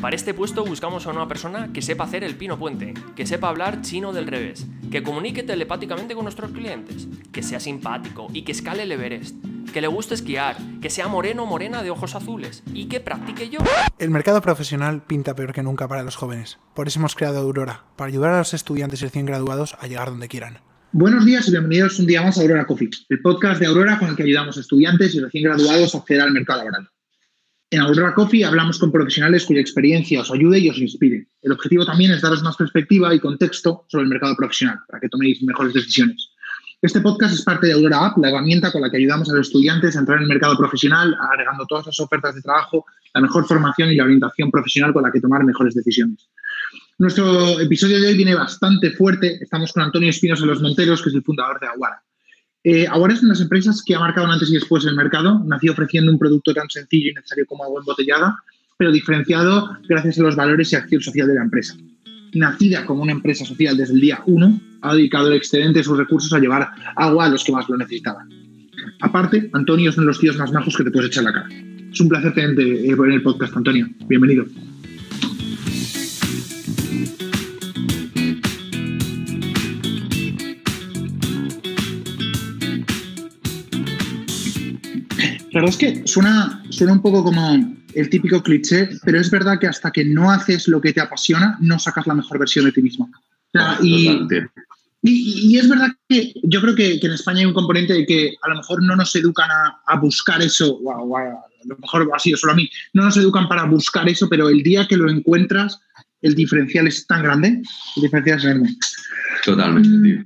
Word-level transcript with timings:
Para 0.00 0.16
este 0.16 0.32
puesto 0.32 0.64
buscamos 0.64 1.06
a 1.06 1.10
una 1.10 1.28
persona 1.28 1.74
que 1.74 1.82
sepa 1.82 2.04
hacer 2.04 2.24
el 2.24 2.34
pino 2.34 2.58
puente, 2.58 2.94
que 3.14 3.26
sepa 3.26 3.50
hablar 3.50 3.82
chino 3.82 4.14
del 4.14 4.26
revés, 4.26 4.66
que 4.90 5.02
comunique 5.02 5.42
telepáticamente 5.42 6.14
con 6.14 6.24
nuestros 6.24 6.52
clientes, 6.52 7.06
que 7.30 7.42
sea 7.42 7.60
simpático 7.60 8.28
y 8.32 8.42
que 8.42 8.52
escale 8.52 8.84
el 8.84 8.92
Everest, 8.92 9.36
que 9.74 9.82
le 9.82 9.88
guste 9.88 10.14
esquiar, 10.14 10.56
que 10.80 10.88
sea 10.88 11.06
moreno 11.08 11.42
o 11.42 11.46
morena 11.46 11.82
de 11.82 11.90
ojos 11.90 12.14
azules 12.14 12.62
y 12.72 12.86
que 12.86 13.00
practique 13.00 13.50
yo. 13.50 13.58
El 13.98 14.08
mercado 14.08 14.40
profesional 14.40 15.02
pinta 15.02 15.36
peor 15.36 15.52
que 15.52 15.62
nunca 15.62 15.86
para 15.86 16.02
los 16.02 16.16
jóvenes. 16.16 16.58
Por 16.74 16.88
eso 16.88 16.98
hemos 16.98 17.14
creado 17.14 17.38
Aurora, 17.40 17.84
para 17.96 18.08
ayudar 18.08 18.32
a 18.32 18.38
los 18.38 18.54
estudiantes 18.54 19.02
recién 19.02 19.26
graduados 19.26 19.76
a 19.80 19.86
llegar 19.86 20.08
donde 20.08 20.28
quieran. 20.28 20.60
Buenos 20.92 21.26
días 21.26 21.46
y 21.46 21.50
bienvenidos 21.50 21.98
un 21.98 22.06
día 22.06 22.22
más 22.22 22.38
a 22.38 22.40
Aurora 22.40 22.66
Coffee, 22.66 22.88
el 23.10 23.20
podcast 23.20 23.60
de 23.60 23.66
Aurora 23.66 23.98
con 23.98 24.08
el 24.08 24.16
que 24.16 24.22
ayudamos 24.22 24.56
a 24.56 24.60
estudiantes 24.60 25.14
y 25.14 25.20
recién 25.20 25.44
graduados 25.44 25.94
a 25.94 25.98
acceder 25.98 26.22
al 26.22 26.32
mercado 26.32 26.60
laboral. 26.60 26.88
En 27.72 27.80
Aurora 27.80 28.14
Coffee 28.14 28.44
hablamos 28.44 28.80
con 28.80 28.90
profesionales 28.90 29.44
cuya 29.44 29.60
experiencia 29.60 30.22
os 30.22 30.32
ayude 30.32 30.58
y 30.58 30.68
os 30.68 30.78
inspire. 30.78 31.28
El 31.40 31.52
objetivo 31.52 31.86
también 31.86 32.10
es 32.10 32.20
daros 32.20 32.42
más 32.42 32.56
perspectiva 32.56 33.14
y 33.14 33.20
contexto 33.20 33.84
sobre 33.86 34.02
el 34.02 34.10
mercado 34.10 34.34
profesional 34.34 34.80
para 34.88 34.98
que 34.98 35.08
toméis 35.08 35.40
mejores 35.44 35.72
decisiones. 35.72 36.30
Este 36.82 37.00
podcast 37.00 37.32
es 37.32 37.42
parte 37.42 37.68
de 37.68 37.74
Aurora 37.74 38.06
App, 38.06 38.18
la 38.18 38.30
herramienta 38.30 38.72
con 38.72 38.80
la 38.80 38.90
que 38.90 38.96
ayudamos 38.96 39.30
a 39.30 39.34
los 39.36 39.46
estudiantes 39.46 39.94
a 39.94 40.00
entrar 40.00 40.18
en 40.18 40.24
el 40.24 40.28
mercado 40.30 40.56
profesional, 40.56 41.16
agregando 41.30 41.64
todas 41.66 41.86
las 41.86 42.00
ofertas 42.00 42.34
de 42.34 42.42
trabajo, 42.42 42.86
la 43.14 43.20
mejor 43.20 43.46
formación 43.46 43.92
y 43.92 43.94
la 43.94 44.02
orientación 44.02 44.50
profesional 44.50 44.92
con 44.92 45.04
la 45.04 45.12
que 45.12 45.20
tomar 45.20 45.44
mejores 45.44 45.72
decisiones. 45.72 46.28
Nuestro 46.98 47.60
episodio 47.60 48.00
de 48.00 48.08
hoy 48.08 48.16
viene 48.16 48.34
bastante 48.34 48.90
fuerte. 48.90 49.38
Estamos 49.40 49.72
con 49.72 49.84
Antonio 49.84 50.10
Espinos 50.10 50.40
de 50.40 50.46
los 50.46 50.60
Monteros, 50.60 51.02
que 51.02 51.10
es 51.10 51.14
el 51.14 51.22
fundador 51.22 51.60
de 51.60 51.68
Aguara. 51.68 52.02
Eh, 52.62 52.86
ahora 52.86 53.14
es 53.14 53.20
una 53.20 53.28
de 53.28 53.34
las 53.34 53.42
empresas 53.42 53.82
que 53.84 53.94
ha 53.94 54.00
marcado 54.00 54.26
antes 54.26 54.50
y 54.50 54.54
después 54.54 54.84
el 54.84 54.94
mercado. 54.94 55.42
Nació 55.46 55.72
ofreciendo 55.72 56.12
un 56.12 56.18
producto 56.18 56.52
tan 56.52 56.68
sencillo 56.68 57.10
y 57.10 57.14
necesario 57.14 57.46
como 57.46 57.64
agua 57.64 57.80
embotellada, 57.80 58.36
pero 58.76 58.92
diferenciado 58.92 59.76
gracias 59.88 60.18
a 60.18 60.22
los 60.22 60.36
valores 60.36 60.72
y 60.72 60.76
acción 60.76 61.00
social 61.00 61.28
de 61.28 61.34
la 61.34 61.42
empresa. 61.42 61.76
Nacida 62.34 62.84
como 62.84 63.02
una 63.02 63.12
empresa 63.12 63.44
social 63.44 63.76
desde 63.76 63.94
el 63.94 64.00
día 64.00 64.22
1, 64.26 64.60
ha 64.82 64.94
dedicado 64.94 65.28
el 65.28 65.34
excedente 65.34 65.80
de 65.80 65.84
sus 65.84 65.98
recursos 65.98 66.32
a 66.32 66.38
llevar 66.38 66.68
agua 66.96 67.26
a 67.26 67.28
los 67.28 67.44
que 67.44 67.52
más 67.52 67.68
lo 67.68 67.76
necesitaban. 67.76 68.28
Aparte, 69.00 69.50
Antonio 69.52 69.90
es 69.90 69.96
uno 69.96 70.04
de 70.04 70.08
los 70.08 70.20
tíos 70.20 70.36
más 70.36 70.52
majos 70.52 70.76
que 70.76 70.84
te 70.84 70.90
puedes 70.90 71.10
echar 71.10 71.24
la 71.24 71.32
cara. 71.32 71.48
Es 71.92 72.00
un 72.00 72.08
placer 72.08 72.32
tenerte 72.34 72.62
eh, 72.62 72.92
en 72.92 73.12
el 73.12 73.22
podcast, 73.22 73.56
Antonio. 73.56 73.88
Bienvenido. 74.06 74.44
La 85.52 85.60
verdad 85.60 85.70
es 85.70 85.76
que 85.76 86.06
suena, 86.06 86.62
suena 86.70 86.92
un 86.92 87.02
poco 87.02 87.24
como 87.24 87.76
el 87.94 88.10
típico 88.10 88.42
cliché, 88.42 88.88
pero 89.04 89.20
es 89.20 89.30
verdad 89.30 89.58
que 89.58 89.66
hasta 89.66 89.90
que 89.90 90.04
no 90.04 90.30
haces 90.30 90.68
lo 90.68 90.80
que 90.80 90.92
te 90.92 91.00
apasiona, 91.00 91.58
no 91.60 91.78
sacas 91.78 92.06
la 92.06 92.14
mejor 92.14 92.38
versión 92.38 92.64
de 92.66 92.72
ti 92.72 92.82
mismo. 92.82 93.10
y, 93.82 94.10
y, 95.02 95.58
es 95.58 95.68
verdad 95.68 95.88
que 96.08 96.32
yo 96.44 96.60
creo 96.60 96.74
que, 96.74 97.00
en 97.02 97.12
España 97.12 97.40
hay 97.40 97.46
un 97.46 97.54
componente 97.54 97.94
de 97.94 98.06
que 98.06 98.34
a 98.42 98.48
lo 98.50 98.56
mejor 98.56 98.82
no 98.82 98.94
nos 98.94 99.14
educan 99.16 99.48
a, 99.50 99.96
buscar 99.96 100.40
eso, 100.42 100.76
o 100.76 101.16
a, 101.16 101.24
lo 101.64 101.76
mejor 101.78 102.08
ha 102.14 102.18
sido 102.18 102.36
solo 102.36 102.52
a 102.52 102.56
mí, 102.56 102.70
no 102.92 103.04
nos 103.04 103.16
educan 103.16 103.48
para 103.48 103.64
buscar 103.64 104.08
eso, 104.08 104.28
pero 104.28 104.48
el 104.48 104.62
día 104.62 104.86
que 104.86 104.96
lo 104.96 105.10
encuentras, 105.10 105.80
el 106.22 106.34
diferencial 106.34 106.86
es 106.86 107.06
tan 107.06 107.22
grande, 107.22 107.62
el 107.96 108.02
diferencial 108.02 108.38
es 108.38 108.44
enorme. 108.44 108.76
Totalmente, 109.44 109.88
mm, 109.88 110.02
tío. 110.02 110.24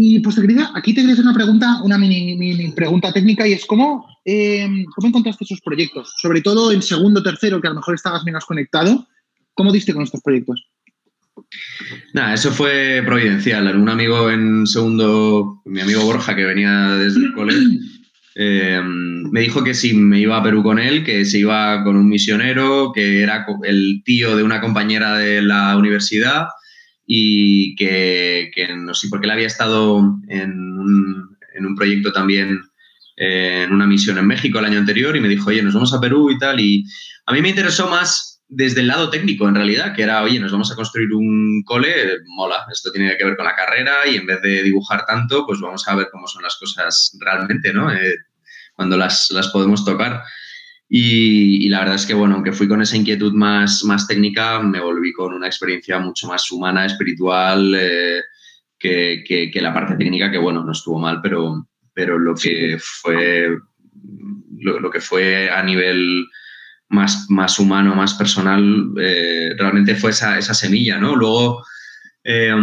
Y 0.00 0.20
pues 0.20 0.36
querida, 0.36 0.70
aquí 0.76 0.94
te 0.94 1.00
quería 1.00 1.14
hacer 1.14 1.24
una 1.24 1.34
pregunta, 1.34 1.82
una 1.82 1.98
mini, 1.98 2.70
pregunta 2.70 3.12
técnica 3.12 3.48
y 3.48 3.54
es 3.54 3.66
cómo, 3.66 4.06
em, 4.24 4.84
cómo 4.94 5.08
encontraste 5.08 5.42
esos 5.42 5.60
proyectos, 5.60 6.14
sobre 6.22 6.40
todo 6.40 6.70
en 6.70 6.82
segundo, 6.82 7.20
tercero, 7.20 7.60
que 7.60 7.66
a 7.66 7.70
lo 7.70 7.76
mejor 7.80 7.96
estabas 7.96 8.22
menos 8.22 8.44
conectado, 8.44 9.08
¿cómo 9.54 9.72
diste 9.72 9.92
con 9.92 10.04
estos 10.04 10.22
proyectos? 10.22 10.68
Nada, 12.14 12.34
eso 12.34 12.52
fue 12.52 13.02
providencial. 13.04 13.76
Un 13.76 13.88
amigo 13.88 14.30
en 14.30 14.68
segundo, 14.68 15.62
mi 15.64 15.80
amigo 15.80 16.04
Borja, 16.04 16.36
que 16.36 16.44
venía 16.44 16.90
desde 16.92 17.18
el 17.18 17.32
cole, 17.32 17.54
em, 18.36 19.28
me 19.32 19.40
dijo 19.40 19.64
que 19.64 19.74
si 19.74 19.94
me 19.94 20.20
iba 20.20 20.36
a 20.36 20.42
Perú 20.44 20.62
con 20.62 20.78
él, 20.78 21.04
que 21.04 21.24
se 21.24 21.40
iba 21.40 21.82
con 21.82 21.96
un 21.96 22.08
misionero, 22.08 22.92
que 22.94 23.20
era 23.20 23.44
el 23.64 24.02
tío 24.04 24.36
de 24.36 24.44
una 24.44 24.60
compañera 24.60 25.18
de 25.18 25.42
la 25.42 25.76
universidad 25.76 26.46
y 27.10 27.74
que, 27.74 28.50
no 28.76 28.92
sé, 28.92 29.08
porque 29.08 29.26
él 29.26 29.30
había 29.30 29.46
estado 29.46 29.98
en 30.28 30.50
un, 30.78 31.38
en 31.54 31.64
un 31.64 31.74
proyecto 31.74 32.12
también, 32.12 32.60
eh, 33.16 33.62
en 33.64 33.72
una 33.72 33.86
misión 33.86 34.18
en 34.18 34.26
México 34.26 34.58
el 34.58 34.66
año 34.66 34.78
anterior 34.78 35.16
y 35.16 35.20
me 35.20 35.28
dijo, 35.28 35.48
oye, 35.48 35.62
nos 35.62 35.72
vamos 35.72 35.94
a 35.94 36.00
Perú 36.00 36.30
y 36.30 36.38
tal. 36.38 36.60
Y 36.60 36.84
a 37.24 37.32
mí 37.32 37.40
me 37.40 37.48
interesó 37.48 37.88
más 37.88 38.42
desde 38.46 38.82
el 38.82 38.88
lado 38.88 39.08
técnico, 39.08 39.48
en 39.48 39.54
realidad, 39.54 39.94
que 39.94 40.02
era, 40.02 40.22
oye, 40.22 40.38
nos 40.38 40.52
vamos 40.52 40.70
a 40.70 40.74
construir 40.74 41.10
un 41.14 41.62
cole, 41.64 42.18
mola, 42.26 42.66
esto 42.70 42.92
tiene 42.92 43.16
que 43.16 43.24
ver 43.24 43.36
con 43.36 43.46
la 43.46 43.56
carrera 43.56 44.06
y 44.06 44.16
en 44.16 44.26
vez 44.26 44.42
de 44.42 44.62
dibujar 44.62 45.06
tanto, 45.06 45.46
pues 45.46 45.60
vamos 45.60 45.88
a 45.88 45.94
ver 45.94 46.08
cómo 46.12 46.26
son 46.28 46.42
las 46.42 46.56
cosas 46.56 47.16
realmente, 47.18 47.72
¿no? 47.72 47.90
Eh, 47.90 48.16
cuando 48.74 48.98
las, 48.98 49.30
las 49.30 49.48
podemos 49.48 49.82
tocar. 49.82 50.22
Y, 50.90 51.68
la 51.68 51.80
verdad 51.80 51.96
es 51.96 52.06
que, 52.06 52.14
bueno, 52.14 52.36
aunque 52.36 52.52
fui 52.52 52.66
con 52.66 52.80
esa 52.80 52.96
inquietud 52.96 53.34
más, 53.34 53.84
más 53.84 54.06
técnica, 54.06 54.60
me 54.60 54.80
volví 54.80 55.12
con 55.12 55.34
una 55.34 55.46
experiencia 55.46 55.98
mucho 55.98 56.26
más 56.28 56.50
humana, 56.50 56.86
espiritual, 56.86 57.74
eh, 57.78 58.22
que, 58.78 59.22
que, 59.52 59.60
la 59.60 59.74
parte 59.74 59.96
técnica, 59.96 60.30
que, 60.30 60.38
bueno, 60.38 60.64
no 60.64 60.72
estuvo 60.72 60.98
mal, 60.98 61.20
pero, 61.22 61.68
pero 61.92 62.18
lo 62.18 62.34
que 62.34 62.78
fue, 62.80 63.58
lo, 64.58 64.90
que 64.90 65.00
fue 65.00 65.50
a 65.50 65.62
nivel 65.62 66.26
más, 66.88 67.26
más 67.28 67.58
humano, 67.58 67.94
más 67.94 68.14
personal, 68.14 68.90
eh, 68.98 69.50
realmente 69.58 69.94
fue 69.94 70.12
esa, 70.12 70.38
esa, 70.38 70.54
semilla, 70.54 70.98
¿no? 70.98 71.14
Luego, 71.16 71.66
eh, 72.24 72.54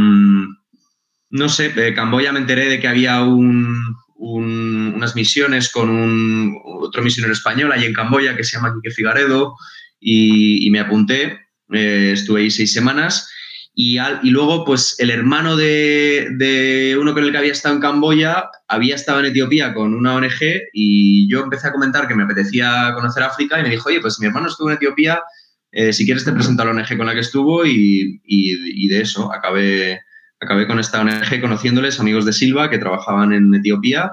no 1.29 1.49
sé, 1.49 1.93
Camboya 1.93 2.31
me 2.31 2.39
enteré 2.39 2.69
de 2.69 2.79
que 2.79 2.87
había 2.87 3.21
un, 3.21 3.95
unas 4.17 5.15
misiones 5.15 5.69
con 5.69 5.89
un, 5.89 6.57
otro 6.63 7.03
misionero 7.03 7.33
español 7.33 7.71
allí 7.71 7.85
en 7.85 7.93
Camboya 7.93 8.35
que 8.35 8.43
se 8.43 8.55
llama 8.55 8.73
Quique 8.73 8.93
Figaredo 8.93 9.55
y, 9.99 10.69
me 10.71 10.79
apunté, 10.79 11.39
eh, 11.73 12.11
estuve 12.13 12.41
ahí 12.41 12.51
seis 12.51 12.73
semanas. 12.73 13.31
Y, 13.77 13.97
y 13.99 14.29
luego 14.29 14.63
pues 14.63 14.95
el 14.99 15.09
hermano 15.09 15.57
de, 15.57 16.95
uno 16.99 17.13
con 17.13 17.25
el 17.25 17.31
que 17.31 17.37
había 17.37 17.51
estado 17.51 17.75
en 17.75 17.81
Camboya 17.81 18.45
había 18.69 18.95
estado 18.95 19.19
en 19.19 19.25
Etiopía 19.25 19.73
con 19.73 19.93
una 19.93 20.15
ONG 20.15 20.69
y 20.71 21.29
yo 21.29 21.41
empecé 21.41 21.67
a 21.67 21.73
comentar 21.73 22.07
que 22.07 22.15
me 22.15 22.23
apetecía 22.23 22.93
conocer 22.95 23.23
África 23.23 23.59
y 23.59 23.63
me 23.63 23.69
dijo, 23.69 23.89
oye, 23.89 23.99
pues 23.99 24.17
mi 24.21 24.27
hermano 24.27 24.47
estuvo 24.47 24.69
en 24.69 24.77
Etiopía, 24.77 25.21
eh, 25.73 25.91
si 25.91 26.05
quieres 26.05 26.23
te 26.23 26.31
presento 26.31 26.61
a 26.61 26.65
la 26.67 26.71
ONG 26.71 26.95
con 26.95 27.05
la 27.05 27.13
que 27.13 27.19
estuvo 27.19 27.65
y, 27.65 28.21
y 28.23 28.87
de 28.87 29.01
eso 29.01 29.33
acabé 29.33 29.99
acabé 30.39 30.67
con 30.67 30.79
esta 30.79 31.01
ONG 31.01 31.41
conociéndoles, 31.41 31.99
amigos 31.99 32.25
de 32.25 32.33
Silva, 32.33 32.69
que 32.69 32.77
trabajaban 32.77 33.33
en 33.33 33.53
Etiopía, 33.53 34.11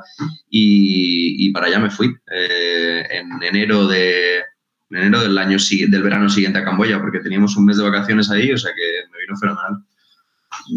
y, 0.49 1.51
para 1.53 1.67
allá 1.67 1.79
me 1.79 1.91
fui 1.91 2.15
eh, 2.33 3.07
en 3.11 3.43
enero 3.43 3.87
de 3.87 4.43
enero 4.91 5.23
del 5.23 5.39
año 5.39 5.57
del 5.89 6.03
verano 6.03 6.29
siguiente 6.29 6.59
a 6.59 6.65
Camboya, 6.65 7.01
porque 7.01 7.21
teníamos 7.21 7.57
un 7.57 7.65
mes 7.65 7.79
de 7.79 7.85
vacaciones 7.85 8.31
ahí, 8.31 8.53
o 8.53 8.59
sea 8.59 8.73
que 8.73 9.11
me 9.11 9.19
vino 9.21 9.37
fenomenal. 9.39 9.85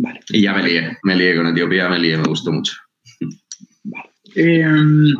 Vale. 0.01 0.19
Y 0.29 0.41
ya 0.41 0.53
me 0.53 0.63
lié, 0.63 0.97
me 1.03 1.15
lié 1.15 1.35
con 1.35 1.47
Etiopía, 1.47 1.89
me 1.89 1.99
lié, 1.99 2.17
me 2.17 2.23
gustó 2.23 2.51
mucho. 2.51 2.73
Vale. 3.83 4.09
Em, 4.35 5.13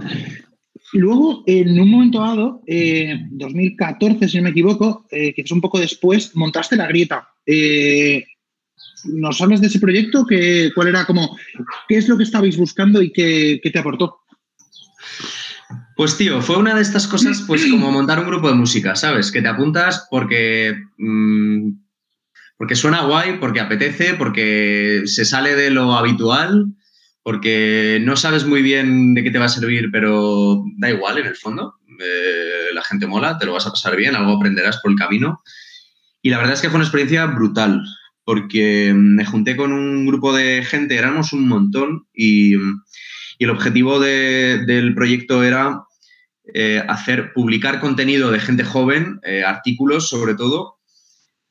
luego, 0.93 1.43
en 1.45 1.79
un 1.79 1.89
momento 1.89 2.21
dado, 2.21 2.61
2014, 2.65 4.25
eh, 4.25 4.27
si 4.29 4.37
no 4.37 4.43
me 4.43 4.49
equivoco, 4.51 5.05
eh, 5.11 5.33
que 5.33 5.41
es 5.41 5.51
un 5.51 5.61
poco 5.61 5.79
después, 5.79 6.35
montaste 6.35 6.77
la 6.77 6.87
grieta. 6.87 7.27
¿Nos 9.05 9.41
hablas 9.41 9.61
de 9.61 9.67
ese 9.67 9.79
proyecto? 9.79 10.25
¿Qué, 10.25 10.71
¿Cuál 10.73 10.89
era 10.89 11.05
como, 11.05 11.37
qué 11.87 11.97
es 11.97 12.07
lo 12.07 12.17
que 12.17 12.23
estabais 12.23 12.57
buscando 12.57 13.01
y 13.01 13.11
qué, 13.11 13.59
te 13.61 13.79
aportó? 13.79 14.19
Pues 15.95 16.17
tío, 16.17 16.41
fue 16.41 16.57
una 16.57 16.75
de 16.75 16.81
estas 16.81 17.07
cosas, 17.07 17.43
pues 17.47 17.65
como 17.67 17.91
montar 17.91 18.19
un 18.19 18.27
grupo 18.27 18.49
de 18.49 18.55
música, 18.55 18.95
¿sabes? 18.95 19.31
Que 19.31 19.41
te 19.41 19.47
apuntas 19.47 20.07
porque, 20.09 20.75
mm, 20.97 21.69
porque 22.57 22.75
suena 22.75 23.05
guay, 23.05 23.37
porque 23.39 23.61
apetece, 23.61 24.15
porque 24.15 25.03
se 25.05 25.23
sale 25.23 25.55
de 25.55 25.69
lo 25.69 25.93
habitual, 25.93 26.67
porque 27.23 27.99
no 28.03 28.17
sabes 28.17 28.45
muy 28.45 28.61
bien 28.61 29.13
de 29.13 29.23
qué 29.23 29.31
te 29.31 29.39
va 29.39 29.45
a 29.45 29.49
servir, 29.49 29.89
pero 29.91 30.63
da 30.77 30.89
igual 30.89 31.17
en 31.17 31.27
el 31.27 31.35
fondo. 31.35 31.75
Eh, 31.99 32.73
la 32.73 32.83
gente 32.83 33.07
mola, 33.07 33.37
te 33.37 33.45
lo 33.45 33.53
vas 33.53 33.65
a 33.65 33.71
pasar 33.71 33.95
bien, 33.95 34.15
algo 34.15 34.33
aprenderás 34.33 34.79
por 34.81 34.91
el 34.91 34.97
camino. 34.97 35.41
Y 36.21 36.29
la 36.29 36.37
verdad 36.37 36.53
es 36.53 36.61
que 36.61 36.69
fue 36.69 36.75
una 36.75 36.85
experiencia 36.85 37.25
brutal 37.27 37.83
porque 38.25 38.93
me 38.95 39.23
junté 39.23 39.55
con 39.55 39.71
un 39.71 40.05
grupo 40.05 40.35
de 40.35 40.63
gente, 40.65 40.97
éramos 40.97 41.31
un 41.31 41.47
montón 41.47 42.07
y, 42.13 42.55
el 43.37 43.49
objetivo 43.49 43.99
del 43.99 44.95
proyecto 44.95 45.43
era 45.43 45.83
eh, 46.53 46.81
hacer, 46.87 47.33
publicar 47.33 47.81
contenido 47.81 48.31
de 48.31 48.39
gente 48.39 48.63
joven, 48.63 49.19
eh, 49.23 49.43
artículos 49.43 50.07
sobre 50.07 50.35
todo, 50.35 50.77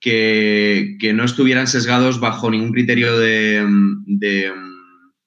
que, 0.00 0.96
no 1.14 1.24
estuvieran 1.24 1.66
sesgados 1.66 2.20
bajo 2.20 2.50
ningún 2.50 2.72
criterio 2.72 3.18
de, 3.18 3.66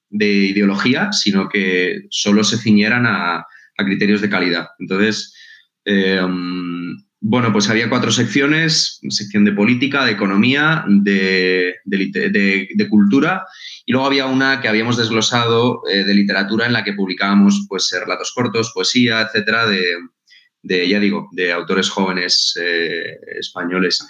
ideología, 0.09 1.11
sino 1.11 1.47
que 1.47 2.07
solo 2.09 2.43
se 2.43 2.57
ciñeran 2.57 3.05
a, 3.05 3.45
criterios 3.77 4.21
de 4.21 4.29
calidad. 4.29 4.69
Entonces, 4.79 5.35
eh, 5.85 6.19
bueno, 7.29 7.51
pues 7.51 7.69
había 7.69 7.89
cuatro 7.89 8.09
secciones, 8.09 9.01
sección 9.09 9.43
de 9.43 9.51
política, 9.51 10.05
de 10.05 10.13
economía, 10.13 10.85
de, 10.87 11.75
cultura, 12.89 13.45
y 13.85 13.91
luego 13.91 14.07
había 14.07 14.27
una 14.27 14.61
que 14.61 14.69
habíamos 14.69 14.95
desglosado 14.95 15.81
eh, 15.91 16.05
de 16.05 16.13
literatura 16.13 16.67
en 16.67 16.71
la 16.71 16.85
que 16.85 16.93
publicábamos 16.93 17.65
pues, 17.67 17.93
relatos 17.99 18.31
cortos, 18.31 18.71
poesía, 18.73 19.19
etcétera, 19.23 19.65
de, 19.67 20.87
ya 20.87 21.01
digo, 21.01 21.27
de 21.33 21.51
autores 21.51 21.89
jóvenes 21.89 22.57
eh, 22.61 23.19
españoles. 23.37 24.07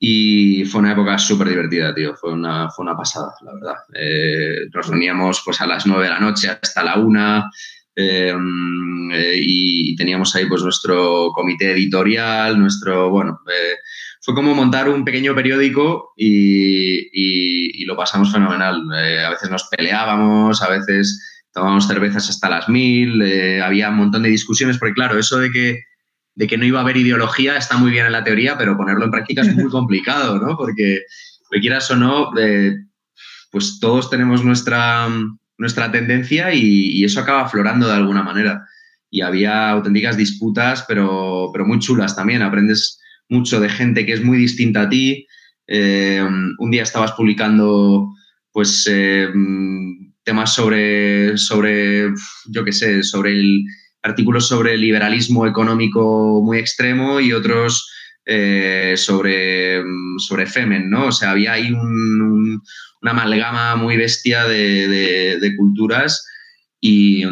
Y 0.00 0.64
fue 0.64 0.80
una 0.80 0.92
época 0.92 1.18
súper 1.18 1.50
divertida, 1.50 1.94
tío. 1.94 2.16
Fue 2.16 2.32
una, 2.32 2.68
fue 2.70 2.82
una 2.84 2.96
pasada, 2.96 3.32
la 3.42 3.54
verdad. 3.54 3.76
Eh, 3.94 4.66
nos 4.74 4.88
reuníamos 4.88 5.40
pues, 5.44 5.60
a 5.60 5.68
las 5.68 5.86
nueve 5.86 6.04
de 6.04 6.10
la 6.10 6.18
noche 6.18 6.48
hasta 6.48 6.82
la 6.82 6.96
una. 6.96 7.48
Eh, 8.00 8.34
y 9.42 9.96
teníamos 9.96 10.34
ahí 10.34 10.46
pues 10.46 10.62
nuestro 10.62 11.32
comité 11.34 11.72
editorial, 11.72 12.58
nuestro, 12.58 13.10
bueno, 13.10 13.40
eh, 13.48 13.76
fue 14.20 14.34
como 14.34 14.54
montar 14.54 14.88
un 14.88 15.04
pequeño 15.04 15.34
periódico 15.34 16.12
y, 16.16 17.84
lo 17.86 17.96
pasamos 17.96 18.30
fenomenal. 18.30 18.82
a 18.92 19.30
veces 19.30 19.50
nos 19.50 19.64
peleábamos, 19.64 20.62
a 20.62 20.68
veces 20.68 21.44
tomábamos 21.52 21.88
cervezas 21.88 22.28
hasta 22.28 22.48
las 22.48 22.68
mil, 22.68 23.20
había 23.60 23.88
un 23.88 23.96
montón 23.96 24.22
de 24.22 24.28
discusiones, 24.28 24.78
porque 24.78 24.94
claro, 24.94 25.18
eso 25.18 25.38
de 25.38 25.50
que 25.50 25.80
de 26.40 26.46
que 26.46 26.56
no 26.56 26.64
iba 26.64 26.78
a 26.78 26.82
haber 26.82 26.96
ideología 26.96 27.56
está 27.56 27.76
muy 27.76 27.90
bien 27.90 28.06
en 28.06 28.12
la 28.12 28.24
teoría, 28.24 28.56
pero 28.56 28.76
ponerlo 28.76 29.04
en 29.04 29.10
práctica 29.10 29.42
es 29.42 29.54
muy 29.54 29.64
complicado, 29.70 30.38
¿no? 30.38 30.56
Porque, 30.56 31.02
quieras 31.60 31.90
o 31.90 31.96
no, 31.96 32.30
eh, 32.38 32.76
pues 33.50 33.78
todos 33.80 34.08
tenemos 34.08 34.44
nuestra, 34.44 35.08
nuestra 35.60 35.92
tendencia 35.92 36.54
y, 36.54 37.04
eso 37.04 37.20
acaba 37.20 37.42
aflorando 37.42 37.86
de 37.86 37.94
alguna 37.94 38.22
manera. 38.22 38.66
Y 39.10 39.20
había 39.20 39.70
auténticas 39.70 40.16
disputas, 40.16 40.84
pero, 40.88 41.50
pero 41.52 41.66
muy 41.66 41.78
chulas 41.78 42.16
también. 42.16 42.42
Aprendes 42.42 42.98
mucho 43.28 43.60
de 43.60 43.68
gente 43.68 44.06
que 44.06 44.14
es 44.14 44.24
muy 44.24 44.38
distinta 44.38 44.82
a 44.82 44.88
ti. 44.88 45.26
Eh, 45.66 46.24
un 46.58 46.70
día 46.70 46.82
estabas 46.82 47.12
publicando, 47.12 48.08
pues, 48.52 48.88
eh, 48.90 49.28
temas 50.24 50.54
sobre, 50.54 51.36
sobre, 51.36 52.08
yo 52.46 52.64
qué 52.64 52.72
sé, 52.72 53.02
sobre 53.02 53.32
el, 53.32 53.64
artículos 54.02 54.48
sobre 54.48 54.78
liberalismo 54.78 55.46
económico 55.46 56.40
muy 56.42 56.58
extremo 56.58 57.20
y 57.20 57.32
otros 57.32 57.92
eh, 58.24 58.94
sobre, 58.96 59.82
sobre 60.16 60.46
Femen, 60.46 60.88
¿no? 60.88 61.08
O 61.08 61.12
sea, 61.12 61.32
había 61.32 61.52
ahí 61.52 61.70
una 63.02 63.12
amalgama 63.12 63.76
muy 63.76 63.96
bestia 63.96 64.44
de, 64.44 65.54
culturas 65.56 66.26
y, 66.80 67.24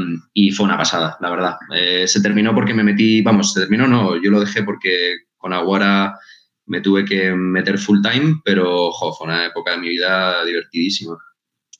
fue 0.52 0.66
una 0.66 0.76
pasada, 0.76 1.16
la 1.20 1.30
verdad. 1.30 1.56
Eh, 1.74 2.06
se 2.06 2.20
terminó 2.20 2.54
porque 2.54 2.74
me 2.74 2.84
metí, 2.84 3.22
vamos, 3.22 3.52
se 3.52 3.60
terminó, 3.60 3.86
no, 3.86 4.22
yo 4.22 4.30
lo 4.30 4.40
dejé 4.40 4.62
porque 4.62 5.16
con 5.36 5.52
Aguara 5.52 6.18
me 6.66 6.80
tuve 6.80 7.04
que 7.04 7.32
meter 7.32 7.78
full 7.78 8.00
time, 8.02 8.40
pero 8.44 8.90
fue 8.92 9.26
una 9.26 9.46
época 9.46 9.72
de 9.72 9.78
mi 9.78 9.88
vida 9.88 10.44
divertidísima. 10.44 11.16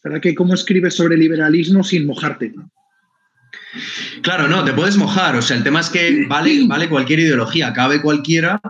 ¿Verdad 0.03 0.21
que 0.21 0.35
cómo 0.35 0.55
escribes 0.55 0.95
sobre 0.95 1.17
liberalismo 1.17 1.83
sin 1.83 2.07
mojarte? 2.07 2.55
Claro, 4.23 4.49
no, 4.49 4.65
te 4.65 4.73
puedes 4.73 4.97
mojar. 4.97 5.37
O 5.37 5.43
sea, 5.43 5.57
el 5.57 5.65
tema 5.65 5.81
es 5.81 5.91
que 5.91 6.27
vale, 6.27 6.67
vale 6.67 6.89
cualquier 6.89 7.21
ideología, 7.21 7.73
cabe 7.73 8.01
cualquiera, 8.01 8.61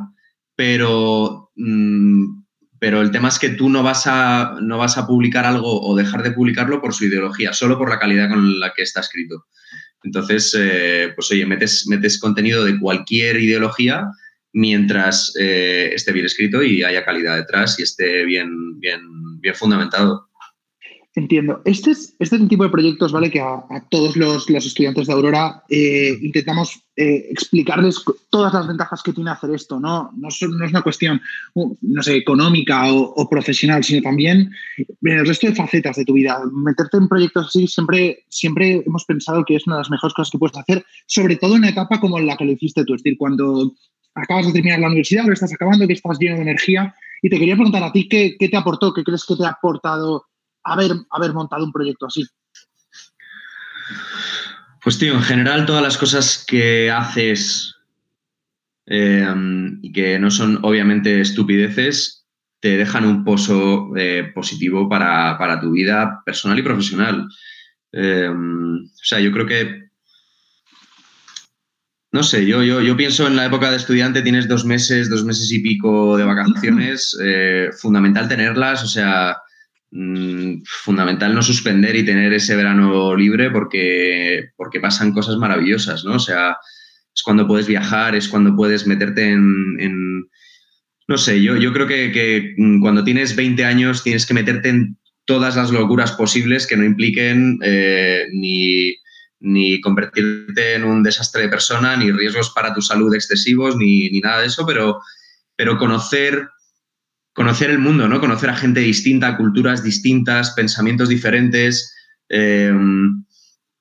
pero, 0.56 1.50
mm, 1.56 2.37
pero 2.80 3.00
el 3.00 3.10
tema 3.10 3.28
es 3.28 3.38
que 3.38 3.50
tú 3.50 3.68
no 3.68 3.82
vas, 3.82 4.06
a, 4.06 4.56
no 4.60 4.78
vas 4.78 4.98
a 4.98 5.06
publicar 5.06 5.44
algo 5.44 5.80
o 5.80 5.96
dejar 5.96 6.22
de 6.22 6.30
publicarlo 6.30 6.80
por 6.80 6.94
su 6.94 7.06
ideología, 7.06 7.52
solo 7.52 7.76
por 7.76 7.90
la 7.90 7.98
calidad 7.98 8.28
con 8.28 8.60
la 8.60 8.72
que 8.74 8.82
está 8.82 9.00
escrito. 9.00 9.46
Entonces, 10.04 10.56
eh, 10.58 11.12
pues 11.14 11.30
oye, 11.32 11.44
metes, 11.44 11.86
metes 11.88 12.20
contenido 12.20 12.64
de 12.64 12.78
cualquier 12.78 13.40
ideología 13.40 14.08
mientras 14.52 15.32
eh, 15.38 15.90
esté 15.92 16.12
bien 16.12 16.26
escrito 16.26 16.62
y 16.62 16.82
haya 16.82 17.04
calidad 17.04 17.36
detrás 17.36 17.78
y 17.78 17.82
esté 17.82 18.24
bien, 18.24 18.78
bien, 18.78 19.00
bien 19.40 19.54
fundamentado. 19.54 20.27
Entiendo. 21.14 21.62
Este 21.64 21.90
es, 21.90 22.14
este 22.18 22.36
es 22.36 22.42
el 22.42 22.48
tipo 22.48 22.62
de 22.62 22.70
proyectos, 22.70 23.12
¿vale? 23.12 23.30
Que 23.30 23.40
a, 23.40 23.64
todos 23.90 24.16
los, 24.16 24.48
estudiantes 24.48 25.06
de 25.06 25.12
Aurora 25.12 25.64
eh, 25.68 26.16
intentamos 26.20 26.80
eh, 26.96 27.26
explicarles 27.30 28.04
todas 28.30 28.52
las 28.52 28.68
ventajas 28.68 29.02
que 29.02 29.12
tiene 29.12 29.30
hacer 29.30 29.50
esto, 29.50 29.80
¿no? 29.80 30.12
No, 30.16 30.28
es 30.28 30.42
una 30.42 30.82
cuestión, 30.82 31.20
no 31.54 32.02
sé, 32.02 32.16
económica 32.16 32.92
o, 32.92 33.28
profesional, 33.28 33.82
sino 33.82 34.02
también 34.02 34.52
en 34.76 35.18
el 35.18 35.26
resto 35.26 35.48
de 35.48 35.54
facetas 35.54 35.96
de 35.96 36.04
tu 36.04 36.12
vida. 36.12 36.38
Meterte 36.52 36.98
en 36.98 37.08
proyectos 37.08 37.48
así 37.48 37.66
siempre, 37.66 38.24
siempre 38.28 38.82
hemos 38.86 39.04
pensado 39.04 39.44
que 39.44 39.56
es 39.56 39.66
una 39.66 39.76
de 39.76 39.80
las 39.80 39.90
mejores 39.90 40.14
cosas 40.14 40.30
que 40.30 40.38
puedes 40.38 40.56
hacer, 40.56 40.84
sobre 41.06 41.36
todo 41.36 41.54
en 41.54 41.62
una 41.62 41.70
etapa 41.70 41.98
como 41.98 42.20
la 42.20 42.36
que 42.36 42.44
lo 42.44 42.52
hiciste 42.52 42.84
tú, 42.84 42.94
es 42.94 43.02
decir, 43.02 43.18
cuando 43.18 43.72
acabas 44.14 44.46
de 44.46 44.52
terminar 44.52 44.78
la 44.80 44.88
universidad, 44.88 45.24
lo 45.24 45.32
estás 45.32 45.52
acabando, 45.52 45.86
que 45.86 45.94
estás 45.94 46.18
lleno 46.18 46.36
de 46.36 46.42
energía. 46.42 46.94
Y 47.22 47.28
te 47.28 47.38
quería 47.38 47.54
preguntar 47.54 47.82
a 47.82 47.90
ti 47.90 48.08
qué, 48.08 48.36
qué 48.38 48.48
te 48.48 48.56
aportó, 48.56 48.94
qué 48.94 49.02
crees 49.02 49.24
que 49.24 49.34
te 49.34 49.44
ha 49.44 49.50
aportado 49.50 50.26
haber, 50.72 50.92
haber 51.10 51.32
montado 51.32 51.64
un 51.64 51.72
proyecto 51.72 52.06
así? 52.06 52.24
Pues 54.82 54.98
tío, 54.98 55.14
en 55.14 55.22
general 55.22 55.66
todas 55.66 55.82
las 55.82 55.98
cosas 55.98 56.44
que 56.46 56.90
haces 56.90 57.74
eh, 58.86 59.34
y 59.82 59.92
que 59.92 60.18
no 60.18 60.30
son 60.30 60.60
obviamente 60.62 61.20
estupideces, 61.20 62.26
te 62.60 62.76
dejan 62.76 63.04
un 63.04 63.24
pozo 63.24 63.94
eh, 63.96 64.32
positivo 64.34 64.88
para, 64.88 65.60
tu 65.60 65.72
vida 65.72 66.22
personal 66.24 66.58
y 66.58 66.62
profesional. 66.62 67.28
Eh, 67.92 68.28
o 68.30 69.04
sea, 69.04 69.20
yo 69.20 69.30
creo 69.30 69.46
que, 69.46 69.90
no 72.12 72.22
sé, 72.22 72.46
yo, 72.46 72.62
yo, 72.62 72.80
yo, 72.80 72.96
pienso 72.96 73.26
en 73.26 73.36
la 73.36 73.44
época 73.44 73.70
de 73.70 73.76
estudiante, 73.76 74.22
tienes 74.22 74.48
dos 74.48 74.64
meses, 74.64 75.10
dos 75.10 75.24
meses 75.24 75.52
y 75.52 75.60
pico 75.60 76.16
de 76.16 76.24
vacaciones, 76.24 77.14
fundamental 77.78 78.28
tenerlas, 78.28 78.82
o 78.82 78.88
sea, 78.88 79.36
Mm, 79.90 80.62
fundamental 80.66 81.34
no 81.34 81.40
suspender 81.40 81.96
y 81.96 82.04
tener 82.04 82.30
ese 82.34 82.54
verano 82.56 83.16
libre 83.16 83.50
porque, 83.50 84.50
porque 84.54 84.80
pasan 84.80 85.12
cosas 85.12 85.36
maravillosas, 85.38 86.04
¿no? 86.04 86.16
O 86.16 86.18
sea, 86.18 86.58
es 87.14 87.22
cuando 87.22 87.46
puedes 87.46 87.66
viajar, 87.66 88.14
es 88.14 88.28
cuando 88.28 88.54
puedes 88.54 88.86
meterte 88.86 89.30
en... 89.30 90.28
no 91.08 91.16
sé, 91.16 91.42
yo, 91.42 91.56
yo 91.56 91.72
creo 91.72 91.86
que, 91.86 92.54
mm, 92.58 92.80
cuando 92.80 93.02
tienes 93.02 93.34
20 93.34 93.64
años 93.64 94.02
tienes 94.02 94.26
que 94.26 94.34
meterte 94.34 94.68
en 94.68 94.98
todas 95.24 95.56
las 95.56 95.70
locuras 95.70 96.12
posibles 96.12 96.66
que 96.66 96.76
no 96.76 96.84
impliquen 96.84 97.58
eh, 97.62 98.26
ni, 98.32 98.94
ni 99.40 99.80
convertirte 99.80 100.74
en 100.74 100.84
un 100.84 101.02
desastre 101.02 101.42
de 101.42 101.48
persona, 101.48 101.96
ni 101.96 102.12
riesgos 102.12 102.50
para 102.50 102.74
tu 102.74 102.82
salud 102.82 103.14
excesivos, 103.14 103.76
ni, 103.76 104.10
ni 104.10 104.20
nada 104.20 104.40
de 104.40 104.48
eso, 104.48 104.66
pero, 104.66 105.00
pero 105.56 105.78
conocer 105.78 106.46
conocer 107.38 107.70
el 107.70 107.78
mundo, 107.78 108.08
¿no? 108.08 108.18
Conocer 108.18 108.50
a 108.50 108.56
gente 108.56 108.80
distinta, 108.80 109.36
culturas 109.36 109.84
distintas, 109.84 110.50
pensamientos 110.54 111.08
diferentes. 111.08 111.94
Eh, 112.28 112.72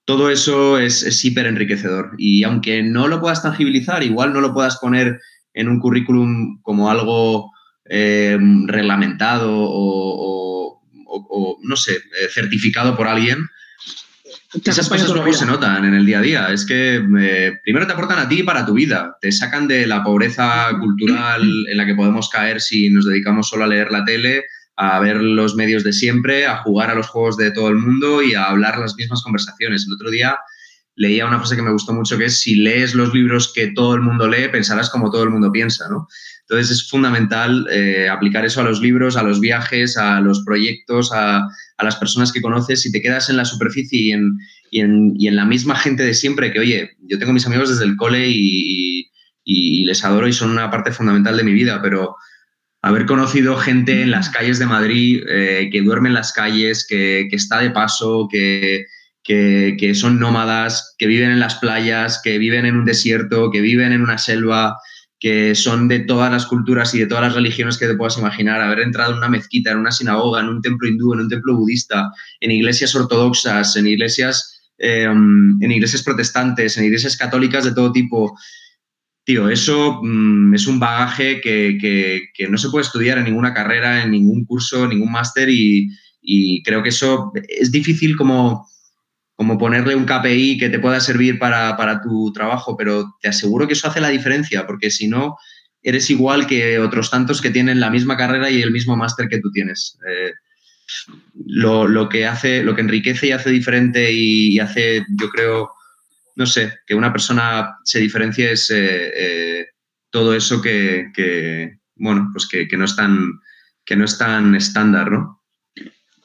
todo 0.05 0.29
eso 0.29 0.77
es, 0.77 1.25
hiper 1.25 1.47
enriquecedor. 1.47 2.11
Y 2.19 2.43
aunque 2.43 2.83
no 2.83 3.07
lo 3.07 3.19
puedas 3.19 3.41
tangibilizar, 3.41 4.03
igual 4.03 4.31
no 4.31 4.41
lo 4.41 4.53
puedas 4.53 4.77
poner 4.77 5.19
en 5.55 5.69
un 5.69 5.79
currículum 5.79 6.61
como 6.61 6.91
algo 6.91 7.51
eh, 7.89 8.37
reglamentado 8.67 9.49
o, 9.51 10.79
no 11.63 11.75
sé, 11.75 11.93
eh, 11.95 12.27
certificado 12.31 12.95
por 12.95 13.07
alguien, 13.07 13.39
esas 14.53 14.87
cosas 14.87 15.09
luego 15.09 15.33
se 15.33 15.45
notan 15.45 15.85
en 15.85 15.93
el 15.93 16.05
día 16.05 16.19
a 16.19 16.21
día. 16.21 16.47
Es 16.51 16.65
que 16.65 17.03
eh, 17.19 17.59
primero 17.63 17.85
te 17.85 17.93
aportan 17.93 18.19
a 18.19 18.29
ti 18.29 18.43
para 18.43 18.65
tu 18.65 18.73
vida, 18.73 19.17
te 19.21 19.31
sacan 19.31 19.67
de 19.67 19.85
la 19.85 20.03
pobreza 20.03 20.69
cultural 20.79 21.65
en 21.69 21.77
la 21.77 21.85
que 21.85 21.95
podemos 21.95 22.29
caer 22.29 22.61
si 22.61 22.89
nos 22.89 23.05
dedicamos 23.05 23.49
solo 23.49 23.65
a 23.65 23.67
leer 23.67 23.91
la 23.91 24.05
tele, 24.05 24.45
a 24.77 24.99
ver 24.99 25.17
los 25.17 25.55
medios 25.55 25.83
de 25.83 25.91
siempre, 25.91 26.45
a 26.45 26.57
jugar 26.57 26.89
a 26.89 26.95
los 26.95 27.07
juegos 27.07 27.35
de 27.35 27.51
todo 27.51 27.69
el 27.69 27.75
mundo 27.75 28.21
y 28.21 28.35
a 28.35 28.45
hablar 28.45 28.77
las 28.77 28.95
mismas 28.95 29.21
conversaciones. 29.21 29.85
El 29.85 29.95
otro 29.95 30.11
día 30.11 30.37
leía 30.95 31.27
una 31.27 31.37
frase 31.37 31.55
que 31.55 31.61
me 31.61 31.71
gustó 31.71 31.93
mucho 31.93 32.17
que 32.17 32.25
es 32.25 32.39
si 32.39 32.55
lees 32.55 32.95
los 32.95 33.13
libros 33.13 33.51
que 33.53 33.67
todo 33.67 33.95
el 33.95 34.01
mundo 34.01 34.27
lee, 34.27 34.49
pensarás 34.51 34.89
como 34.89 35.11
todo 35.11 35.23
el 35.23 35.29
mundo 35.29 35.51
piensa, 35.51 35.87
¿no? 35.89 36.07
Entonces 36.41 36.71
es 36.71 36.89
fundamental 36.89 37.67
eh, 37.69 38.07
aplicar 38.09 38.45
eso 38.45 38.61
a 38.61 38.63
los 38.63 38.79
libros, 38.81 39.17
a 39.17 39.23
los 39.23 39.39
viajes, 39.39 39.97
a 39.97 40.21
los 40.21 40.43
proyectos, 40.43 41.11
a, 41.13 41.47
las 41.83 41.95
personas 41.95 42.31
que 42.31 42.41
conoces. 42.41 42.81
Si 42.81 42.91
te 42.91 43.01
quedas 43.01 43.29
en 43.29 43.37
la 43.37 43.45
superficie 43.45 43.99
y 43.99 44.11
en, 44.11 44.37
y 44.71 45.27
en, 45.27 45.35
la 45.35 45.45
misma 45.45 45.75
gente 45.75 46.03
de 46.03 46.13
siempre, 46.13 46.51
que 46.51 46.59
oye, 46.59 46.91
yo 47.01 47.19
tengo 47.19 47.33
mis 47.33 47.45
amigos 47.45 47.69
desde 47.69 47.85
el 47.85 47.95
cole 47.95 48.27
y, 48.29 49.09
les 49.85 50.03
adoro 50.03 50.27
y 50.27 50.33
son 50.33 50.51
una 50.51 50.69
parte 50.69 50.91
fundamental 50.91 51.37
de 51.37 51.43
mi 51.45 51.53
vida, 51.53 51.81
pero 51.81 52.17
haber 52.81 53.05
conocido 53.05 53.55
gente 53.55 54.01
en 54.01 54.11
las 54.11 54.29
calles 54.29 54.59
de 54.59 54.65
Madrid 54.65 55.23
eh, 55.29 55.69
que 55.71 55.81
duerme 55.81 56.09
en 56.09 56.15
las 56.15 56.33
calles, 56.33 56.85
que, 56.85 57.29
está 57.31 57.59
de 57.59 57.71
paso, 57.71 58.27
que, 58.29 58.83
que, 59.23 59.95
son 59.95 60.19
nómadas, 60.19 60.95
que 60.97 61.07
viven 61.07 61.31
en 61.31 61.39
las 61.39 61.55
playas, 61.55 62.19
que 62.21 62.37
viven 62.37 62.65
en 62.65 62.75
un 62.75 62.83
desierto, 62.83 63.49
que 63.49 63.61
viven 63.61 63.93
en 63.93 64.01
una 64.01 64.17
selva, 64.17 64.77
que 65.19 65.55
son 65.55 65.87
de 65.87 65.99
todas 65.99 66.31
las 66.31 66.45
culturas 66.45 66.93
y 66.93 66.99
de 66.99 67.07
todas 67.07 67.23
las 67.23 67.33
religiones 67.33 67.77
que 67.77 67.87
te 67.87 67.95
puedas 67.95 68.17
imaginar, 68.17 68.61
haber 68.61 68.81
entrado 68.81 69.11
en 69.11 69.17
una 69.17 69.29
mezquita, 69.29 69.71
en 69.71 69.79
una 69.79 69.91
sinagoga, 69.91 70.41
en 70.41 70.49
un 70.49 70.61
templo 70.61 70.87
hindú, 70.87 71.13
en 71.13 71.21
un 71.21 71.29
templo 71.29 71.55
budista, 71.55 72.11
en 72.39 72.51
iglesias 72.51 72.93
ortodoxas, 72.93 73.75
en 73.75 73.87
iglesias, 73.87 74.61
em, 74.77 75.57
en 75.61 75.71
iglesias 75.71 76.03
protestantes, 76.03 76.77
en 76.77 76.85
iglesias 76.85 77.17
católicas 77.17 77.65
de 77.65 77.73
todo 77.73 77.91
tipo. 77.91 78.37
tío, 79.25 79.49
eso 79.49 79.99
mm, 80.03 80.53
es 80.55 80.67
un 80.67 80.79
bagaje 80.79 81.41
que, 81.41 82.47
no 82.49 82.57
se 82.57 82.69
puede 82.69 82.85
estudiar 82.85 83.17
en 83.17 83.25
ninguna 83.25 83.53
carrera, 83.53 84.03
en 84.03 84.11
ningún 84.11 84.45
curso, 84.45 84.85
en 84.85 84.91
ningún 84.91 85.11
máster 85.11 85.49
y, 85.49 85.89
creo 86.63 86.81
que 86.83 86.89
eso 86.89 87.31
es 87.47 87.71
difícil 87.71 88.15
como, 88.15 88.67
como 89.37 89.59
ponerle 89.59 89.95
un 89.95 90.05
KPI 90.05 90.57
que 90.57 90.69
te 90.69 90.79
pueda 90.79 90.99
servir 90.99 91.37
para, 91.37 92.01
tu 92.01 92.33
trabajo, 92.33 92.75
pero 92.75 93.15
te 93.21 93.29
aseguro 93.29 93.67
que 93.67 93.73
eso 93.73 93.87
hace 93.87 94.01
la 94.01 94.09
diferencia, 94.09 94.65
porque 94.65 94.89
si 94.89 95.07
no, 95.07 95.37
eres 95.83 96.09
igual 96.09 96.47
que 96.47 96.79
otros 96.79 97.11
tantos 97.11 97.39
que 97.39 97.51
tienen 97.51 97.79
la 97.79 97.91
misma 97.91 98.17
carrera 98.17 98.49
y 98.49 98.63
el 98.63 98.71
mismo 98.71 98.97
máster 98.97 99.29
que 99.29 99.39
tú 99.39 99.51
tienes. 99.51 99.99
Eh, 100.09 100.31
lo, 101.45 102.09
que 102.09 102.25
hace, 102.25 102.63
lo 102.63 102.73
que 102.73 102.81
enriquece 102.81 103.27
y 103.27 103.31
hace 103.31 103.51
diferente 103.51 104.11
y 104.11 104.57
hace, 104.57 105.05
yo 105.07 105.29
creo, 105.29 105.69
no 106.35 106.47
sé, 106.47 106.73
que 106.87 106.95
una 106.95 107.11
persona 107.11 107.77
se 107.83 107.99
diferencie 107.99 108.53
es 108.53 108.71
eh, 108.71 109.11
eh, 109.15 109.65
todo 110.09 110.33
eso 110.33 110.59
que, 110.63 111.77
bueno, 111.95 112.31
pues 112.33 112.47
que, 112.47 112.67
no 112.75 112.85
es 112.85 112.95
tan, 112.95 113.39
que 113.85 113.95
no 113.95 114.05
es 114.05 114.17
tan 114.17 114.55
estándar, 114.55 115.11
¿no? 115.11 115.43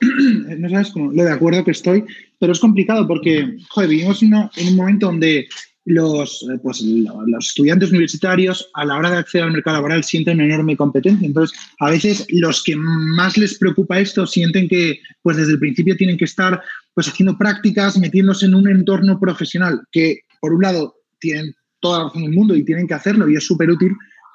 No 0.59 0.69
sabes 0.71 0.90
cómo, 0.90 1.12
lo 1.12 1.25
de 1.25 1.33
acuerdo 1.33 1.64
que 1.64 1.71
estoy, 1.71 2.04
pero 2.42 2.54
es 2.54 2.58
complicado 2.58 3.06
porque, 3.06 3.56
vivimos 3.87 4.20
en 4.20 4.34
un 4.34 4.75
momento 4.75 5.06
donde 5.06 5.46
los, 5.84 6.44
eh, 6.50 6.58
pues, 6.61 6.82
los 6.82 7.46
estudiantes 7.46 7.90
universitarios 7.90 8.68
a 8.75 8.84
la 8.84 8.96
hora 8.96 9.12
de 9.12 9.18
acceder 9.18 9.44
al 9.44 9.52
mercado 9.52 9.76
laboral 9.76 10.02
sienten 10.02 10.38
una 10.40 10.46
enorme 10.46 10.76
competencia. 10.76 11.25
Entonces, 11.25 11.56
a 11.78 11.88
veces 11.88 12.26
los 12.30 12.64
que 12.64 12.75
más 12.75 13.38
les 13.38 13.56
preocupa 13.56 14.00
esto 14.00 14.26
sienten 14.26 14.68
que 14.68 14.99
pues 15.22 15.37
desde 15.37 15.52
el 15.52 15.61
principio 15.61 15.96
tienen 15.96 16.16
que 16.16 16.25
estar 16.25 16.61
pues 16.94 17.06
haciendo 17.06 17.38
prácticas, 17.38 17.96
metiéndose 17.96 18.46
en 18.46 18.56
un 18.56 18.68
entorno 18.68 19.20
profesional 19.20 19.80
que 19.92 20.22
por 20.40 20.52
un 20.52 20.62
lado 20.62 20.96
tienen 21.20 21.54
toda 21.78 21.99
la 21.99 22.04
razón 22.06 22.22
del 22.22 22.32
mundo 22.32 22.56
y 22.56 22.64
tienen 22.64 22.88
que 22.88 22.94
hacerlo 22.94 23.30
y 23.30 23.37
es 23.37 23.46
súper 23.46 23.70
útil, 23.70 23.92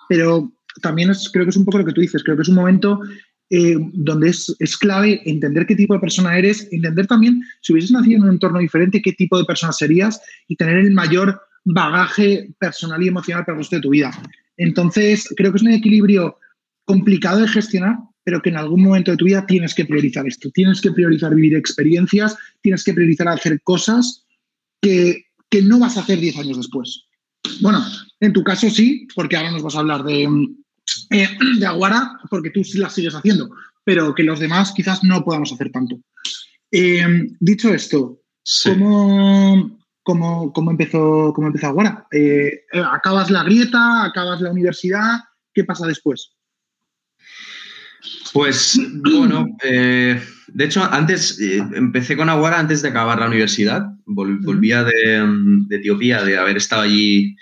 pero 0.07 0.49
también 0.81 1.09
es, 1.09 1.29
creo 1.29 1.43
que 1.43 1.49
es 1.49 1.57
un 1.57 1.65
poco 1.65 1.79
lo 1.79 1.85
que 1.85 1.91
tú 1.91 1.99
dices, 1.99 2.23
creo 2.23 2.37
que 2.37 2.43
es 2.43 2.49
un 2.49 2.55
momento 2.55 3.01
eh, 3.49 3.77
donde 3.93 4.29
es, 4.29 4.77
clave 4.77 5.21
entender 5.25 5.65
qué 5.65 5.75
tipo 5.75 5.93
de 5.93 6.01
persona 6.01 6.37
eres, 6.37 6.67
entender 6.71 7.07
también, 7.07 7.41
si 7.61 7.71
hubieses 7.71 7.91
nacido 7.91 8.17
en 8.17 8.23
un 8.23 8.29
entorno 8.31 8.59
diferente, 8.59 9.01
qué 9.01 9.13
tipo 9.13 9.37
de 9.37 9.45
persona 9.45 9.71
serías 9.71 10.19
y 10.47 10.55
tener 10.57 10.77
el 10.77 10.91
mayor 10.91 11.39
bagaje 11.63 12.49
personal 12.59 13.01
y 13.01 13.07
emocional 13.07 13.45
para 13.45 13.55
el 13.55 13.59
resto 13.59 13.77
de 13.77 13.81
tu 13.81 13.91
vida. 13.91 14.11
Entonces, 14.57 15.33
creo 15.37 15.51
que 15.51 15.57
es 15.57 15.63
un 15.63 15.71
equilibrio 15.71 16.37
complicado 16.85 17.39
de 17.39 17.47
gestionar, 17.47 17.97
pero 18.23 18.41
que 18.41 18.49
en 18.49 18.57
algún 18.57 18.83
momento 18.83 19.11
de 19.11 19.17
tu 19.17 19.25
vida 19.25 19.45
tienes 19.45 19.73
que 19.73 19.85
priorizar 19.85 20.27
esto. 20.27 20.49
Tienes 20.51 20.81
que 20.81 20.91
priorizar 20.91 21.33
vivir 21.33 21.55
experiencias, 21.55 22.35
tienes 22.61 22.83
que 22.83 22.93
priorizar 22.93 23.29
hacer 23.29 23.61
cosas 23.61 24.25
que, 24.81 25.27
que 25.49 25.61
no 25.61 25.79
vas 25.79 25.95
a 25.95 26.01
hacer 26.01 26.19
10 26.19 26.37
años 26.39 26.57
después. 26.57 27.05
Bueno, 27.61 27.81
en 28.19 28.33
tu 28.33 28.43
caso 28.43 28.69
sí, 28.69 29.07
porque 29.15 29.37
ahora 29.37 29.51
nos 29.51 29.63
vas 29.63 29.75
a 29.75 29.79
hablar 29.79 30.03
de, 30.03 30.27
eh, 31.09 31.27
de 31.59 31.65
Aguara, 31.65 32.19
porque 32.29 32.49
tú 32.49 32.63
sí 32.63 32.77
las 32.77 32.93
sigues 32.93 33.15
haciendo, 33.15 33.49
pero 33.83 34.13
que 34.13 34.23
los 34.23 34.39
demás 34.39 34.73
quizás 34.75 35.03
no 35.03 35.23
podamos 35.23 35.51
hacer 35.51 35.71
tanto. 35.71 35.99
Eh, 36.71 37.05
dicho 37.39 37.73
esto, 37.73 38.21
¿cómo, 38.65 39.79
cómo, 40.03 40.71
empezó, 40.71 41.31
¿cómo 41.33 41.47
empezó 41.47 41.67
Aguara? 41.67 42.07
Eh, 42.11 42.61
¿Acabas 42.73 43.29
la 43.31 43.43
grieta? 43.43 44.03
¿Acabas 44.03 44.41
la 44.41 44.51
universidad? 44.51 45.19
¿Qué 45.53 45.63
pasa 45.63 45.87
después? 45.87 46.33
Pues 48.33 48.79
bueno, 48.93 49.47
de 49.61 50.63
hecho, 50.63 50.83
antes 50.83 51.39
empecé 51.39 52.15
con 52.15 52.29
Aguara 52.29 52.59
antes 52.59 52.81
de 52.81 52.89
acabar 52.89 53.19
la 53.19 53.27
universidad. 53.27 53.87
volvía 54.05 54.83
de, 54.83 55.25
de, 55.67 55.75
Etiopía, 55.77 56.23
de 56.23 56.37
haber 56.37 56.57
estado 56.57 56.83
allí, 56.83 57.35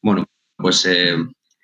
bueno, 0.00 0.24
pues 0.56 0.86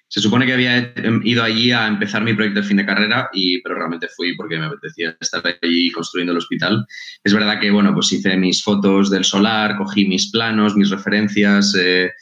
se 0.09 0.21
supone 0.21 0.47
que 0.47 0.53
había 0.53 0.93
ido 1.25 1.43
allí 1.43 1.73
a 1.73 1.89
empezar 1.89 2.23
mi 2.23 2.35
proyecto 2.35 2.61
de 2.61 2.67
fin 2.67 2.77
de 2.77 2.87
carrera, 2.87 3.31
y, 3.33 3.61
pero 3.63 3.75
realmente 3.75 4.09
fui 4.09 4.37
porque 4.37 4.59
me 4.59 4.67
apetecía 4.67 5.17
estar 5.21 5.43
allí 5.63 5.91
construyendo 5.91 6.33
el 6.33 6.39
hospital. 6.39 6.87
Es 7.23 7.35
verdad 7.35 7.59
que, 7.59 7.71
bueno, 7.71 7.93
pues 7.93 8.13
hice 8.13 8.37
mis 8.37 8.63
fotos 8.63 9.11
del 9.11 9.25
solar, 9.25 9.77
cogí 9.77 10.07
mis 10.07 10.31
planos, 10.31 10.77
mis 10.77 10.91
referencias. 10.91 11.75
Eh, 11.77 12.13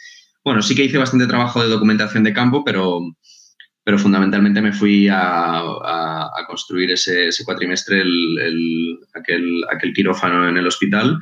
bueno, 0.44 0.62
sí 0.62 0.74
que 0.74 0.84
hice 0.84 0.98
bastante 0.98 1.26
trabajo 1.26 1.62
de 1.62 1.68
documentación 1.68 2.24
de 2.24 2.32
campo, 2.32 2.64
pero, 2.64 3.00
pero 3.84 3.98
fundamentalmente 3.98 4.62
me 4.62 4.72
fui 4.72 5.08
a, 5.10 5.62
construir 6.46 6.90
ese, 6.92 7.30
cuatrimestre, 7.44 8.00
el, 8.00 8.98
aquel, 9.14 9.62
aquel 9.70 9.92
quirófano 9.92 10.48
en 10.48 10.56
el 10.56 10.66
hospital. 10.66 11.18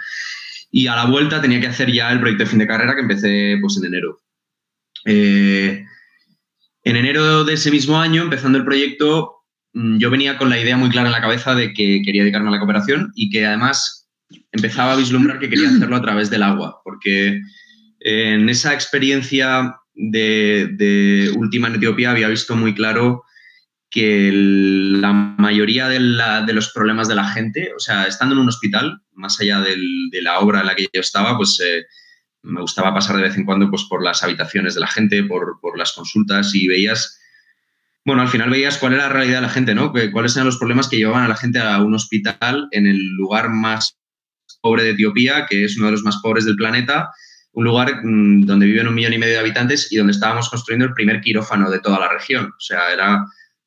Y 0.71 0.87
a 0.87 0.95
la 0.95 1.07
vuelta 1.07 1.41
tenía 1.41 1.61
que 1.61 1.67
hacer 1.67 1.91
ya 1.91 2.13
el 2.13 2.21
proyecto 2.21 2.45
de 2.45 2.51
fin 2.51 2.59
de 2.61 2.67
carrera 2.67 2.95
que 2.95 3.01
empecé 3.01 3.59
pues, 3.61 3.77
en 3.77 3.87
enero. 3.87 4.21
Eh, 5.05 5.85
en 6.85 6.97
enero 6.97 7.45
de 7.45 7.55
ese 7.55 7.71
mismo 7.71 7.99
año, 7.99 8.23
empezando 8.23 8.59
el 8.59 8.65
proyecto, 8.65 9.35
mm, 9.75 9.99
yo 9.99 10.11
venía 10.11 10.39
con 10.39 10.51
la 10.51 10.59
idea 10.59 10.77
muy 10.77 10.91
clara 10.91 11.09
en 11.09 11.13
la 11.13 11.21
cabeza 11.21 11.55
de 11.55 11.73
que 11.73 12.03
quería 12.05 12.23
dedicarme 12.23 12.49
a 12.49 12.53
la 12.53 12.59
cooperación 12.59 13.13
y 13.15 13.31
que 13.31 13.47
además 13.47 14.09
empezaba 14.53 14.93
a 14.93 14.97
vislumbrar 14.97 15.39
que 15.39 15.49
quería 15.49 15.69
hacerlo 15.69 15.97
a 15.97 16.03
través 16.03 16.31
del 16.31 16.43
agua, 16.43 16.81
porque 16.85 17.41
en 18.01 18.49
esa 18.49 18.73
experiencia 18.73 19.77
de, 19.95 21.33
última 21.37 21.69
en 21.69 21.75
Etiopía 21.75 22.13
había 22.13 22.29
visto 22.29 22.57
muy 22.57 22.75
claro 22.75 23.25
que 23.91 24.31
la 24.33 25.13
mayoría 25.13 25.89
de, 25.89 25.99
los 25.99 26.73
problemas 26.73 27.09
de 27.09 27.17
la 27.17 27.29
gente, 27.29 27.73
o 27.77 27.81
sea, 27.81 28.07
estando 28.07 28.35
en 28.35 28.41
un 28.41 28.49
hospital, 28.49 29.01
más 29.13 29.41
allá 29.41 29.61
de 29.61 30.23
la 30.23 30.39
obra 30.39 30.61
en 30.61 30.67
la 30.67 30.77
que 30.77 30.87
yo 30.93 31.01
estaba, 31.01 31.37
pues 31.37 31.61
eh, 31.61 31.85
me 32.43 32.61
gustaba 32.61 32.95
pasar 32.95 33.17
de 33.17 33.23
vez 33.23 33.37
en 33.37 33.45
cuando 33.45 33.69
pues, 33.71 33.85
por 33.85 34.03
las 34.03 34.23
habitaciones 34.23 34.75
de 34.75 34.81
la 34.81 34.87
gente, 34.87 35.23
por, 35.25 35.59
las 35.77 35.93
consultas 35.93 36.55
y 36.55 36.67
veías, 36.69 37.19
bueno, 38.05 38.23
al 38.23 38.29
final 38.29 38.51
veías 38.51 38.79
cuál 38.79 38.95
era 38.95 39.09
la 39.09 39.13
realidad 39.13 39.37
de 39.37 39.47
la 39.47 39.53
gente, 39.53 39.75
¿no? 39.75 39.93
cuáles 40.13 40.35
eran 40.37 40.47
los 40.47 40.57
problemas 40.57 40.89
que 40.89 40.97
llevaban 40.97 41.25
a 41.25 41.29
la 41.29 41.37
gente 41.37 41.59
a 41.59 41.81
un 41.83 41.95
hospital 41.95 42.69
en 42.71 42.87
el 42.87 42.99
lugar 43.17 43.51
más 43.51 43.99
pobre 44.63 44.85
de 44.85 44.91
Etiopía, 44.91 45.47
que 45.49 45.65
es 45.65 45.77
uno 45.77 45.87
de 45.87 45.93
los 45.93 46.03
más 46.03 46.19
pobres 46.23 46.45
del 46.45 46.57
planeta, 46.57 47.11
un 47.53 47.65
lugar 47.65 48.05
mm, 48.05 48.47
donde 48.47 48.67
viven 48.67 48.89
un 48.89 48.95
millón 48.95 49.13
y 49.13 49.19
medio 49.19 49.35
de 49.35 49.41
habitantes 49.41 49.91
y 49.91 49.97
donde 49.97 50.13
estábamos 50.13 50.49
construyendo 50.49 50.87
el 50.87 50.95
primer 50.95 51.21
quirófano 51.21 51.71
de 51.71 51.81
toda 51.81 51.99
la 51.99 52.09
región. 52.09 52.47
O 52.47 52.61
sea, 52.61 52.93
era, 52.93 53.25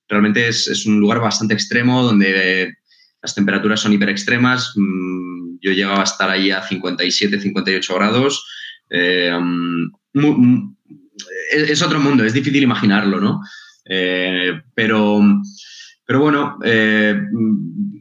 realmente 0.08 0.48
es, 0.48 0.86
un 0.86 1.00
lugar 1.00 1.20
bastante 1.20 1.54
extremo 1.54 2.04
donde 2.04 2.76
las 3.22 3.36
temperaturas 3.36 3.82
son 3.82 3.94
hiper 3.94 4.10
extremas. 4.10 4.74
Mm, 4.76 5.58
yo 5.62 5.72
llegaba 5.72 6.02
a 6.02 6.06
estar 6.06 6.30
allí 6.30 6.52
a 6.52 6.62
57, 6.62 7.40
58 7.40 7.96
grados 7.96 8.46
eh, 8.94 9.36
es 11.52 11.82
otro 11.82 12.00
mundo, 12.00 12.24
es 12.24 12.34
difícil 12.34 12.64
imaginarlo, 12.64 13.20
¿no? 13.20 13.42
Eh, 13.86 14.62
pero, 14.76 15.20
pero 16.06 16.20
bueno, 16.20 16.60
eh, 16.64 17.20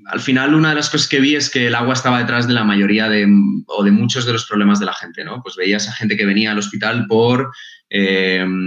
al 0.06 0.20
final 0.20 0.54
una 0.54 0.68
de 0.70 0.75
las 0.75 0.90
cosas 0.90 1.08
que 1.08 1.20
vi 1.20 1.34
es 1.34 1.49
que 1.49 1.68
el 1.68 1.75
agua 1.75 1.94
estaba 1.94 2.18
detrás 2.18 2.46
de 2.46 2.52
la 2.52 2.64
mayoría 2.64 3.08
de, 3.08 3.26
o 3.66 3.82
de 3.82 3.90
muchos 3.90 4.26
de 4.26 4.34
los 4.34 4.46
problemas 4.46 4.78
de 4.80 4.87
la 4.87 4.94
gente, 4.94 5.25
¿no? 5.25 5.42
Pues 5.42 5.56
veías 5.56 5.88
a 5.88 5.92
gente 5.92 6.16
que 6.16 6.26
venía 6.26 6.52
al 6.52 6.58
hospital 6.58 7.06
por... 7.08 7.50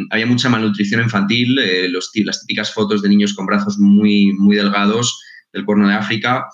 había 0.10 0.26
mucha 0.26 0.50
malnutrición 0.50 1.02
infantil, 1.02 1.60
los, 1.92 2.12
las 2.26 2.42
típicas 2.42 2.74
fotos 2.74 3.02
de 3.02 3.10
niños 3.10 3.34
con 3.34 3.46
brazos 3.46 3.78
muy, 3.78 4.34
muy 4.34 4.56
delgados 4.56 5.22
del 5.54 5.66
cuerno 5.66 5.88
de 5.88 5.94
África, 5.94 6.46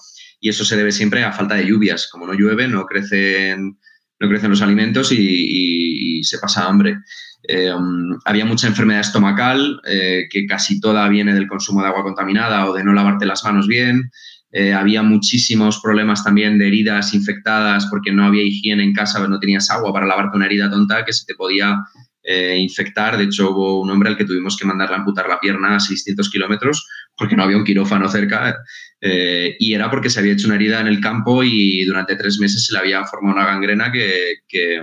y 0.41 0.49
eso 0.49 0.65
se 0.65 0.75
debe 0.75 0.91
siempre 0.91 1.23
a 1.23 1.31
falta 1.31 1.55
de 1.55 1.67
lluvias. 1.67 2.09
Como 2.11 2.27
no 2.27 2.33
llueve, 2.33 2.67
no 2.67 2.85
crecen 2.85 3.77
no 4.21 4.29
crecen 4.29 4.51
los 4.51 4.61
alimentos 4.61 5.11
y, 5.11 6.21
se 6.23 6.37
pasa 6.37 6.67
hambre. 6.67 6.99
Eh, 7.43 7.73
um, 7.73 8.19
había 8.25 8.45
mucha 8.45 8.67
enfermedad 8.67 9.01
estomacal, 9.01 9.81
eh, 9.87 10.27
que 10.29 10.45
casi 10.45 10.79
toda 10.79 11.09
viene 11.09 11.33
del 11.33 11.47
consumo 11.47 11.81
de 11.81 11.87
agua 11.87 12.03
contaminada 12.03 12.69
o 12.69 12.73
de 12.73 12.83
no 12.83 12.93
lavarte 12.93 13.25
las 13.25 13.43
manos 13.43 13.67
bien. 13.67 14.11
Eh, 14.51 14.73
había 14.73 15.01
muchísimos 15.01 15.79
problemas 15.81 16.23
también 16.23 16.59
de 16.59 16.67
heridas 16.67 17.15
infectadas 17.15 17.87
porque 17.87 18.11
no 18.11 18.23
había 18.23 18.43
higiene 18.43 18.83
en 18.83 18.93
casa, 18.93 19.27
no 19.27 19.39
tenías 19.39 19.71
agua 19.71 19.91
para 19.91 20.05
lavarte 20.05 20.37
una 20.37 20.45
herida 20.45 20.69
tonta 20.69 21.03
que 21.03 21.13
se 21.13 21.25
te 21.25 21.33
podía 21.33 21.79
infectar. 22.23 23.17
De 23.17 23.23
hecho, 23.23 23.51
hubo 23.51 23.81
un 23.81 23.89
hombre 23.89 24.09
al 24.09 24.17
que 24.17 24.25
tuvimos 24.25 24.55
que 24.55 24.65
mandarle 24.65 24.95
a 24.95 24.99
amputar 24.99 25.27
la 25.27 25.39
pierna 25.39 25.75
a 25.75 25.79
600 25.79 26.29
kilómetros 26.29 26.87
porque 27.17 27.35
no 27.35 27.43
había 27.43 27.57
un 27.57 27.63
quirófano 27.63 28.09
cerca. 28.09 28.57
Eh, 28.99 29.55
y 29.59 29.73
era 29.73 29.89
porque 29.89 30.09
se 30.09 30.19
había 30.19 30.33
hecho 30.33 30.47
una 30.47 30.55
herida 30.55 30.79
en 30.79 30.87
el 30.87 30.99
campo 30.99 31.43
y 31.43 31.83
durante 31.85 32.15
tres 32.15 32.39
meses 32.39 32.65
se 32.65 32.73
le 32.73 32.79
había 32.79 33.03
formado 33.05 33.37
una 33.37 33.45
gangrena 33.45 33.91
que, 33.91 34.35
que, 34.47 34.81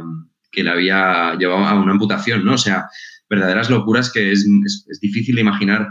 le 0.63 0.71
había 0.71 1.37
llevado 1.39 1.65
a 1.65 1.81
una 1.81 1.93
amputación, 1.93 2.45
¿no? 2.45 2.55
O 2.55 2.59
sea, 2.59 2.87
verdaderas 3.31 3.71
locuras 3.71 4.13
que 4.13 4.33
es, 4.33 4.45
difícil 5.01 5.37
de 5.37 5.41
imaginar. 5.41 5.89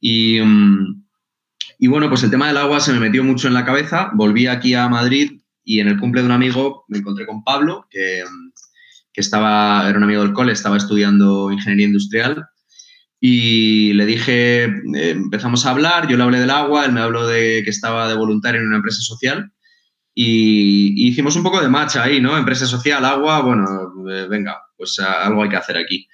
Y, 0.00 0.40
mm, 0.40 1.04
y, 1.78 1.88
bueno, 1.88 2.08
pues 2.08 2.22
el 2.22 2.30
tema 2.30 2.46
del 2.46 2.58
agua 2.58 2.78
se 2.78 2.92
me 2.92 3.00
metió 3.00 3.24
mucho 3.24 3.48
en 3.48 3.54
la 3.54 3.64
cabeza. 3.64 4.10
Volví 4.14 4.46
aquí 4.46 4.74
a 4.74 4.88
Madrid 4.88 5.40
y 5.64 5.80
en 5.80 5.88
el 5.88 5.98
cumple 5.98 6.20
de 6.20 6.26
un 6.26 6.32
amigo 6.32 6.84
me 6.88 6.98
encontré 6.98 7.26
con 7.26 7.42
Pablo, 7.42 7.86
que, 7.90 8.22
que 9.14 9.20
estaba, 9.20 9.88
era 9.88 9.96
un 9.96 10.04
amigo 10.04 10.22
del 10.22 10.32
cole, 10.32 10.52
estaba 10.52 10.76
estudiando 10.76 11.50
ingeniería 11.52 11.86
industrial 11.86 12.44
y 13.20 13.94
le 13.94 14.04
dije, 14.04 14.64
eh, 14.64 15.10
empezamos 15.10 15.64
a 15.64 15.70
hablar, 15.70 16.08
yo 16.08 16.16
le 16.16 16.24
hablé 16.24 16.40
del 16.40 16.50
agua, 16.50 16.84
él 16.84 16.92
me 16.92 17.00
habló 17.00 17.26
de 17.26 17.62
que 17.64 17.70
estaba 17.70 18.08
de 18.08 18.16
voluntario 18.16 18.60
en 18.60 18.66
una 18.66 18.76
empresa 18.76 19.00
social 19.00 19.50
y, 20.14 21.08
hicimos 21.08 21.36
un 21.36 21.44
poco 21.44 21.60
de 21.60 21.68
match 21.68 21.96
ahí, 21.96 22.20
¿no? 22.20 22.36
Empresa 22.36 22.66
social, 22.66 23.04
agua, 23.04 23.40
bueno, 23.40 23.66
eh, 24.10 24.26
venga, 24.28 24.60
pues 24.76 24.98
algo 24.98 25.42
hay 25.42 25.48
que 25.48 25.56
hacer 25.56 25.76
aquí. 25.76 26.08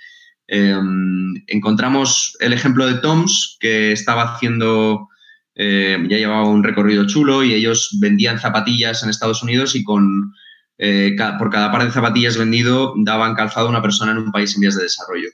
Em, 0.47 1.35
encontramos 1.47 2.37
el 2.41 2.53
ejemplo 2.53 2.87
de 2.87 3.01
Toms, 3.01 3.57
que 3.61 3.93
estaba 3.93 4.35
haciendo, 4.35 5.09
eh, 5.55 5.99
ya 6.09 6.19
llevaba 6.19 6.49
un 6.49 6.63
recorrido 6.63 7.07
chulo 7.07 7.43
y 7.45 7.55
ellos 7.55 7.97
vendían 8.01 8.39
zapatillas 8.39 9.03
en 9.03 9.11
Estados 9.11 9.43
Unidos 9.43 9.75
y 9.75 9.85
con, 9.85 10.33
eh, 10.81 11.15
por 11.39 11.51
cada 11.51 11.71
par 11.71 11.85
de 11.85 11.91
zapatillas 11.91 12.37
vendido 12.37 12.95
daban 12.97 13.35
calzado 13.35 13.67
a 13.67 13.71
una 13.71 13.83
persona 13.83 14.13
en 14.13 14.19
un 14.19 14.33
país 14.33 14.55
en 14.55 14.63
vías 14.63 14.77
de 14.77 14.85
desarrollo. 14.85 15.29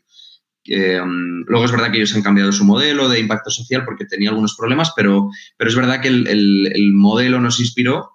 Em, 0.64 1.44
luego 1.46 1.64
es 1.64 1.70
verdad 1.70 1.92
que 1.92 1.98
ellos 1.98 2.14
han 2.16 2.22
cambiado 2.22 2.50
su 2.50 2.64
modelo 2.64 3.08
de 3.08 3.20
impacto 3.20 3.50
social 3.50 3.84
porque 3.84 4.04
tenía 4.04 4.30
algunos 4.30 4.56
problemas, 4.56 4.92
pero, 4.96 5.28
pero 5.56 5.70
es 5.70 5.76
verdad 5.76 6.00
que 6.00 6.08
el 6.08 6.90
modelo 6.92 7.40
nos 7.40 7.60
inspiró 7.60 8.10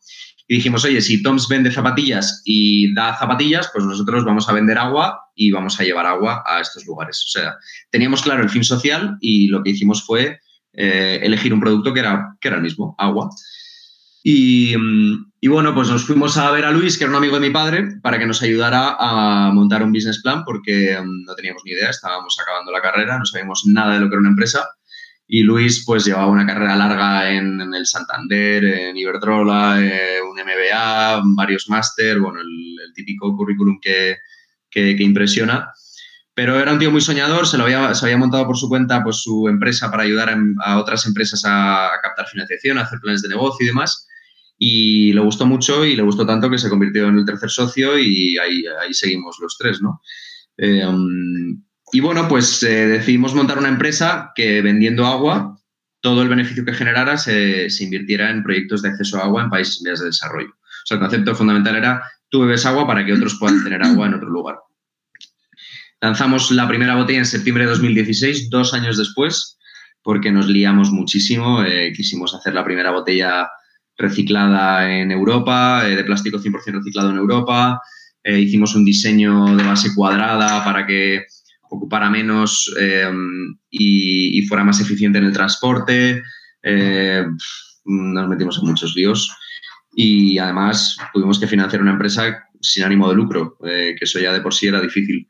y 0.52 0.56
dijimos, 0.56 0.84
oye, 0.84 1.00
si 1.00 1.24
Toms 1.24 1.48
vende 1.48 1.72
zapatillas 1.72 2.42
y 2.44 2.94
da 2.94 3.18
zapatillas, 3.18 3.70
pues 3.72 3.86
nosotros 3.86 4.26
vamos 4.26 4.50
a 4.50 4.52
vender 4.52 4.78
agua 4.78 5.18
y 5.34 5.50
vamos 5.50 5.80
a 5.80 5.86
llevar 5.86 6.06
agua 6.06 6.44
a 6.46 6.60
estos 6.60 6.86
lugares. 6.86 7.24
O 7.26 7.30
sea, 7.30 7.56
teníamos 7.90 8.22
claro 8.22 8.44
el 8.44 8.50
fin 8.50 8.66
social 8.66 9.16
y 9.22 9.48
lo 9.48 9.64
que 9.64 9.70
hicimos 9.70 10.06
fue 10.06 10.40
eh, 10.74 11.22
elegir 11.24 11.54
un 11.54 11.62
producto 11.62 11.94
que 11.94 12.02
era, 12.02 12.36
que 12.42 12.50
era 12.50 12.58
el 12.58 12.64
mismo, 12.64 12.96
agua. 12.98 13.30
Y, 14.24 14.76
bueno, 15.48 15.74
pues 15.74 15.90
nos 15.90 16.06
fuimos 16.06 16.38
a 16.38 16.52
ver 16.52 16.66
a 16.66 16.72
Luis, 16.72 16.98
que 16.98 17.06
era 17.06 17.12
un 17.12 17.18
amigo 17.18 17.40
de 17.40 17.48
mi 17.48 17.54
padre, 17.54 18.00
para 18.04 18.20
que 18.20 18.28
nos 18.28 18.42
ayudara 18.44 18.96
a 19.00 19.52
montar 19.52 19.84
un 19.84 19.92
business 19.92 20.22
plan, 20.22 20.44
porque 20.46 20.98
mm, 21.02 21.26
no 21.26 21.36
teníamos 21.36 21.64
ni 21.66 21.72
idea, 21.72 21.90
estábamos 21.90 22.38
acabando 22.40 22.72
la 22.72 22.82
carrera, 22.82 23.18
no 23.18 23.26
sabíamos 23.26 23.64
nada 23.66 23.96
de 23.96 24.00
lo 24.00 24.10
que 24.10 24.14
era 24.14 24.22
una 24.22 24.30
empresa. 24.30 24.70
Y 25.34 25.44
Luis 25.44 25.84
pues 25.86 26.04
llevaba 26.06 26.28
una 26.28 26.46
carrera 26.46 26.76
larga 26.76 27.32
en, 27.32 27.74
el 27.74 27.86
Santander, 27.86 28.66
en 28.66 28.98
Iberdrola, 28.98 29.82
eh, 29.82 30.22
un 30.22 30.38
MBA, 30.38 31.22
varios 31.38 31.70
máster, 31.70 32.20
bueno, 32.20 32.42
el, 32.42 32.94
típico 32.94 33.36
currículum 33.38 33.80
que, 33.80 34.18
impresiona. 35.00 35.72
Pero 36.34 36.60
era 36.60 36.74
un 36.74 36.80
tío 36.80 36.92
muy 36.92 37.00
soñador, 37.00 37.48
se, 37.48 37.58
lo 37.58 37.64
había, 37.64 37.94
se 37.96 38.06
había 38.06 38.18
montado 38.18 38.46
por 38.46 38.58
su 38.58 38.68
cuenta 38.68 39.02
pues, 39.04 39.22
su 39.22 39.48
empresa 39.48 39.90
para 39.90 40.04
ayudar 40.04 40.38
a, 40.64 40.78
otras 40.78 41.06
empresas 41.06 41.44
a, 41.46 41.92
captar 42.02 42.28
financiación, 42.28 42.78
a 42.78 42.82
hacer 42.82 43.00
planes 43.00 43.22
de 43.22 43.30
negocio 43.30 43.64
y 43.64 43.68
demás. 43.68 44.10
Y 44.64 45.12
le 45.14 45.22
gustó 45.22 45.48
mucho 45.48 45.84
y 45.84 45.96
le 45.96 46.04
gustó 46.04 46.24
tanto 46.24 46.48
que 46.48 46.60
se 46.60 46.70
convirtió 46.70 47.08
en 47.08 47.18
el 47.18 47.26
tercer 47.26 47.50
socio 47.50 47.98
y 47.98 48.38
ahí, 48.38 48.64
ahí 48.80 48.94
seguimos 48.94 49.38
los 49.42 49.58
tres, 49.58 49.82
¿no? 49.82 50.02
Um, 50.60 51.64
y 51.92 52.00
bueno, 52.00 52.28
pues 52.28 52.62
eh, 52.62 52.88
decidimos 52.88 53.34
montar 53.34 53.58
una 53.58 53.70
empresa 53.70 54.32
que 54.36 54.62
vendiendo 54.62 55.08
agua, 55.08 55.58
todo 56.00 56.22
el 56.22 56.30
beneficio 56.30 56.64
que 56.64 56.74
generara 56.74 57.18
se, 57.18 57.70
invirtiera 57.80 58.30
en 58.30 58.44
proyectos 58.44 58.84
de 58.84 58.90
acceso 58.90 59.18
a 59.18 59.24
agua 59.24 59.42
en 59.42 59.50
países 59.50 59.80
en 59.80 59.86
vías 59.86 60.00
de 60.00 60.06
desarrollo. 60.06 60.52
O 60.52 60.86
sea, 60.86 60.98
el 60.98 61.02
concepto 61.02 61.34
fundamental 61.34 61.78
era 61.78 62.04
tú 62.30 62.42
bebes 62.42 62.68
agua 62.68 62.86
para 62.86 63.04
que 63.04 63.14
otros 63.14 63.38
puedan 63.40 63.64
tener 63.64 63.82
agua 63.84 64.06
en 64.06 64.14
otro 64.14 64.30
lugar. 64.30 64.58
Lanzamos 66.02 66.52
la 66.52 66.68
primera 66.68 66.96
botella 66.96 67.18
en 67.18 67.26
septiembre 67.26 67.64
de 67.64 67.72
2016, 67.72 68.52
dos 68.52 68.76
años 68.76 69.00
después, 69.00 69.58
porque 70.04 70.32
nos 70.32 70.48
liamos 70.48 70.92
muchísimo. 70.92 71.64
Eh, 71.64 71.94
quisimos 71.96 72.36
hacer 72.36 72.54
la 72.54 72.64
primera 72.64 72.92
botella 72.92 73.50
reciclada 74.02 74.92
en 74.92 75.12
Europa, 75.12 75.88
eh, 75.88 75.96
de 75.96 76.04
plástico 76.04 76.40
100% 76.40 76.80
reciclado 76.80 77.12
en 77.12 77.18
Europa. 77.18 77.80
hicimos 78.24 78.76
un 78.76 78.86
diseño 78.86 79.56
de 79.58 79.64
base 79.64 79.90
cuadrada 79.96 80.64
para 80.64 80.86
que 80.86 81.26
ocupara 81.72 82.10
menos 82.10 82.72
eh, 82.80 83.10
y, 83.70 84.42
fuera 84.44 84.64
más 84.64 84.80
eficiente 84.82 85.18
en 85.18 85.26
el 85.26 85.34
transporte. 85.34 86.22
Eh, 86.62 87.26
nos 87.86 88.30
metimos 88.30 88.60
en 88.60 88.68
muchos 88.68 88.96
líos 88.96 89.34
y 89.94 90.38
además 90.38 90.98
tuvimos 91.14 91.40
que 91.40 91.48
financiar 91.48 91.82
una 91.82 91.94
empresa 91.94 92.44
sin 92.60 92.84
ánimo 92.84 93.10
de 93.10 93.16
lucro, 93.16 93.58
eh, 93.66 93.96
que 93.98 94.06
eso 94.06 94.20
ya 94.20 94.34
de 94.34 94.42
por 94.42 94.54
sí 94.54 94.68
era 94.68 94.82
difícil. 94.82 95.28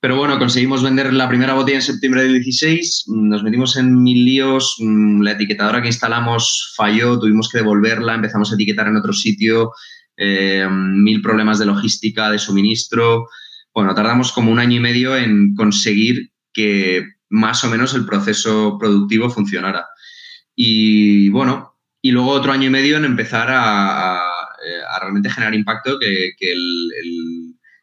Pero 0.00 0.16
bueno, 0.16 0.38
conseguimos 0.38 0.82
vender 0.82 1.12
la 1.12 1.28
primera 1.28 1.54
botella 1.54 1.78
en 1.78 1.82
septiembre 1.82 2.22
del 2.22 2.34
16, 2.34 3.06
nos 3.08 3.42
metimos 3.42 3.76
en 3.76 4.00
mil 4.00 4.24
líos, 4.24 4.76
mm, 4.78 5.22
la 5.22 5.32
etiquetadora 5.32 5.82
que 5.82 5.88
instalamos 5.88 6.72
falló, 6.76 7.18
tuvimos 7.18 7.48
que 7.48 7.58
devolverla, 7.58 8.14
empezamos 8.14 8.52
a 8.52 8.54
etiquetar 8.54 8.86
en 8.86 8.96
otro 8.96 9.12
sitio, 9.12 9.72
mil 10.70 11.22
problemas 11.22 11.60
de 11.60 11.66
logística, 11.66 12.30
de 12.30 12.38
suministro, 12.38 13.28
bueno, 13.78 13.94
tardamos 13.94 14.32
como 14.32 14.50
un 14.50 14.58
año 14.58 14.78
y 14.78 14.80
medio 14.80 15.16
en 15.16 15.54
conseguir 15.54 16.32
que 16.52 17.06
más 17.28 17.62
o 17.62 17.68
menos 17.68 17.94
el 17.94 18.06
proceso 18.06 18.76
productivo 18.78 19.30
funcionara. 19.30 19.86
Y 20.56 21.28
bueno, 21.28 21.76
y 22.02 22.10
luego 22.10 22.30
otro 22.30 22.50
año 22.52 22.66
y 22.66 22.70
medio 22.70 22.96
en 22.96 23.04
empezar 23.04 23.48
a, 23.50 24.20
realmente 25.00 25.30
generar 25.30 25.54
impacto, 25.54 25.98
que, 26.00 26.32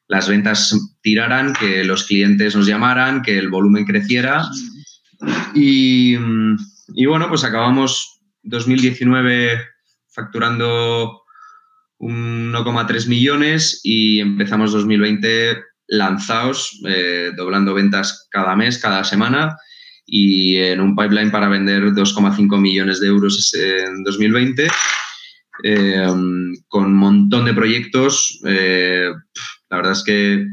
las 0.08 0.30
ventas 0.30 0.78
tiraran, 1.02 1.54
que 1.54 1.84
los 1.84 2.04
clientes 2.04 2.56
nos 2.56 2.68
llamaran, 2.68 3.22
que 3.22 3.38
el 3.38 3.50
volumen 3.50 3.86
creciera. 3.86 4.46
Y, 5.54 6.16
bueno, 7.08 7.28
pues 7.30 7.44
acabamos 7.44 8.22
2019 8.44 9.60
facturando 10.10 11.22
1,3 12.00 13.08
millones 13.08 13.82
y 13.84 14.20
empezamos 14.20 14.72
2020 14.72 15.58
lanzados, 15.88 16.80
eh, 16.88 17.32
doblando 17.36 17.74
ventas 17.74 18.28
cada 18.32 18.56
mes, 18.56 18.78
cada 18.78 19.04
semana 19.04 19.58
y 20.06 20.58
en 20.58 20.82
un 20.82 20.96
pipeline 20.96 21.32
para 21.32 21.48
vender 21.48 21.84
2,5 21.94 22.60
millones 22.60 23.00
de 23.00 23.08
euros 23.08 23.54
en 23.54 24.04
2020, 24.04 24.68
eh, 25.64 26.08
con 26.68 26.86
un 26.86 26.96
montón 26.96 27.46
de 27.46 27.54
proyectos. 27.54 28.40
Eh, 28.46 29.10
la 29.70 29.78
verdad 29.78 29.94
es 29.94 30.04
que, 30.04 30.46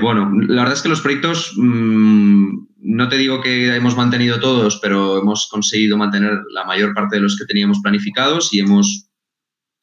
bueno, 0.00 0.30
la 0.48 0.62
verdad 0.62 0.74
es 0.74 0.82
que 0.82 0.88
los 0.88 1.00
proyectos, 1.00 1.52
mm, 1.56 2.66
no 2.78 3.08
te 3.08 3.16
digo 3.16 3.40
que 3.40 3.74
hemos 3.74 3.96
mantenido 3.96 4.38
todos, 4.40 4.78
pero 4.80 5.18
hemos 5.18 5.48
conseguido 5.50 5.96
mantener 5.96 6.38
la 6.52 6.64
mayor 6.64 6.94
parte 6.94 7.16
de 7.16 7.22
los 7.22 7.38
que 7.38 7.46
teníamos 7.46 7.80
planificados 7.82 8.52
y 8.52 8.60
hemos, 8.60 9.08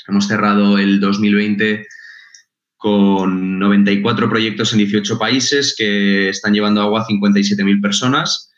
hemos 0.08 0.28
cerrado 0.28 0.78
el 0.78 1.00
2020 1.00 1.88
con 2.82 3.60
94 3.60 4.28
proyectos 4.28 4.74
en 4.74 4.80
18 4.80 5.20
países 5.20 5.76
que 5.78 6.30
están 6.30 6.54
llevando 6.54 6.82
agua 6.82 7.02
a 7.02 7.06
57.000 7.06 7.80
personas, 7.80 8.51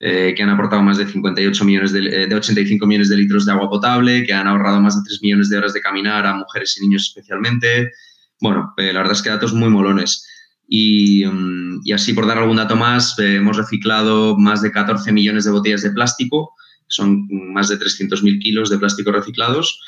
eh, 0.00 0.32
que 0.34 0.42
han 0.42 0.48
aportado 0.48 0.82
más 0.82 0.96
de, 0.96 1.06
58 1.06 1.64
millones 1.64 1.92
de, 1.92 2.34
85 2.34 2.84
eh, 2.84 2.88
millones 2.88 3.08
de 3.08 3.16
litros 3.16 3.44
de 3.44 3.52
agua 3.52 3.68
potable, 3.68 4.24
que 4.24 4.32
han 4.32 4.46
ahorrado 4.46 4.80
más 4.80 4.96
de 4.96 5.02
3 5.06 5.20
millones 5.22 5.48
de 5.50 5.58
horas 5.58 5.72
de 5.72 5.80
caminar 5.80 6.26
a 6.26 6.34
mujeres 6.34 6.76
y 6.78 6.86
niños 6.86 7.02
especialmente. 7.02 7.92
Bueno, 8.40 8.72
eh, 8.78 8.92
la 8.92 9.00
verdad 9.00 9.12
es 9.12 9.22
que 9.22 9.30
datos 9.30 9.52
muy 9.52 9.68
molones. 9.68 10.26
Y, 10.66 11.24
mm, 11.26 11.82
y 11.84 11.92
así, 11.92 12.12
por 12.12 12.26
dar 12.26 12.38
algún 12.38 12.56
dato 12.56 12.76
más, 12.76 13.18
hemos 13.18 13.56
reciclado 13.56 14.36
más 14.38 14.62
de 14.62 14.72
14 14.72 15.12
millones 15.12 15.44
de 15.44 15.50
botellas 15.50 15.82
de 15.82 15.90
plástico, 15.90 16.54
son 16.88 17.28
más 17.30 17.68
de 17.68 17.78
300.000 17.78 18.40
kilos 18.40 18.70
de 18.70 18.78
plástico 18.78 19.12
reciclados 19.12 19.80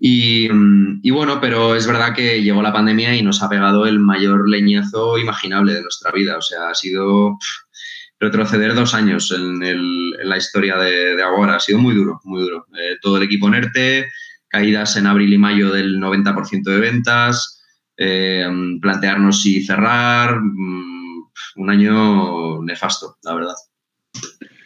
Mm, 0.00 1.00
y, 1.02 1.10
bueno, 1.10 1.40
pero 1.40 1.74
es 1.74 1.86
verdad 1.86 2.14
que 2.14 2.42
llegó 2.42 2.62
la 2.62 2.72
pandemia 2.72 3.14
y 3.16 3.22
nos 3.22 3.42
ha 3.42 3.48
pegado 3.48 3.86
el 3.86 3.98
mayor 3.98 4.48
leñazo 4.48 5.18
imaginable 5.18 5.74
de 5.74 5.82
nuestra 5.82 6.12
vida. 6.12 6.36
O 6.36 6.42
sea, 6.42 6.70
ha 6.70 6.74
sido 6.74 7.38
retroceder 8.20 8.74
dos 8.74 8.94
años 8.94 9.32
en, 9.32 9.60
la 10.28 10.36
historia 10.36 10.76
de, 10.76 11.22
ahora. 11.22 11.56
Ha 11.56 11.60
sido 11.60 11.78
muy 11.78 11.94
duro, 11.94 12.20
muy 12.24 12.42
duro. 12.42 12.66
Eh, 12.76 12.96
todo 13.00 13.18
el 13.18 13.24
equipo 13.24 13.50
NERTE, 13.50 14.08
caídas 14.48 14.96
en 14.96 15.06
abril 15.06 15.32
y 15.32 15.38
mayo 15.38 15.70
del 15.70 15.98
90% 16.00 16.62
de 16.62 16.80
ventas, 16.80 17.62
eh, 17.96 18.46
plantearnos 18.80 19.42
si 19.42 19.64
cerrar. 19.64 20.40
Mm, 20.40 21.24
un 21.56 21.70
año 21.70 22.62
nefasto, 22.62 23.16
la 23.22 23.34
verdad. 23.34 23.54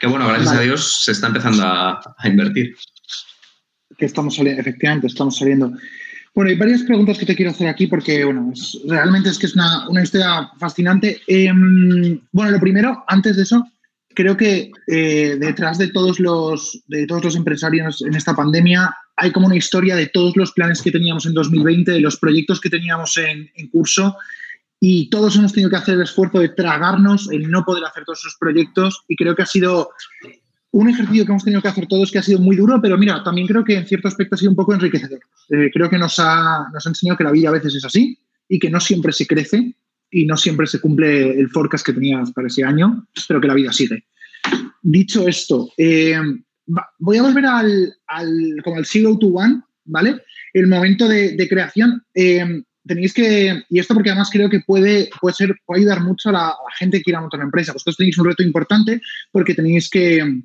Que 0.01 0.07
bueno, 0.07 0.29
gracias 0.29 0.53
a 0.53 0.61
Dios 0.61 1.03
se 1.05 1.13
está 1.13 1.27
empezando 1.27 1.65
a 1.65 2.01
invertir 2.25 2.75
que 3.99 4.07
estamos 4.07 4.37
saliendo, 4.37 4.61
efectivamente, 4.61 5.09
estamos 5.09 5.37
saliendo. 5.37 5.73
Bueno, 6.39 6.51
hay 6.51 6.57
varias 6.57 6.85
preguntas 6.85 7.19
que 7.19 7.27
te 7.27 7.35
quiero 7.35 7.51
hacer 7.51 7.67
aquí 7.67 7.89
porque, 7.89 8.25
bueno, 8.25 8.53
realmente 8.87 9.29
es 9.29 9.41
que 9.41 9.47
es 9.47 9.57
una, 9.57 9.89
una 9.89 10.05
historia 10.05 10.49
fascinante. 10.57 11.21
Em, 11.27 12.21
bueno, 12.31 12.53
lo 12.53 12.61
primero, 12.61 13.03
antes 13.09 13.35
de 13.35 13.43
eso, 13.43 13.67
creo 14.15 14.37
que 14.37 14.71
eh, 14.87 15.37
detrás 15.41 15.79
de 15.79 15.89
todos, 15.89 16.21
los, 16.21 16.81
de 16.87 17.09
todos 17.09 17.25
los 17.25 17.35
empresarios 17.35 18.03
en 18.03 18.15
esta 18.15 18.37
pandemia 18.37 18.97
hay 19.17 19.33
como 19.33 19.47
una 19.47 19.57
historia 19.57 19.97
de 19.97 20.07
todos 20.07 20.37
los 20.37 20.53
planes 20.53 20.81
que 20.81 20.93
teníamos 20.93 21.27
en 21.27 21.35
2020, 21.35 21.91
de 21.91 22.01
los 22.01 22.17
proyectos 22.19 22.61
que 22.61 22.71
teníamos 22.71 23.17
en, 23.17 23.51
en 23.57 23.67
curso 23.67 24.17
y 24.79 25.11
todos 25.11 25.35
hemos 25.35 25.53
tenido 25.53 25.71
que 25.71 25.77
hacer 25.77 25.95
el 25.95 26.03
esfuerzo 26.03 26.39
de 26.39 26.51
tragarnos 26.51 27.29
el 27.33 27.51
no 27.51 27.65
poder 27.65 27.85
hacer 27.85 28.05
todos 28.05 28.21
esos 28.21 28.37
proyectos 28.39 29.03
y 29.09 29.17
creo 29.17 29.35
que 29.35 29.43
ha 29.43 29.47
sido 29.47 29.91
un 30.71 30.89
ejercicio 30.89 31.25
que 31.25 31.33
hemos 31.33 31.45
tenido 31.45 31.63
que 31.63 31.69
hacer 31.69 31.87
todos 31.87 32.11
que 32.11 32.19
ha 32.19 32.23
sido 32.23 32.41
muy 32.41 32.57
duro, 32.57 32.81
pero 32.81 32.99
mira, 32.99 33.23
también 33.25 33.47
creo 33.47 33.65
que 33.65 33.77
en 33.77 33.87
cierto 33.87 34.09
aspecto 34.09 34.35
ha 34.35 34.39
sido 34.39 34.51
un 34.51 34.57
poco 34.57 34.75
enriquecedor. 34.75 35.21
Eh, 35.51 35.71
creo 35.73 35.89
que 35.89 35.99
nos 35.99 36.19
ha, 36.19 36.69
nos 36.73 36.87
ha 36.87 36.91
enseñado 36.91 37.17
que 37.17 37.25
la 37.25 37.33
vida 37.33 37.49
a 37.49 37.53
veces 37.53 37.75
es 37.75 37.85
así 37.85 38.19
y 38.49 38.59
que 38.59 38.71
no 38.71 38.81
siempre 38.81 39.13
se 39.13 39.27
crece 39.27 39.75
y 40.11 40.27
no 40.27 40.37
siempre 40.37 40.67
se 40.67 40.81
cumple 40.81 41.39
el 41.39 41.49
forecast 41.49 41.85
que 41.85 41.93
tenías 41.93 42.33
para 42.33 42.49
ese 42.49 42.65
año, 42.65 43.07
pero 43.27 43.41
que 43.41 43.49
la 43.49 43.55
vida 43.55 43.73
sigue. 43.73 44.05
Dicho 44.83 45.27
esto, 45.27 45.71
eh, 45.77 46.19
voy 46.99 47.17
a 47.17 47.23
volver 47.23 47.47
al, 47.47 47.95
al, 48.07 48.57
como 48.63 48.77
al 48.77 48.87
Zero 48.87 49.19
to 49.19 49.29
One, 49.29 49.63
¿vale? 49.85 50.23
El 50.53 50.67
momento 50.67 51.09
de, 51.09 51.47
creación. 51.49 52.03
Eh, 52.15 52.63
tenéis 52.89 53.15
que, 53.15 53.63
y 53.69 53.79
esto 53.79 53.95
porque 53.95 54.11
además 54.11 54.31
creo 54.33 54.51
que 54.51 54.61
puede, 54.61 55.09
puede, 55.21 55.35
ser, 55.35 55.55
puede 55.65 55.83
ayudar 55.83 56.03
mucho 56.03 56.31
a 56.31 56.33
la, 56.33 56.55
gente 56.79 56.99
que 56.99 57.05
quiera 57.05 57.21
montar 57.21 57.39
una 57.39 57.47
empresa. 57.47 57.73
Vosotros 57.73 57.97
tenéis 57.97 58.19
un 58.19 58.27
reto 58.27 58.43
importante 58.43 59.01
porque 59.31 59.55
tenéis 59.55 59.89
que, 59.89 60.43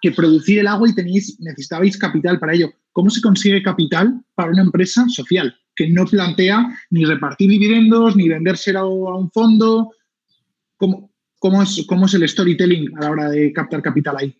que 0.00 0.12
producir 0.12 0.60
el 0.60 0.66
agua 0.66 0.88
y 0.88 0.94
tenéis, 0.94 1.38
necesitabais 1.40 1.98
capital 1.98 2.38
para 2.38 2.54
ello. 2.54 2.72
¿Cómo 2.92 3.10
se 3.10 3.20
consigue 3.20 3.62
capital 3.62 4.22
para 4.34 4.50
una 4.50 4.62
empresa 4.62 5.06
social 5.08 5.54
que 5.76 5.88
no 5.90 6.06
plantea 6.06 6.66
ni 6.90 7.04
repartir 7.04 7.50
dividendos, 7.50 8.16
ni 8.16 8.28
venderse 8.28 8.76
a 8.76 8.84
un 8.84 9.30
fondo? 9.30 9.90
¿Cómo, 10.76 11.12
cómo, 11.38 11.62
es, 11.62 11.84
¿Cómo 11.86 12.06
es 12.06 12.14
el 12.14 12.28
storytelling 12.28 12.96
a 12.96 13.00
la 13.02 13.10
hora 13.10 13.30
de 13.30 13.52
captar 13.52 13.82
capital 13.82 14.16
ahí? 14.18 14.34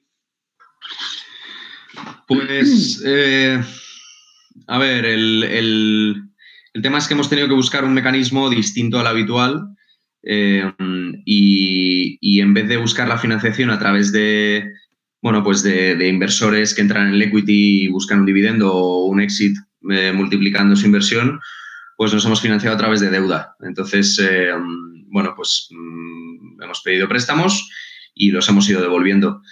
Pues, 2.26 3.02
eh, 3.04 3.62
a 4.66 4.78
ver, 4.78 5.04
el, 5.04 6.22
tema 6.82 6.98
es 6.98 7.06
que 7.06 7.14
hemos 7.14 7.28
tenido 7.28 7.48
que 7.48 7.54
buscar 7.54 7.84
un 7.84 7.94
mecanismo 7.94 8.50
distinto 8.50 8.98
al 8.98 9.06
habitual 9.06 9.68
eh, 10.22 10.72
y, 11.24 12.40
en 12.40 12.54
vez 12.54 12.68
de 12.68 12.76
buscar 12.76 13.08
la 13.08 13.18
financiación 13.18 13.70
a 13.70 13.78
través 13.78 14.10
de, 14.12 14.64
bueno, 15.22 15.44
pues 15.44 15.62
de, 15.62 16.08
inversores 16.08 16.74
que 16.74 16.82
entran 16.82 17.08
en 17.08 17.14
el 17.14 17.22
equity 17.22 17.84
y 17.84 17.88
buscan 17.88 18.20
un 18.20 18.26
dividendo 18.26 18.74
o 18.74 19.06
un 19.06 19.20
exit 19.20 19.56
eh, 19.90 20.12
multiplicando 20.12 20.74
su 20.76 20.86
inversión, 20.86 21.40
pues 21.96 22.12
nos 22.12 22.24
hemos 22.24 22.40
financiado 22.40 22.74
a 22.74 22.78
través 22.78 23.00
de 23.00 23.10
deuda. 23.10 23.54
Entonces, 23.60 24.20
bueno, 25.08 25.34
pues 25.36 25.68
mm, 25.70 26.62
hemos 26.62 26.80
pedido 26.80 27.08
préstamos 27.08 27.68
y 28.14 28.30
los 28.30 28.48
hemos 28.48 28.68
ido 28.68 28.80
devolviendo. 28.80 29.42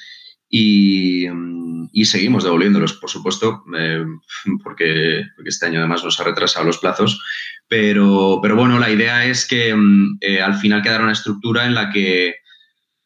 Y, 0.48 1.28
y 1.92 2.04
seguimos 2.04 2.44
devolviéndolos, 2.44 2.94
por 2.94 3.10
supuesto, 3.10 3.64
eh, 3.76 4.04
porque, 4.62 5.24
este 5.44 5.66
año 5.66 5.80
además 5.80 6.04
nos 6.04 6.20
ha 6.20 6.24
retrasado 6.24 6.66
los 6.66 6.78
plazos. 6.78 7.22
Pero, 7.68 8.38
pero 8.42 8.56
bueno, 8.56 8.78
la 8.78 8.90
idea 8.90 9.24
es 9.24 9.46
que 9.46 9.74
mm, 9.74 10.18
eh, 10.20 10.40
al 10.40 10.54
final 10.54 10.82
quedará 10.82 11.04
una 11.04 11.12
estructura 11.12 11.66
en 11.66 11.74
la 11.74 11.90
que 11.90 12.36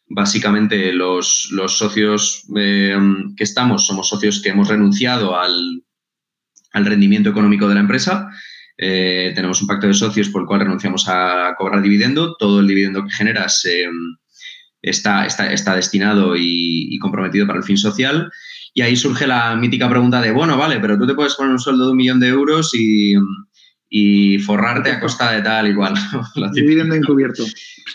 básicamente 0.08 0.92
los, 0.92 1.50
socios 1.68 2.44
eh, 2.56 2.96
que 3.36 3.44
estamos 3.44 3.86
somos 3.86 4.08
socios 4.08 4.40
que 4.40 4.50
hemos 4.50 4.68
renunciado 4.68 5.38
al, 5.38 5.82
rendimiento 6.72 7.30
económico 7.30 7.68
de 7.68 7.74
la 7.74 7.80
empresa. 7.80 8.28
tenemos 8.76 9.62
un 9.62 9.66
pacto 9.66 9.86
de 9.86 9.94
socios 9.94 10.28
por 10.28 10.42
el 10.42 10.46
cual 10.46 10.60
renunciamos 10.60 11.08
a 11.08 11.54
cobrar 11.56 11.80
dividendo. 11.80 12.36
Todo 12.36 12.60
el 12.60 12.66
dividendo 12.68 13.02
que 13.02 13.12
genera 13.12 13.46
está, 14.82 15.24
está, 15.26 15.52
está, 15.52 15.74
destinado 15.74 16.34
y, 16.36 16.98
comprometido 16.98 17.46
para 17.46 17.58
el 17.58 17.64
fin 17.64 17.78
social. 17.78 18.30
Y 18.76 18.82
ahí 18.82 18.94
surge 18.94 19.26
la 19.26 19.56
mítica 19.56 19.88
pregunta 19.88 20.20
de, 20.20 20.32
bueno, 20.32 20.58
vale, 20.58 20.78
pero 20.80 20.98
tú 20.98 21.06
te 21.06 21.14
puedes 21.14 21.34
poner 21.34 21.50
un 21.50 21.58
sueldo 21.58 21.86
de 21.86 21.90
un 21.92 21.96
millón 21.96 22.20
de 22.20 22.28
euros 22.28 22.72
y, 22.74 23.16
forrarte 24.40 24.90
a 24.90 25.00
costa 25.00 25.32
de 25.32 25.40
tal 25.40 25.66
igual. 25.68 25.94
Dividendo 26.52 26.94
encubierto. 26.94 27.42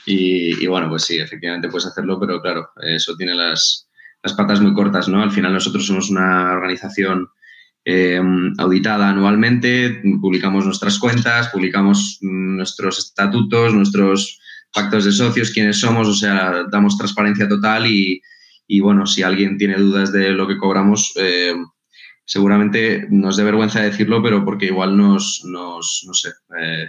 Y, 0.08 0.66
bueno, 0.66 0.90
pues 0.90 1.04
sí, 1.04 1.20
efectivamente 1.20 1.70
puedes 1.70 1.86
hacerlo, 1.86 2.20
pero 2.20 2.42
claro, 2.42 2.72
eso 2.82 3.16
tiene 3.16 3.36
las, 3.36 3.88
patas 4.36 4.60
muy 4.60 4.74
cortas, 4.74 5.08
¿no? 5.08 5.22
Al 5.22 5.30
final 5.30 5.54
nosotros 5.54 5.86
somos 5.86 6.10
una 6.10 6.52
organización 6.52 7.28
eh, 7.86 8.20
auditada 8.58 9.10
anualmente, 9.10 10.02
publicamos 10.20 10.66
nuestras 10.66 10.98
cuentas, 10.98 11.50
publicamos 11.50 12.18
nuestros 12.22 12.98
estatutos, 12.98 13.76
nuestros 13.76 14.40
pactos 14.74 15.06
de 15.06 15.12
socios, 15.12 15.52
quiénes 15.52 15.80
somos, 15.80 16.08
o 16.08 16.16
sea, 16.16 16.64
damos 16.72 16.98
transparencia 16.98 17.48
total 17.48 17.86
y, 17.86 18.20
y 18.72 18.80
bueno, 18.80 19.06
si 19.06 19.22
alguien 19.22 19.58
tiene 19.58 19.76
dudas 19.76 20.14
de 20.14 20.30
lo 20.30 20.48
que 20.48 20.56
cobramos, 20.56 21.12
eh, 21.18 21.54
seguramente 22.24 23.06
nos 23.10 23.36
dé 23.36 23.44
vergüenza 23.44 23.82
decirlo, 23.82 24.24
pero 24.24 24.46
porque 24.46 24.68
igual 24.68 24.96
nos, 24.96 25.44
nos 25.44 26.06
no 26.08 26.14
sé, 26.14 26.30
eh, 26.58 26.88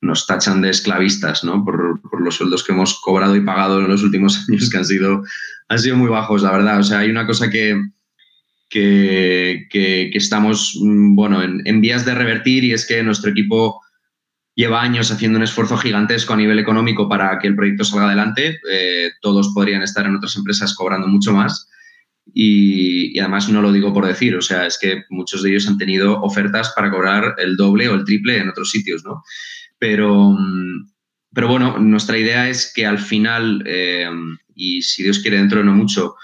nos 0.00 0.24
tachan 0.28 0.62
de 0.62 0.70
esclavistas, 0.70 1.42
¿no? 1.42 1.64
Por, 1.64 2.00
los 2.22 2.36
sueldos 2.36 2.62
que 2.62 2.70
hemos 2.70 3.00
cobrado 3.00 3.34
y 3.34 3.40
pagado 3.40 3.80
en 3.80 3.88
los 3.88 4.04
últimos 4.04 4.38
años, 4.48 4.70
que 4.70 4.76
han 4.76 4.84
sido, 4.84 5.24
han 5.68 5.78
sido 5.80 5.96
muy 5.96 6.08
bajos, 6.08 6.44
la 6.44 6.52
verdad. 6.52 6.78
O 6.78 6.84
sea, 6.84 7.00
hay 7.00 7.10
una 7.10 7.26
cosa 7.26 7.50
que, 7.50 7.76
que, 8.68 9.66
que, 9.68 10.10
estamos, 10.14 10.78
mm, 10.80 11.16
bueno, 11.16 11.42
en, 11.42 11.60
en, 11.64 11.80
vías 11.80 12.06
de 12.06 12.14
revertir 12.14 12.62
y 12.62 12.72
es 12.72 12.86
que 12.86 13.02
nuestro 13.02 13.32
equipo 13.32 13.82
lleva 14.56 14.82
años 14.82 15.12
haciendo 15.12 15.36
un 15.36 15.44
esfuerzo 15.44 15.76
gigantesco 15.76 16.32
a 16.32 16.36
nivel 16.36 16.58
económico 16.58 17.08
para 17.08 17.38
que 17.38 17.46
el 17.46 17.54
proyecto 17.54 17.84
salga 17.84 18.06
adelante. 18.06 18.58
Eh, 18.68 19.10
todos 19.20 19.52
podrían 19.54 19.82
estar 19.82 20.06
en 20.06 20.16
otras 20.16 20.34
empresas 20.34 20.74
cobrando 20.74 21.06
mucho 21.06 21.32
más. 21.32 21.68
Y, 22.32 23.16
además 23.20 23.48
no 23.48 23.62
lo 23.62 23.70
digo 23.70 23.92
por 23.92 24.06
decir, 24.06 24.34
o 24.34 24.42
sea, 24.42 24.66
es 24.66 24.78
que 24.80 25.04
muchos 25.10 25.42
de 25.42 25.50
ellos 25.50 25.68
han 25.68 25.78
tenido 25.78 26.20
ofertas 26.22 26.72
para 26.74 26.90
cobrar 26.90 27.34
el 27.38 27.56
doble 27.56 27.88
o 27.88 27.94
el 27.94 28.04
triple 28.04 28.38
en 28.38 28.48
otros 28.48 28.70
sitios, 28.70 29.04
¿no? 29.04 29.22
Pero, 29.78 30.30
mm, 30.30 30.90
pero 31.32 31.48
bueno, 31.48 31.78
nuestra 31.78 32.18
idea 32.18 32.48
es 32.48 32.72
que 32.74 32.86
al 32.86 32.98
final, 32.98 33.62
eh, 33.66 34.08
y 34.54 34.82
si 34.82 35.02
Dios 35.02 35.20
quiere 35.20 35.36
dentro 35.36 35.58
de 35.58 35.66
no 35.66 35.74
mucho, 35.74 36.16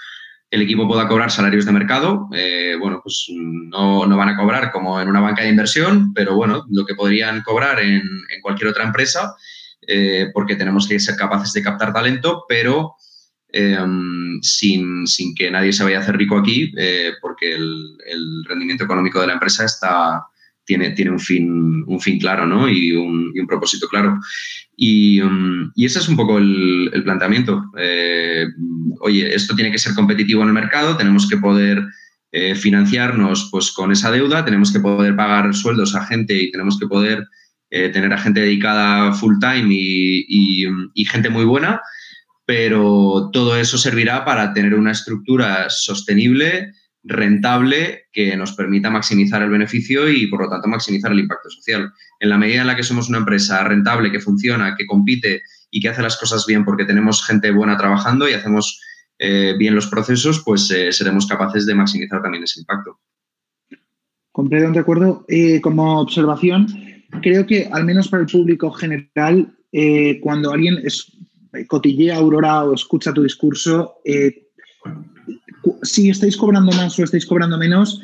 el 0.53 0.61
equipo 0.61 0.87
pueda 0.87 1.07
cobrar 1.07 1.31
salarios 1.31 1.65
de 1.65 1.71
mercado. 1.71 2.29
Eh, 2.31 2.75
bueno, 2.79 2.99
pues 3.01 3.25
no, 3.33 4.07
van 4.07 4.29
a 4.29 4.37
cobrar 4.37 4.71
como 4.71 5.01
en 5.01 5.07
una 5.07 5.19
banca 5.19 5.41
de 5.41 5.49
inversión, 5.49 6.13
pero 6.13 6.35
bueno, 6.35 6.63
lo 6.69 6.85
que 6.85 6.93
podrían 6.93 7.41
cobrar 7.41 7.79
en, 7.79 8.03
cualquier 8.39 8.69
otra 8.69 8.83
empresa, 8.83 9.33
eh, 9.81 10.29
porque 10.31 10.55
tenemos 10.55 10.87
que 10.87 10.99
ser 10.99 11.15
capaces 11.15 11.53
de 11.53 11.63
captar 11.63 11.91
talento, 11.91 12.45
pero 12.47 12.93
em, 13.49 14.39
sin, 14.43 15.07
que 15.35 15.49
nadie 15.49 15.73
se 15.73 15.85
vaya 15.85 15.97
a 15.97 16.01
hacer 16.01 16.17
rico 16.17 16.37
aquí, 16.37 16.71
eh, 16.77 17.13
porque 17.19 17.55
el, 17.55 18.45
rendimiento 18.47 18.83
económico 18.83 19.19
de 19.21 19.27
la 19.27 19.33
empresa 19.33 19.65
está, 19.65 20.23
tiene, 20.65 20.91
tiene 20.91 21.11
un, 21.11 21.19
fin, 21.19 21.83
un 21.87 21.99
fin 21.99 22.19
claro 22.19 22.45
¿no? 22.45 22.69
y, 22.69 22.91
un, 22.93 23.31
y 23.33 23.45
propósito 23.45 23.87
claro. 23.87 24.19
Mm, 24.77 25.71
y, 25.75 25.85
ese 25.85 25.99
es 25.99 26.07
un 26.07 26.15
poco 26.15 26.37
el, 26.37 27.01
planteamiento. 27.03 27.63
Eh, 27.77 28.45
oye, 29.01 29.33
esto 29.33 29.55
tiene 29.55 29.71
que 29.71 29.77
ser 29.77 29.93
competitivo 29.93 30.41
en 30.41 30.49
el 30.49 30.53
mercado, 30.53 30.97
tenemos 30.97 31.27
que 31.29 31.37
poder 31.37 31.83
eh, 32.31 32.55
financiarnos 32.55 33.49
pues, 33.51 33.71
con 33.71 33.91
esa 33.91 34.11
deuda, 34.11 34.43
tenemos 34.45 34.71
que 34.71 34.79
poder 34.79 35.15
pagar 35.15 35.53
sueldos 35.53 35.95
a 35.95 36.05
gente 36.05 36.41
y 36.41 36.51
tenemos 36.51 36.79
que 36.79 36.87
poder 36.87 37.27
eh, 37.69 37.89
tener 37.89 38.11
a 38.13 38.17
gente 38.17 38.41
dedicada 38.41 39.13
full 39.13 39.35
time 39.39 39.67
y, 39.69 40.65
y 40.93 41.05
gente 41.05 41.29
muy 41.29 41.45
buena, 41.45 41.81
pero 42.45 43.29
todo 43.31 43.55
eso 43.57 43.77
servirá 43.77 44.25
para 44.25 44.53
tener 44.53 44.73
una 44.73 44.91
estructura 44.91 45.69
sostenible 45.69 46.73
rentable 47.03 48.05
que 48.11 48.35
nos 48.37 48.53
permita 48.53 48.89
maximizar 48.89 49.41
el 49.41 49.49
beneficio 49.49 50.09
y, 50.09 50.27
por 50.27 50.41
lo 50.41 50.49
tanto, 50.49 50.67
maximizar 50.67 51.11
el 51.11 51.19
impacto 51.19 51.49
social. 51.49 51.91
En 52.19 52.29
la 52.29 52.37
medida 52.37 52.61
en 52.61 52.67
la 52.67 52.75
que 52.75 52.83
somos 52.83 53.09
una 53.09 53.17
empresa 53.19 53.63
rentable, 53.63 54.11
que 54.11 54.19
funciona, 54.19 54.75
que 54.77 54.85
compite 54.85 55.41
y 55.69 55.81
que 55.81 55.89
hace 55.89 56.01
las 56.01 56.17
cosas 56.17 56.45
bien 56.45 56.63
porque 56.63 56.85
tenemos 56.85 57.25
gente 57.25 57.51
buena 57.51 57.77
trabajando 57.77 58.29
y 58.29 58.33
hacemos 58.33 58.79
eh, 59.19 59.55
bien 59.57 59.75
los 59.75 59.87
procesos, 59.87 60.41
pues 60.45 60.69
eh, 60.71 60.91
seremos 60.91 61.27
capaces 61.27 61.65
de 61.65 61.75
maximizar 61.75 62.21
también 62.21 62.43
ese 62.43 62.61
impacto. 62.61 62.99
Completamente 64.31 64.79
de 64.79 64.81
acuerdo. 64.81 65.25
Eh, 65.27 65.61
como 65.61 65.99
observación, 65.99 66.67
creo 67.21 67.45
que 67.45 67.69
al 67.71 67.85
menos 67.85 68.07
para 68.07 68.23
el 68.23 68.29
público 68.29 68.71
general, 68.71 69.53
cuando 70.21 70.51
alguien 70.51 70.79
cotillea 71.67 72.17
Aurora 72.17 72.63
o 72.63 72.75
escucha 72.75 73.11
tu 73.11 73.23
discurso, 73.23 73.95
si 75.83 76.09
estáis 76.09 76.37
cobrando 76.37 76.71
más 76.73 76.97
o 76.99 77.03
estáis 77.03 77.25
cobrando 77.25 77.57
menos, 77.57 78.01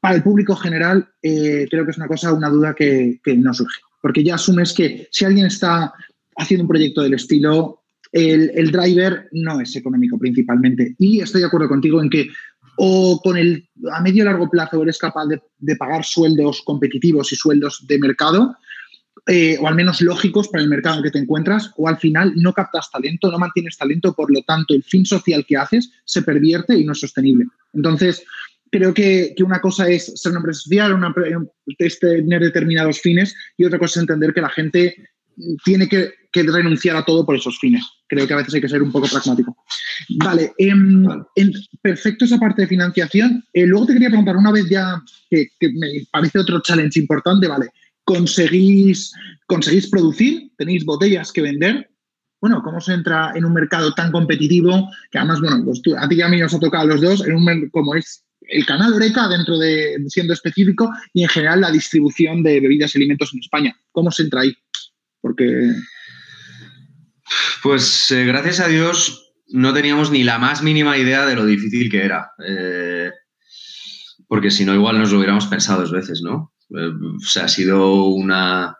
para 0.00 0.16
el 0.16 0.22
público 0.22 0.54
general 0.54 1.08
eh, 1.22 1.66
creo 1.70 1.84
que 1.84 1.92
es 1.92 1.96
una 1.96 2.08
cosa, 2.08 2.32
una 2.32 2.50
duda 2.50 2.74
que, 2.74 3.20
no 3.36 3.54
surge. 3.54 3.80
Porque 4.02 4.22
ya 4.22 4.34
asumes 4.34 4.74
que 4.74 5.08
si 5.10 5.24
alguien 5.24 5.46
está 5.46 5.94
haciendo 6.36 6.64
un 6.64 6.68
proyecto 6.68 7.00
del 7.00 7.14
estilo, 7.14 7.84
el, 8.12 8.70
driver 8.70 9.28
no 9.32 9.60
es 9.60 9.74
económico 9.76 10.18
principalmente. 10.18 10.94
Y 10.98 11.20
estoy 11.20 11.40
de 11.40 11.46
acuerdo 11.46 11.68
contigo 11.68 12.02
en 12.02 12.10
que 12.10 12.28
o 12.76 13.20
con 13.22 13.38
el 13.38 13.68
a 13.92 14.02
medio 14.02 14.24
largo 14.24 14.50
plazo 14.50 14.82
eres 14.82 14.98
capaz 14.98 15.26
de 15.26 15.76
pagar 15.76 16.04
sueldos 16.04 16.60
competitivos 16.66 17.32
y 17.32 17.36
sueldos 17.36 17.84
de 17.86 17.98
mercado, 17.98 18.56
eh, 19.26 19.56
o 19.58 19.66
al 19.66 19.74
menos 19.74 20.02
lógicos 20.02 20.48
para 20.48 20.62
el 20.62 20.68
mercado 20.68 20.98
en 20.98 21.04
que 21.04 21.10
te 21.10 21.18
encuentras, 21.18 21.72
o 21.76 21.88
al 21.88 21.96
final 21.96 22.34
no 22.36 22.52
captas 22.52 22.90
talento, 22.90 23.30
no 23.30 23.38
mantienes 23.38 23.78
talento, 23.78 24.12
por 24.12 24.30
lo 24.30 24.42
tanto 24.42 24.74
el 24.74 24.82
fin 24.82 25.06
social 25.06 25.46
que 25.46 25.56
haces 25.56 25.90
se 26.04 26.22
pervierte 26.22 26.76
y 26.76 26.84
no 26.84 26.92
es 26.92 27.00
sostenible. 27.00 27.46
Entonces, 27.72 28.22
creo 28.70 28.92
que, 28.92 29.34
una 29.42 29.60
cosa 29.60 29.88
es 29.88 30.12
ser 30.20 30.32
una 30.32 30.40
empresa 30.40 30.60
social, 30.62 30.92
una, 30.92 31.14
tener 32.00 32.42
determinados 32.42 33.00
fines, 33.00 33.34
y 33.56 33.64
otra 33.64 33.78
cosa 33.78 33.98
es 33.98 34.02
entender 34.02 34.34
que 34.34 34.40
la 34.42 34.50
gente 34.50 34.94
tiene 35.64 35.88
que, 35.88 36.12
renunciar 36.34 36.96
a 36.96 37.04
todo 37.04 37.24
por 37.24 37.36
esos 37.36 37.58
fines. 37.60 37.84
Creo 38.08 38.26
que 38.26 38.34
a 38.34 38.38
veces 38.38 38.54
hay 38.54 38.60
que 38.60 38.68
ser 38.68 38.82
un 38.82 38.90
poco 38.90 39.06
pragmático. 39.06 39.56
Vale, 40.18 40.52
em, 40.58 41.06
en, 41.36 41.52
perfecto 41.80 42.24
esa 42.24 42.38
parte 42.38 42.62
de 42.62 42.68
financiación. 42.68 43.44
Eh, 43.52 43.64
luego 43.64 43.86
te 43.86 43.92
quería 43.92 44.08
preguntar, 44.08 44.36
una 44.36 44.50
vez 44.50 44.68
ya 44.68 45.00
que, 45.30 45.46
que 45.60 45.68
me 45.72 46.04
parece 46.10 46.40
otro 46.40 46.60
challenge 46.60 46.98
importante, 46.98 47.46
vale, 47.46 47.70
conseguís, 48.04 49.12
conseguís 49.46 49.88
producir, 49.88 50.52
tenéis 50.56 50.84
botellas 50.84 51.32
que 51.32 51.42
vender. 51.42 51.90
Bueno, 52.40 52.62
¿cómo 52.62 52.80
se 52.80 52.92
entra 52.92 53.32
en 53.34 53.44
un 53.44 53.54
mercado 53.54 53.94
tan 53.94 54.12
competitivo? 54.12 54.90
Que 55.10 55.18
además, 55.18 55.40
bueno, 55.40 55.64
pues 55.64 55.80
a 55.98 56.08
ti 56.08 56.16
y 56.16 56.22
a 56.22 56.28
mí 56.28 56.38
nos 56.38 56.54
ha 56.54 56.60
tocado 56.60 56.86
los 56.86 57.00
dos, 57.00 57.26
en 57.26 57.34
un, 57.34 57.70
como 57.70 57.94
es 57.94 58.24
el 58.42 58.66
canal 58.66 58.92
Oreca, 58.92 59.28
dentro 59.28 59.58
de 59.58 59.96
siendo 60.08 60.34
específico, 60.34 60.90
y 61.14 61.22
en 61.22 61.28
general 61.28 61.62
la 61.62 61.70
distribución 61.70 62.42
de 62.42 62.60
bebidas 62.60 62.94
y 62.94 62.98
alimentos 62.98 63.32
en 63.32 63.40
España. 63.40 63.76
¿Cómo 63.92 64.10
se 64.10 64.24
entra 64.24 64.42
ahí? 64.42 64.54
Porque... 65.20 65.72
Pues 67.62 68.10
eh, 68.10 68.26
gracias 68.26 68.60
a 68.60 68.68
Dios 68.68 69.32
no 69.48 69.72
teníamos 69.72 70.10
ni 70.10 70.24
la 70.24 70.38
más 70.38 70.62
mínima 70.62 70.98
idea 70.98 71.24
de 71.24 71.36
lo 71.36 71.46
difícil 71.46 71.90
que 71.90 72.04
era. 72.04 72.32
Eh, 72.46 73.10
porque 74.28 74.50
si 74.50 74.64
no, 74.64 74.74
igual 74.74 74.98
nos 74.98 75.12
lo 75.12 75.18
hubiéramos 75.18 75.46
pensado 75.46 75.80
dos 75.80 75.92
veces, 75.92 76.20
¿no? 76.22 76.53
Eh, 76.70 76.90
o 77.16 77.20
sea, 77.20 77.44
ha 77.44 77.48
sido 77.48 78.04
una, 78.06 78.76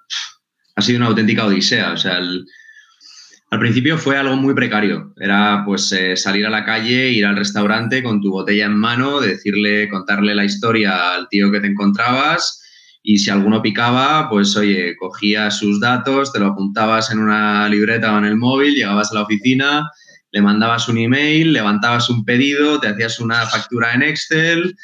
ha 0.77 0.83
sido 0.83 0.99
una 0.99 1.07
auténtica 1.07 1.47
odisea. 1.47 1.93
O 1.93 1.97
sea, 1.97 2.17
al 2.19 3.59
principio 3.61 3.99
fue 3.99 4.17
algo 4.17 4.37
muy 4.37 4.55
precario. 4.55 5.15
Era 5.19 5.63
pues 5.65 5.91
eh, 5.93 6.17
salir 6.17 6.47
a 6.47 6.51
la 6.51 6.65
calle, 6.65 7.11
ir 7.11 7.27
al 7.27 7.37
restaurante 7.37 8.03
con 8.03 8.21
tu 8.21 8.31
botella 8.31 8.67
en 8.67 8.77
mano, 8.77 9.21
decirle, 9.21 9.89
contarle 9.89 10.35
la 10.35 10.45
historia 10.45 11.15
al 11.15 11.29
tío 11.29 11.51
que 11.53 11.61
te 11.61 11.69
encontrabas 11.69 12.61
y 13.07 13.19
si 13.19 13.29
alguno 13.29 13.61
picaba, 13.61 14.31
pues 14.31 14.57
oye, 14.57 14.97
cogías 14.97 15.59
sus 15.59 15.79
datos, 15.79 16.33
te 16.33 16.41
lo 16.41 16.47
apuntabas 16.47 17.11
en 17.11 17.19
una 17.19 17.69
libreta 17.69 18.15
o 18.15 18.19
en 18.19 18.25
el 18.25 18.37
móvil, 18.37 18.75
llegabas 18.75 19.13
a 19.13 19.17
la 19.17 19.23
oficina, 19.25 19.91
le 20.35 20.43
mandabas 20.43 20.89
un 20.89 20.99
email, 20.99 21.53
levantabas 21.53 22.11
un 22.11 22.25
pedido, 22.25 22.81
te 22.81 22.89
hacías 22.89 23.21
una 23.21 23.47
factura 23.47 23.95
en 23.95 24.03
Excel, 24.03 24.77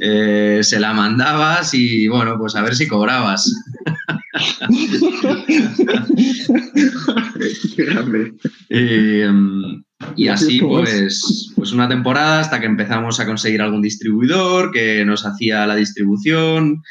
eh, 0.00 0.60
se 0.62 0.78
la 0.78 0.92
mandabas 0.92 1.72
y 1.72 2.08
bueno, 2.08 2.36
pues 2.38 2.54
a 2.54 2.62
ver 2.62 2.76
si 2.76 2.86
cobrabas. 2.86 3.50
Em, 8.68 9.82
y, 10.14 10.28
así 10.28 10.60
pues, 10.60 11.52
pues 11.56 11.72
una 11.72 11.88
temporada 11.88 12.40
hasta 12.40 12.60
que 12.60 12.66
empezamos 12.66 13.18
a 13.18 13.24
conseguir 13.24 13.62
algún 13.62 13.80
distribuidor 13.80 14.70
que 14.72 15.06
nos 15.06 15.24
hacía 15.24 15.66
la 15.66 15.74
distribución. 15.74 16.82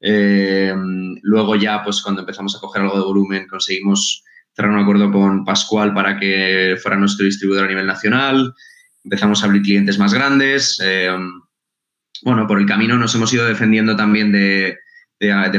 Em, 0.00 1.16
luego 1.22 1.56
ya 1.56 1.82
pues 1.82 2.00
cuando 2.02 2.20
empezamos 2.20 2.54
a 2.54 2.60
coger 2.60 2.82
algo 2.82 2.98
de 2.98 3.04
volumen 3.04 3.48
conseguimos 3.48 4.22
cerrar 4.54 4.72
un 4.72 4.78
acuerdo 4.78 5.10
con 5.10 5.44
Pascual 5.44 5.92
para 5.92 6.18
que 6.18 6.76
fuera 6.80 6.96
nuestro 6.96 7.26
distribuidor 7.26 7.64
a 7.64 7.68
nivel 7.68 7.86
nacional. 7.86 8.54
Empezamos 9.02 9.42
a 9.42 9.46
abrir 9.46 9.62
clientes 9.62 9.98
más 9.98 10.14
grandes. 10.14 10.78
Em, 10.80 11.28
bueno, 12.22 12.46
por 12.46 12.58
el 12.58 12.66
camino 12.66 12.96
nos 12.96 13.14
hemos 13.14 13.32
ido 13.32 13.44
defendiendo 13.44 13.96
también 13.96 14.32
de, 14.32 14.78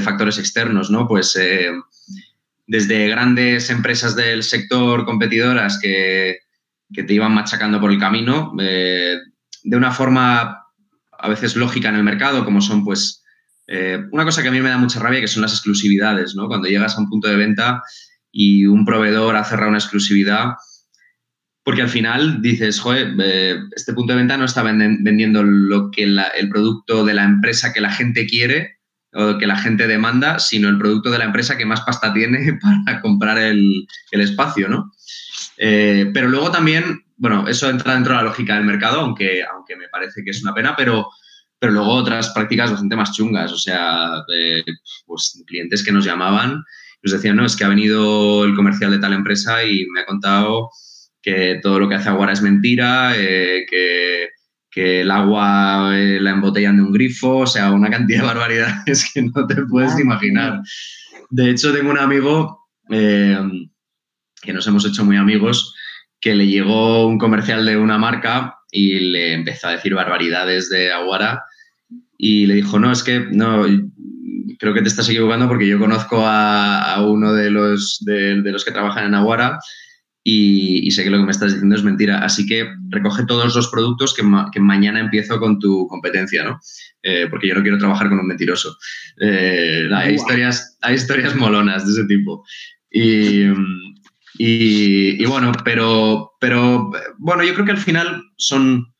factores 0.01 0.37
externos, 0.37 0.89
¿no? 0.89 1.07
Pues 1.07 1.35
eh, 1.35 1.71
desde 2.67 3.07
grandes 3.07 3.69
empresas 3.69 4.15
del 4.15 4.43
sector 4.43 5.05
competidoras 5.05 5.79
que, 5.79 6.39
te 6.93 7.13
iban 7.13 7.33
machacando 7.33 7.81
por 7.81 7.91
el 7.91 7.99
camino, 7.99 8.53
eh, 8.59 9.17
de 9.63 9.77
una 9.77 9.91
forma 9.91 10.65
a 11.17 11.29
veces 11.29 11.55
lógica 11.55 11.89
en 11.89 11.95
el 11.95 12.03
mercado, 12.03 12.45
como 12.45 12.61
son 12.61 12.85
pues 12.85 13.23
eh, 13.67 13.99
una 14.11 14.23
cosa 14.23 14.41
que 14.41 14.49
a 14.49 14.51
mí 14.51 14.61
me 14.61 14.69
da 14.69 14.77
mucha 14.77 14.99
rabia, 14.99 15.19
que 15.19 15.27
son 15.27 15.41
las 15.41 15.51
exclusividades, 15.51 16.35
¿no? 16.35 16.47
Cuando 16.47 16.67
llegas 16.67 16.95
a 16.95 17.01
un 17.01 17.09
punto 17.09 17.27
de 17.27 17.35
venta 17.35 17.81
y 18.37 18.65
un 18.65 18.83
proveedor 18.83 19.37
ha 19.37 19.45
cerrado 19.45 19.69
una 19.69 19.77
exclusividad, 19.77 20.55
porque 21.63 21.81
al 21.81 21.87
final 21.87 22.41
dices, 22.41 22.81
joder, 22.81 23.15
este 23.73 23.93
punto 23.93 24.11
de 24.11 24.19
venta 24.19 24.35
no 24.35 24.43
está 24.43 24.61
vendiendo 24.61 25.41
lo 25.41 25.89
que 25.89 26.03
el 26.03 26.49
producto 26.49 27.05
de 27.05 27.13
la 27.13 27.23
empresa 27.23 27.71
que 27.71 27.79
la 27.79 27.91
gente 27.91 28.27
quiere, 28.27 28.75
o 29.13 29.37
que 29.37 29.47
la 29.47 29.55
gente 29.55 29.87
demanda, 29.87 30.39
sino 30.39 30.67
el 30.67 30.77
producto 30.77 31.11
de 31.11 31.19
la 31.19 31.23
empresa 31.23 31.57
que 31.57 31.65
más 31.65 31.79
pasta 31.81 32.13
tiene 32.13 32.59
para 32.85 32.99
comprar 32.99 33.37
el, 33.37 33.87
espacio, 34.11 34.67
¿no? 34.67 34.91
Eh, 35.55 36.11
pero 36.13 36.27
luego 36.27 36.51
también, 36.51 37.05
bueno, 37.15 37.47
eso 37.47 37.69
entra 37.69 37.93
dentro 37.93 38.11
de 38.11 38.17
la 38.17 38.23
lógica 38.23 38.55
del 38.55 38.65
mercado, 38.65 38.99
aunque, 38.99 39.45
aunque 39.45 39.77
me 39.77 39.87
parece 39.87 40.25
que 40.25 40.31
es 40.31 40.43
una 40.43 40.53
pena, 40.53 40.75
pero, 40.75 41.07
pero 41.57 41.71
luego 41.71 41.93
otras 41.93 42.31
prácticas 42.31 42.71
bastante 42.71 42.97
más 42.97 43.13
chungas, 43.13 43.53
o 43.53 43.57
sea, 43.57 44.25
pues 45.05 45.41
clientes 45.47 45.85
que 45.85 45.93
nos 45.93 46.03
llamaban, 46.03 46.65
nos 47.05 47.13
decían, 47.13 47.37
no, 47.37 47.45
es 47.45 47.55
que 47.55 47.63
ha 47.63 47.69
venido 47.69 48.43
el 48.43 48.55
comercial 48.55 48.91
de 48.91 48.99
tal 48.99 49.13
empresa 49.13 49.63
y 49.63 49.85
me 49.93 50.01
ha 50.01 50.05
contado 50.05 50.69
que 51.21 51.59
todo 51.61 51.79
lo 51.79 51.87
que 51.87 51.95
hace 51.95 52.09
Aguara 52.09 52.33
es 52.33 52.41
mentira, 52.41 53.13
eh, 53.15 53.65
que 53.69 54.29
que 54.75 54.99
el 55.01 55.09
agua 55.09 55.97
eh, 55.97 56.19
la 56.19 56.31
embotellan 56.31 56.75
de 56.75 56.83
un 56.83 56.91
grifo, 56.91 57.37
o 57.37 57.47
sea, 57.47 57.71
una 57.71 57.89
cantidad 57.89 58.19
de 58.19 58.27
barbaridades 58.27 59.09
que 59.13 59.21
no 59.21 59.47
te 59.47 59.63
puedes 59.63 59.97
imaginar. 59.97 60.61
De 61.29 61.49
hecho, 61.49 61.73
tengo 61.73 61.91
un 61.91 61.97
amigo 61.97 62.67
eh, 62.89 63.39
que 64.41 64.51
nos 64.51 64.67
hemos 64.67 64.85
hecho 64.85 65.05
muy 65.05 65.15
amigos, 65.15 65.73
que 66.19 66.35
le 66.35 66.47
llegó 66.47 67.07
un 67.07 67.17
comercial 67.17 67.65
de 67.65 67.77
una 67.77 67.97
marca 67.97 68.57
y 68.69 68.99
le 68.99 69.33
empezó 69.33 69.69
a 69.69 69.71
decir 69.71 69.93
barbaridades 69.93 70.69
de 70.69 70.91
Aguara 70.91 71.45
y 72.17 72.45
le 72.45 72.55
dijo, 72.55 72.77
no, 72.77 72.91
es 72.91 73.01
que 73.01 73.21
no, 73.31 73.65
creo 74.59 74.73
que 74.73 74.81
te 74.81 74.87
estás 74.87 75.09
equivocando 75.09 75.47
porque 75.47 75.67
yo 75.67 75.79
conozco 75.79 76.23
a, 76.25 77.03
uno 77.07 77.33
de 77.33 77.49
los, 77.49 77.99
de 78.01 78.51
los 78.51 78.63
que 78.65 78.71
trabajan 78.71 79.05
en 79.05 79.15
Aguara 79.15 79.59
y, 80.27 80.89
sé 80.89 81.03
que 81.03 81.11
lo 81.11 81.19
que 81.19 81.25
me 81.25 81.31
estás 81.31 81.51
diciendo 81.53 81.75
es 81.75 81.83
mentira. 81.83 82.25
Así 82.25 82.47
que 82.47 82.67
recoge 82.89 83.27
todos 83.27 83.55
los 83.55 83.67
productos 83.67 84.15
que, 84.15 84.23
mañana 84.59 84.99
empiezo 84.99 85.39
con 85.39 85.59
tu 85.59 85.87
competencia, 85.87 86.43
¿no? 86.43 86.59
Eh, 87.03 87.27
porque 87.29 87.47
yo 87.47 87.53
no 87.53 87.61
quiero 87.61 87.77
trabajar 87.77 88.09
con 88.09 88.17
un 88.17 88.25
mentiroso. 88.25 88.75
Eh, 89.21 89.87
hay, 89.93 90.15
historias, 90.15 90.79
hay 90.81 90.95
historias 90.95 91.35
molonas 91.35 91.85
de 91.85 91.91
ese 91.91 92.05
tipo. 92.05 92.43
Y, 92.89 93.45
bueno, 95.25 95.51
pero, 95.63 96.31
pero 96.41 96.89
bueno, 97.19 97.43
yo 97.43 97.53
creo 97.53 97.65
que 97.67 97.73
al 97.73 97.77
final 97.77 98.23
son... 98.37 98.94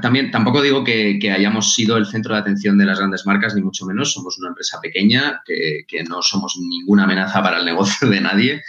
También 0.00 0.30
tampoco 0.30 0.62
digo 0.62 0.84
que, 0.84 1.18
hayamos 1.30 1.74
sido 1.74 1.96
el 1.96 2.06
centro 2.06 2.34
de 2.34 2.40
atención 2.40 2.78
de 2.78 2.86
las 2.86 2.98
grandes 2.98 3.26
marcas, 3.26 3.54
ni 3.54 3.62
mucho 3.62 3.84
menos. 3.86 4.12
Somos 4.12 4.38
una 4.38 4.48
empresa 4.48 4.80
pequeña, 4.80 5.42
que, 5.44 6.04
no 6.08 6.22
somos 6.22 6.56
ninguna 6.58 7.04
amenaza 7.04 7.42
para 7.42 7.58
el 7.58 7.64
negocio 7.66 8.08
de 8.08 8.20
nadie. 8.20 8.62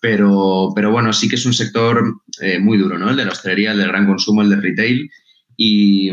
Pero, 0.00 0.72
pero 0.74 0.90
bueno, 0.90 1.12
sí 1.12 1.28
que 1.28 1.36
es 1.36 1.44
un 1.44 1.52
sector 1.52 2.22
eh, 2.40 2.58
muy 2.58 2.78
duro, 2.78 2.98
¿no? 2.98 3.10
El 3.10 3.16
de 3.16 3.24
la 3.24 3.32
hostelería, 3.32 3.72
el 3.72 3.78
del 3.78 3.88
gran 3.88 4.06
consumo, 4.06 4.42
el 4.42 4.50
de 4.50 4.56
retail. 4.56 5.10
Y, 5.56 6.10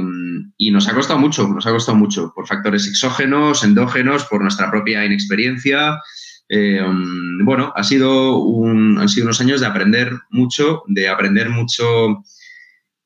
nos 0.71 0.87
ha 0.89 0.93
costado 0.93 1.19
mucho, 1.19 1.47
nos 1.47 1.65
ha 1.65 1.71
costado 1.71 1.97
mucho 1.97 2.33
por 2.35 2.47
factores 2.47 2.85
exógenos, 2.87 3.63
endógenos, 3.63 4.25
por 4.25 4.41
nuestra 4.41 4.69
propia 4.69 5.05
inexperiencia. 5.05 5.99
Eh, 6.49 6.81
bueno, 7.43 7.71
ha 7.75 7.83
sido 7.83 8.37
un, 8.39 8.99
han 8.99 9.07
sido 9.07 9.25
unos 9.25 9.39
años 9.39 9.61
de 9.61 9.67
aprender 9.67 10.11
mucho, 10.29 10.83
de 10.87 11.07
aprender 11.07 11.49
mucho 11.49 12.23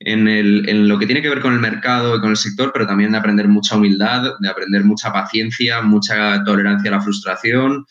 en, 0.06 0.88
lo 0.88 0.98
que 1.00 1.06
tiene 1.06 1.22
que 1.22 1.30
ver 1.30 1.42
con 1.42 1.54
el 1.54 1.60
mercado 1.60 2.16
y 2.16 2.20
con 2.22 2.32
el 2.32 2.38
sector, 2.38 2.72
pero 2.74 2.88
también 2.88 3.12
de 3.12 3.18
aprender 3.18 3.48
mucha 3.48 3.76
humildad, 3.76 4.34
de 4.40 4.50
aprender 4.50 4.84
mucha 4.84 5.12
paciencia, 5.12 5.82
mucha 5.82 6.44
tolerancia 6.44 6.90
a 6.90 6.96
la 6.96 7.02
frustración, 7.02 7.86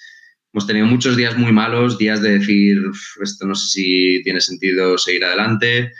Hemos 0.53 0.67
tenido 0.67 0.87
muchos 0.87 1.17
días 1.17 1.37
muy 1.39 1.53
malos, 1.53 1.97
días 1.97 2.21
de 2.23 2.39
decir, 2.39 2.79
esto 3.23 3.47
no 3.47 3.55
sé 3.55 3.69
si 3.69 4.23
tiene 4.25 4.41
sentido 4.41 4.99
seguir 4.99 5.25
adelante. 5.25 5.93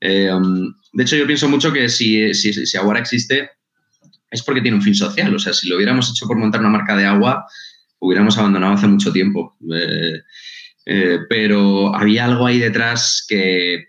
Eh, 0.00 0.30
de 0.94 1.02
hecho, 1.02 1.16
yo 1.16 1.26
pienso 1.26 1.46
mucho 1.46 1.70
que 1.72 1.90
si, 1.90 2.32
si, 2.32 2.54
si 2.54 2.76
Aguara 2.78 3.00
existe 3.00 3.50
es 4.30 4.42
porque 4.42 4.62
tiene 4.62 4.78
un 4.78 4.82
fin 4.82 4.94
social. 4.94 5.34
O 5.34 5.38
sea, 5.38 5.52
si 5.52 5.68
lo 5.68 5.76
hubiéramos 5.76 6.10
hecho 6.10 6.26
por 6.26 6.38
montar 6.38 6.60
una 6.60 6.70
marca 6.70 6.96
de 6.96 7.04
agua, 7.04 7.44
hubiéramos 7.98 8.38
abandonado 8.38 8.74
hace 8.74 8.86
mucho 8.86 9.12
tiempo. 9.12 9.58
Eh, 9.74 10.22
eh, 10.86 11.18
pero 11.28 11.94
había 11.94 12.24
algo 12.24 12.46
ahí 12.46 12.58
detrás 12.58 13.26
que, 13.28 13.86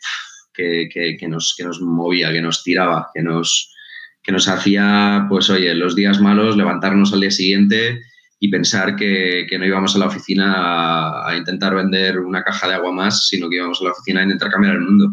que, 0.60 1.28
nos, 1.28 1.56
que 1.58 1.64
nos 1.64 1.82
movía, 1.82 2.32
que 2.32 2.42
nos 2.42 2.64
tiraba, 2.64 3.08
que 3.14 3.22
nos, 3.22 3.74
que 4.22 4.32
nos 4.32 4.48
hacía, 4.48 5.26
pues 5.30 5.50
oye, 5.50 5.74
los 5.74 5.96
días 5.96 6.20
malos, 6.20 6.58
levantarnos 6.58 7.14
al 7.14 7.22
día 7.22 7.32
siguiente 7.32 8.00
y 8.40 8.50
pensar 8.50 8.96
que, 8.96 9.48
no 9.58 9.66
íbamos 9.66 9.96
a 9.96 10.00
la 10.00 10.08
oficina 10.08 11.28
a, 11.28 11.36
intentar 11.38 11.76
vender 11.76 12.20
una 12.20 12.44
caja 12.44 12.68
de 12.68 12.76
agua 12.76 12.92
más, 12.92 13.28
sino 13.28 13.50
que 13.50 13.58
íbamos 13.58 13.82
a 13.82 13.86
la 13.86 13.92
oficina 13.92 14.22
a 14.22 14.24
intentar 14.24 14.50
cambiar 14.50 14.76
el 14.76 14.82
mundo. 14.82 15.12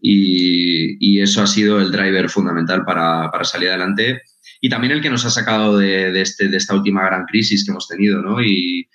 Y, 0.00 1.20
eso 1.20 1.42
ha 1.42 1.46
sido 1.46 1.80
el 1.80 1.90
driver 1.90 2.28
fundamental 2.28 2.84
para, 2.84 3.30
salir 3.42 3.70
adelante 3.70 4.20
y 4.60 4.68
también 4.68 4.92
el 4.92 5.00
que 5.00 5.10
nos 5.10 5.24
ha 5.24 5.30
sacado 5.30 5.76
de, 5.76 6.20
este, 6.20 6.48
de 6.48 6.56
esta 6.56 6.74
última 6.74 7.04
gran 7.04 7.24
crisis 7.24 7.64
que 7.64 7.72
hemos 7.72 7.88
tenido, 7.88 8.22
¿no? 8.22 8.42
Y, 8.42 8.88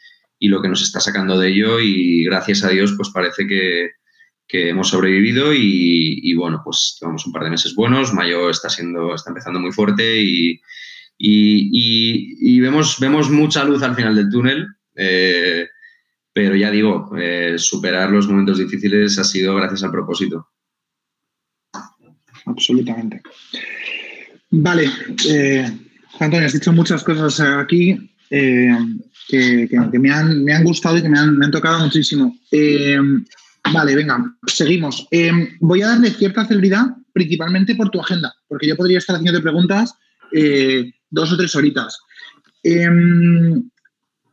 lo 0.43 0.59
que 0.61 0.69
nos 0.69 0.81
está 0.81 0.99
sacando 0.99 1.37
de 1.37 1.49
ello 1.49 1.79
y 1.79 2.23
gracias 2.23 2.63
a 2.63 2.69
Dios 2.69 2.93
pues 2.97 3.09
parece 3.09 3.45
que, 3.45 3.91
hemos 4.53 4.89
sobrevivido 4.89 5.53
y, 5.53 6.33
bueno, 6.33 6.61
pues 6.63 6.97
llevamos 6.99 7.25
un 7.25 7.31
par 7.31 7.43
de 7.43 7.51
meses 7.51 7.73
buenos, 7.75 8.13
mayo 8.13 8.49
está 8.49 8.69
siendo, 8.69 9.15
está 9.15 9.29
empezando 9.29 9.59
muy 9.59 9.71
fuerte 9.71 10.21
y, 11.17 12.59
vemos, 12.59 12.99
vemos 12.99 13.29
mucha 13.29 13.63
luz 13.63 13.81
al 13.83 13.95
final 13.95 14.15
del 14.15 14.29
túnel, 14.29 14.67
eh, 14.95 15.67
pero 16.33 16.55
ya 16.55 16.71
digo, 16.71 17.11
eh, 17.17 17.55
superar 17.57 18.11
los 18.11 18.27
momentos 18.27 18.57
difíciles 18.57 19.17
ha 19.19 19.23
sido 19.23 19.55
gracias 19.55 19.83
al 19.83 19.91
propósito. 19.91 20.49
Absolutamente. 22.45 23.21
Vale, 24.49 24.89
eh, 25.29 25.71
Antonio, 26.19 26.47
has 26.47 26.53
dicho 26.53 26.73
muchas 26.73 27.03
cosas 27.03 27.39
aquí 27.39 27.97
que, 28.29 28.75
me, 29.99 30.11
han, 30.11 30.63
gustado 30.63 30.97
y 30.97 31.01
que 31.01 31.09
me 31.09 31.19
han, 31.19 31.51
tocado 31.51 31.79
muchísimo. 31.79 32.35
Vale, 33.73 33.95
venga, 33.95 34.35
seguimos. 34.47 35.07
voy 35.59 35.81
a 35.81 35.87
darle 35.87 36.11
cierta 36.11 36.45
celeridad, 36.45 36.85
principalmente 37.13 37.75
por 37.75 37.89
tu 37.89 37.99
agenda, 37.99 38.33
porque 38.47 38.67
yo 38.67 38.75
podría 38.75 38.97
estar 38.97 39.15
haciendo 39.15 39.41
preguntas 39.41 39.95
dos 41.09 41.31
o 41.31 41.37
tres 41.37 41.55
horitas. 41.55 41.99
Em, 42.63 43.69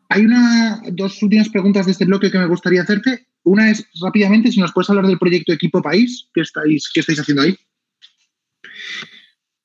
hay 0.09 0.25
una, 0.25 0.81
dos 0.93 1.23
últimas 1.23 1.49
preguntas 1.49 1.87
de 1.87 1.93
este 1.93 2.05
bloque 2.05 2.31
que 2.31 2.39
me 2.39 2.47
gustaría 2.47 2.83
hacerte. 2.83 3.27
Una 3.45 3.71
es, 3.71 3.85
rápidamente, 4.03 4.51
si 4.51 4.61
nos 4.61 4.73
puedes 4.73 4.89
hablar 4.91 5.07
del 5.07 5.19
proyecto 5.19 5.53
Equipo 5.53 5.83
País, 5.83 6.29
¿qué 6.35 6.43
estáis, 6.43 6.91
qué 6.93 7.01
estáis 7.01 7.21
haciendo 7.21 7.43
ahí? 7.43 7.57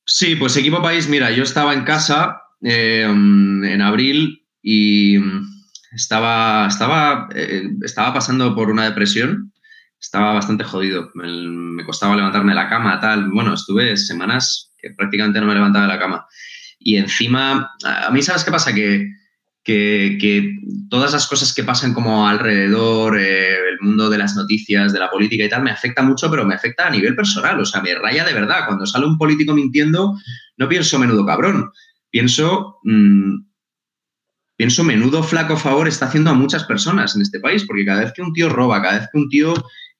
Sí, 0.06 0.36
pues 0.36 0.58
Equipo 0.58 0.82
País, 0.82 1.08
mira, 1.08 1.32
yo 1.32 1.44
estaba 1.44 1.74
en 1.74 1.84
casa 1.84 2.42
eh, 2.62 3.04
en 3.04 3.82
abril 3.82 4.46
y 4.62 5.18
estaba, 5.94 6.68
estaba, 6.68 7.30
eh, 7.36 7.70
estaba 7.82 8.14
pasando 8.14 8.54
por 8.56 8.70
una 8.70 8.86
depresión, 8.86 9.53
estaba 10.04 10.34
bastante 10.34 10.66
jodido, 10.66 11.10
me, 11.14 11.86
costaba 11.86 12.16
levantarme 12.16 12.52
de 12.52 12.58
la 12.58 12.70
cama, 12.70 13.00
tal. 13.00 13.30
Bueno, 13.32 13.54
estuve 13.54 13.96
semanas 13.96 14.74
que 14.78 14.90
prácticamente 14.92 15.40
no 15.40 15.48
me 15.48 15.54
levantaba 15.54 15.86
de 15.88 15.94
la 15.94 16.00
cama. 16.00 16.26
Y 16.78 16.98
encima, 16.98 17.72
a 17.86 18.12
mí, 18.12 18.22
¿sabes 18.22 18.44
qué 18.44 18.52
pasa? 18.52 18.74
Que 18.74 19.08
que, 19.64 20.58
todas 20.90 21.14
las 21.14 21.28
cosas 21.28 21.54
que 21.54 21.64
pasan 21.64 21.94
como 21.94 22.28
alrededor, 22.28 23.18
eh, 23.18 23.70
el 23.70 23.80
mundo 23.80 24.10
de 24.10 24.18
las 24.18 24.36
noticias, 24.36 24.92
de 24.92 25.00
la 25.00 25.10
política 25.10 25.46
y 25.46 25.50
tal, 25.50 25.64
me 25.64 25.72
afecta 25.72 26.04
mucho, 26.04 26.30
pero 26.30 26.46
me 26.46 26.56
afecta 26.56 26.88
a 26.88 26.90
nivel 26.90 27.16
personal, 27.16 27.60
o 27.60 27.66
sea, 27.66 27.82
me 27.82 27.96
raya 27.96 28.26
de 28.26 28.34
verdad. 28.34 28.66
Cuando 28.68 28.86
sale 28.86 29.06
un 29.06 29.18
político 29.18 29.54
mintiendo, 29.54 30.18
no 30.58 30.70
pienso 30.70 31.00
menudo 31.00 31.26
cabrón, 31.26 31.72
pienso, 32.10 32.80
mm, 32.84 33.46
pienso 34.58 34.84
menudo 34.84 35.24
flaco 35.24 35.58
favor 35.58 35.88
está 35.88 36.08
haciendo 36.08 36.32
a 36.32 36.36
muchas 36.36 36.66
personas 36.66 37.16
en 37.16 37.22
este 37.22 37.40
país, 37.40 37.66
porque 37.66 37.86
cada 37.86 38.02
vez 38.02 38.14
que 38.14 38.22
un 38.22 38.34
tío 38.34 38.50
roba, 38.50 38.82
cada 38.82 39.00
vez 39.00 39.10
que 39.12 39.18
un 39.18 39.30
tío 39.30 39.54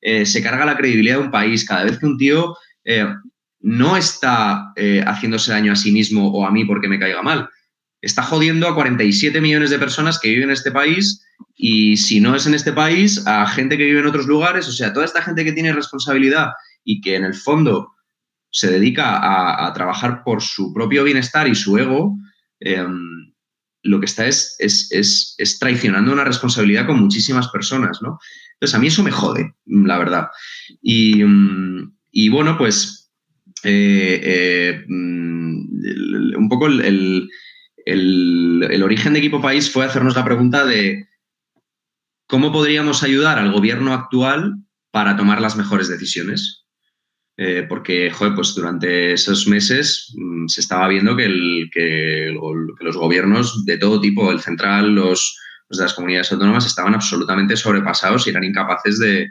eh, 0.04 0.26
se 0.26 0.44
carga 0.44 0.66
la 0.66 0.78
credibilidad 0.78 1.18
de 1.18 1.24
un 1.24 1.32
país, 1.32 1.66
cada 1.66 1.86
vez 1.86 1.98
que 1.98 2.06
un 2.06 2.18
tío 2.18 2.56
eh, 2.84 3.08
no 3.62 3.96
está 3.96 4.74
haciéndose 5.06 5.52
daño 5.52 5.72
a 5.72 5.78
sí 5.78 5.92
mismo 5.92 6.30
o 6.30 6.46
a 6.46 6.52
mí 6.52 6.66
porque 6.66 6.90
me 6.90 7.00
caiga 7.00 7.22
mal, 7.22 7.50
está 8.02 8.22
jodiendo 8.22 8.68
a 8.68 8.76
47 8.76 9.40
millones 9.40 9.70
de 9.70 9.80
personas 9.80 10.20
que 10.20 10.28
viven 10.28 10.50
en 10.50 10.52
este 10.52 10.72
país 10.72 11.24
y 11.56 11.98
si 11.98 12.20
no 12.20 12.36
es 12.36 12.46
en 12.46 12.54
este 12.54 12.74
país, 12.74 13.26
a 13.26 13.48
gente 13.48 13.78
que 13.78 13.86
vive 13.86 14.00
en 14.00 14.08
otros 14.08 14.28
lugares, 14.28 14.68
o 14.68 14.72
sea, 14.72 14.92
toda 14.92 15.06
esta 15.06 15.22
gente 15.22 15.46
que 15.46 15.54
tiene 15.54 15.72
responsabilidad 15.72 16.50
y 16.84 17.00
que 17.00 17.16
en 17.16 17.24
el 17.24 17.34
fondo 17.34 17.94
se 18.52 18.70
dedica 18.70 19.66
a, 19.66 19.74
trabajar 19.74 20.24
por 20.24 20.42
su 20.42 20.74
propio 20.74 21.04
bienestar 21.04 21.48
y 21.48 21.56
su 21.56 21.78
ego, 21.78 22.16
em, 22.60 23.34
lo 23.82 24.00
que 24.00 24.06
está 24.06 24.28
es, 24.28 24.56
es, 24.60 25.60
traicionando 25.60 26.14
una 26.14 26.24
responsabilidad 26.24 26.86
con 26.86 27.00
muchísimas 27.00 27.48
personas, 27.48 28.00
¿no? 28.02 28.20
Entonces, 28.54 28.76
a 28.76 28.80
mí 28.80 28.88
eso 28.88 29.04
me 29.04 29.12
jode, 29.12 29.56
la 29.66 29.98
verdad. 29.98 30.28
Y, 30.82 31.24
mm, 31.24 31.94
bueno, 32.32 32.58
pues 32.58 33.12
eh, 33.64 34.22
eh, 34.24 34.86
mm, 34.88 36.36
un 36.38 36.48
poco 36.50 36.68
el 36.68 37.30
el, 37.86 38.84
origen 38.84 39.14
de 39.14 39.20
Equipo 39.20 39.42
País 39.42 39.72
fue 39.72 39.86
hacernos 39.86 40.16
la 40.16 40.26
pregunta 40.26 40.66
de 40.66 41.08
cómo 42.28 42.52
podríamos 42.52 43.04
ayudar 43.04 43.40
al 43.40 43.52
gobierno 43.52 43.94
actual 43.94 44.56
para 44.92 45.16
tomar 45.18 45.42
las 45.42 45.56
mejores 45.56 45.90
decisiones. 45.90 46.62
Eh, 47.36 47.66
porque, 47.68 48.12
joder, 48.12 48.36
pues 48.36 48.54
durante 48.54 49.14
esos 49.14 49.48
meses 49.48 50.14
mm, 50.16 50.48
se 50.48 50.62
estaba 50.62 50.88
viendo 50.88 51.16
que, 51.16 52.36
los 52.80 52.96
gobiernos 52.96 53.66
de 53.66 53.78
todo 53.78 54.00
tipo, 54.00 54.32
el 54.32 54.40
central, 54.40 54.94
los, 54.94 55.36
de 55.70 55.84
las 55.84 55.94
comunidades 55.94 56.32
autónomas, 56.32 56.66
estaban 56.66 56.94
absolutamente 56.94 57.56
sobrepasados 57.56 58.28
y 58.28 58.30
eran 58.30 58.44
incapaces 58.44 59.00
de, 59.00 59.30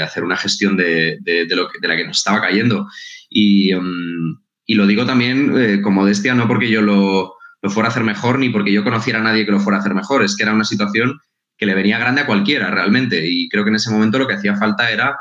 hacer 0.00 0.24
una 0.24 0.36
gestión 0.36 0.76
de, 0.76 1.18
lo 1.50 1.68
de 1.80 1.88
la 1.88 1.96
que 1.96 2.06
nos 2.06 2.18
estaba 2.18 2.40
cayendo. 2.40 2.88
Y, 3.28 3.74
mm, 3.74 4.44
y 4.66 4.74
lo 4.74 4.86
digo 4.86 5.04
también 5.04 5.52
eh, 5.56 5.80
como 5.82 6.02
modestia, 6.02 6.34
no 6.34 6.48
porque 6.48 6.70
yo 6.70 6.82
lo, 6.82 7.34
fuera 7.68 7.88
a 7.88 7.90
hacer 7.90 8.04
mejor 8.04 8.38
ni 8.38 8.48
porque 8.48 8.72
yo 8.72 8.84
conociera 8.84 9.20
a 9.20 9.22
nadie 9.22 9.44
que 9.44 9.52
lo 9.52 9.60
fuera 9.60 9.78
a 9.78 9.80
hacer 9.80 9.94
mejor, 9.94 10.22
es 10.22 10.36
que 10.36 10.42
era 10.42 10.54
una 10.54 10.64
situación 10.64 11.18
que 11.56 11.66
le 11.66 11.74
venía 11.74 11.98
grande 11.98 12.22
a 12.22 12.26
cualquiera 12.26 12.70
realmente. 12.70 13.26
Y 13.26 13.48
creo 13.48 13.64
que 13.64 13.70
en 13.70 13.76
ese 13.76 13.90
momento 13.90 14.18
lo 14.18 14.26
que 14.26 14.34
hacía 14.34 14.56
falta 14.56 14.90
era 14.90 15.16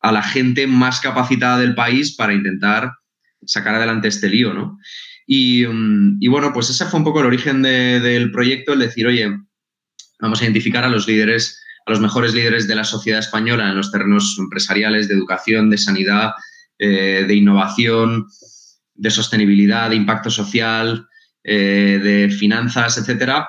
a 0.00 0.12
la 0.12 0.22
gente 0.22 0.66
más 0.66 1.00
capacitada 1.00 1.58
del 1.58 1.74
país 1.74 2.14
para 2.16 2.32
intentar 2.32 2.92
sacar 3.44 3.74
adelante 3.74 4.08
este 4.08 4.28
lío, 4.28 4.54
¿no? 4.54 4.78
Y, 5.26 5.66
mm, 5.66 6.20
bueno, 6.30 6.52
pues 6.52 6.70
ese 6.70 6.86
fue 6.86 7.00
un 7.00 7.04
poco 7.04 7.20
el 7.20 7.26
origen 7.26 7.62
del 7.62 8.30
proyecto, 8.30 8.72
el 8.72 8.78
decir, 8.78 9.06
oye, 9.06 9.36
vamos 10.20 10.40
a 10.40 10.44
identificar 10.44 10.84
a 10.84 10.88
los 10.88 11.06
líderes, 11.06 11.60
a 11.84 11.90
los 11.90 12.00
mejores 12.00 12.32
líderes 12.32 12.68
de 12.68 12.76
la 12.76 12.84
sociedad 12.84 13.20
española 13.20 13.68
en 13.68 13.76
los 13.76 13.90
terrenos 13.90 14.36
empresariales, 14.38 15.08
de 15.08 15.14
educación, 15.14 15.68
de 15.70 15.78
sanidad, 15.78 16.32
eh, 16.78 17.24
de 17.26 17.34
innovación, 17.34 18.26
de 18.94 19.10
sostenibilidad, 19.10 19.90
de 19.90 19.96
impacto 19.96 20.30
social, 20.30 21.08
eh, 21.42 22.00
de 22.02 22.30
finanzas, 22.30 22.98
etcétera, 22.98 23.48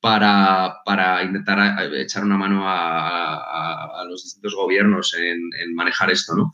para, 0.00 1.22
intentar 1.24 1.94
echar 1.94 2.24
una 2.24 2.36
mano 2.36 2.62
a, 2.66 4.04
los 4.06 4.22
distintos 4.22 4.54
gobiernos 4.54 5.14
en, 5.14 5.74
manejar 5.74 6.10
esto, 6.10 6.34
¿no? 6.36 6.52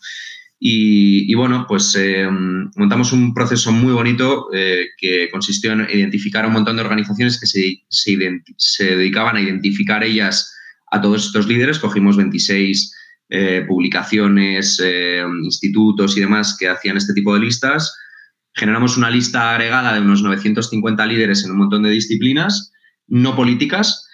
Y, 0.62 1.34
bueno, 1.34 1.64
pues 1.66 1.96
eh, 1.98 2.28
montamos 2.76 3.14
un 3.14 3.32
proceso 3.32 3.72
muy 3.72 3.94
bonito 3.94 4.48
eh, 4.52 4.88
que 4.98 5.30
consistió 5.30 5.72
en 5.72 5.88
identificar 5.90 6.44
un 6.46 6.52
montón 6.52 6.76
de 6.76 6.82
organizaciones 6.82 7.40
que 7.40 7.46
se, 7.46 7.82
se, 7.88 8.84
dedicaban 8.84 9.36
a 9.36 9.40
identificar 9.40 10.04
ellas 10.04 10.54
a 10.90 11.00
todos 11.00 11.24
estos 11.26 11.46
líderes. 11.46 11.78
Cogimos 11.78 12.16
26 12.16 12.96
publicaciones, 13.68 14.82
institutos 15.44 16.16
y 16.16 16.20
demás 16.20 16.56
que 16.58 16.68
hacían 16.68 16.96
este 16.96 17.14
tipo 17.14 17.32
de 17.32 17.40
listas 17.40 17.94
generamos 18.54 18.96
una 18.96 19.10
lista 19.10 19.52
agregada 19.52 19.94
de 19.94 20.00
unos 20.00 20.22
950 20.22 21.06
líderes 21.06 21.44
en 21.44 21.52
un 21.52 21.58
montón 21.58 21.82
de 21.82 21.90
disciplinas, 21.90 22.72
no 23.06 23.36
políticas, 23.36 24.06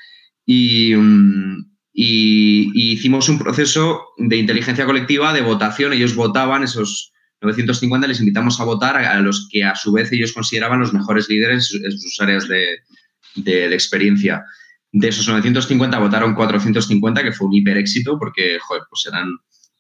mm, 0.47 1.61
y, 1.99 2.93
hicimos 2.93 3.31
un 3.31 3.39
proceso 3.39 4.09
de 4.19 4.37
inteligencia 4.37 4.85
colectiva, 4.85 5.33
de 5.33 5.41
votación. 5.41 5.95
Ellos 5.95 6.15
votaban, 6.15 6.63
esos 6.63 7.15
950 7.41 8.07
les 8.07 8.21
invitamos 8.21 8.61
a 8.61 8.65
votar 8.65 8.97
a, 8.99 9.19
los 9.21 9.49
que 9.51 9.65
a 9.65 9.75
su 9.75 9.93
vez 9.93 10.13
ellos 10.13 10.35
consideraban 10.35 10.81
los 10.81 10.93
mejores 10.93 11.31
líderes 11.31 11.73
en 11.83 11.93
sus 11.99 12.21
áreas 12.21 12.47
de, 12.49 13.75
experiencia. 13.75 14.45
De 14.93 15.09
esos 15.09 15.27
950 15.27 15.99
votaron 15.99 16.35
450, 16.35 17.23
que 17.23 17.33
fue 17.33 17.47
un 17.47 17.55
hiper 17.55 17.79
éxito 17.79 18.19
porque, 18.19 18.59
joder, 18.61 18.83
pues 18.91 19.07
eran, 19.07 19.29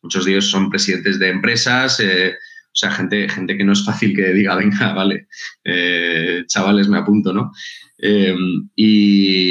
muchos 0.00 0.24
de 0.24 0.32
ellos 0.32 0.50
son 0.50 0.70
presidentes 0.70 1.18
de 1.18 1.28
empresas, 1.28 2.00
eh, 2.00 2.32
o 2.32 2.78
sea, 2.78 2.92
gente, 2.92 3.28
gente 3.28 3.58
que 3.58 3.64
no 3.64 3.72
es 3.72 3.84
fácil 3.84 4.16
que 4.16 4.32
diga, 4.32 4.56
venga, 4.56 4.94
vale, 4.94 5.28
eh, 5.64 6.44
chavales, 6.46 6.88
me 6.88 6.98
apunto, 6.98 7.34
¿no? 7.34 7.52
Em, 7.98 8.68
y, 8.74 9.45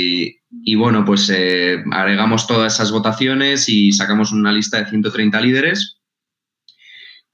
bueno, 0.74 1.06
pues 1.06 1.30
eh, 1.30 1.84
agregamos 1.92 2.48
todas 2.48 2.74
esas 2.74 2.92
votaciones 2.92 3.70
y 3.70 3.92
sacamos 3.92 4.32
una 4.32 4.52
lista 4.52 4.80
de 4.80 4.90
130 4.90 5.40
líderes 5.42 6.00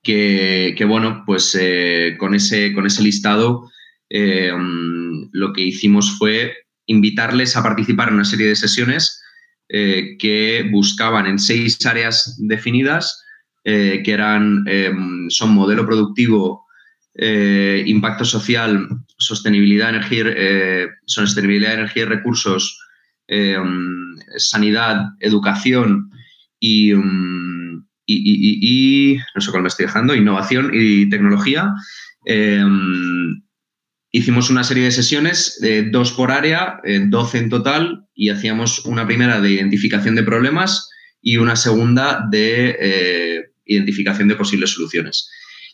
que, 0.04 0.76
bueno, 0.86 1.24
pues 1.26 1.58
eh, 1.58 2.18
con, 2.20 2.36
ese, 2.36 2.74
con 2.74 2.86
ese 2.86 3.04
listado 3.04 3.70
em, 4.10 5.30
lo 5.32 5.54
que 5.54 5.62
hicimos 5.62 6.18
fue 6.18 6.54
invitarles 6.88 7.56
a 7.56 7.64
participar 7.64 8.10
en 8.10 8.16
una 8.16 8.26
serie 8.26 8.48
de 8.48 8.56
sesiones 8.58 9.20
que 9.70 10.68
buscaban 10.70 11.28
en 11.28 11.40
seis 11.40 11.86
áreas 11.86 12.36
definidas 12.40 13.24
eh, 13.64 14.02
que 14.04 14.12
eran, 14.12 14.66
son 15.30 15.54
modelo 15.54 15.86
productivo, 15.86 16.66
eh, 17.14 17.84
impacto 17.88 18.24
social, 18.24 18.88
sostenibilidad, 19.18 19.90
energía, 19.90 20.24
eh, 20.28 20.88
sostenibilidad, 21.06 21.74
energía 21.74 22.04
y 22.04 22.06
recursos, 22.06 22.80
em, 23.28 24.16
sanidad, 24.38 25.10
educación 25.20 26.10
em, 26.60 27.84
y, 28.06 29.18
no 29.36 29.42
sé 29.42 29.52
cuál 29.52 29.64
me 29.64 29.70
estoy 29.70 29.86
dejando, 29.86 30.16
innovación 30.16 30.72
y 30.74 31.10
tecnología. 31.10 31.74
hicimos 34.14 34.50
una 34.50 34.66
serie 34.66 34.84
de 34.84 34.92
sesiones, 34.92 35.60
dos 35.92 36.12
por 36.12 36.32
área, 36.32 36.82
12 36.84 37.38
en 37.38 37.50
total, 37.50 38.06
y 38.14 38.30
hacíamos 38.30 38.86
una 38.86 39.08
primera 39.08 39.40
de 39.40 39.52
identificación 39.52 40.16
de 40.16 40.24
problemas 40.24 40.90
y 41.22 41.38
una 41.38 41.56
segunda 41.56 42.28
de 42.30 43.48
identificación 43.66 44.28
de 44.28 44.36
posibles 44.36 44.72
soluciones. 44.72 45.30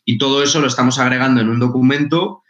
Y 0.06 0.18
todo 0.18 0.44
eso 0.44 0.62
lo 0.62 0.68
estamos 0.68 1.00
agregando 1.00 1.42
en 1.42 1.50
un 1.50 1.60
documento 1.60 2.44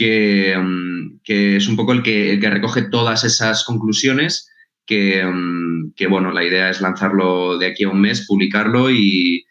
que, 0.00 0.56
mm, 0.56 1.20
es 1.26 1.68
un 1.68 1.76
poco 1.76 1.92
el 1.92 2.02
que, 2.02 2.38
que, 2.40 2.50
recoge 2.50 2.88
todas 2.90 3.22
esas 3.22 3.64
conclusiones, 3.64 4.50
que, 4.86 5.22
mm, 5.22 5.92
que, 5.94 6.06
bueno, 6.06 6.32
la 6.32 6.42
idea 6.42 6.70
es 6.70 6.80
lanzarlo 6.80 7.58
de 7.58 7.66
aquí 7.66 7.84
a 7.84 7.90
un 7.90 8.00
mes, 8.00 8.26
publicarlo 8.26 8.90
y, 8.90 9.44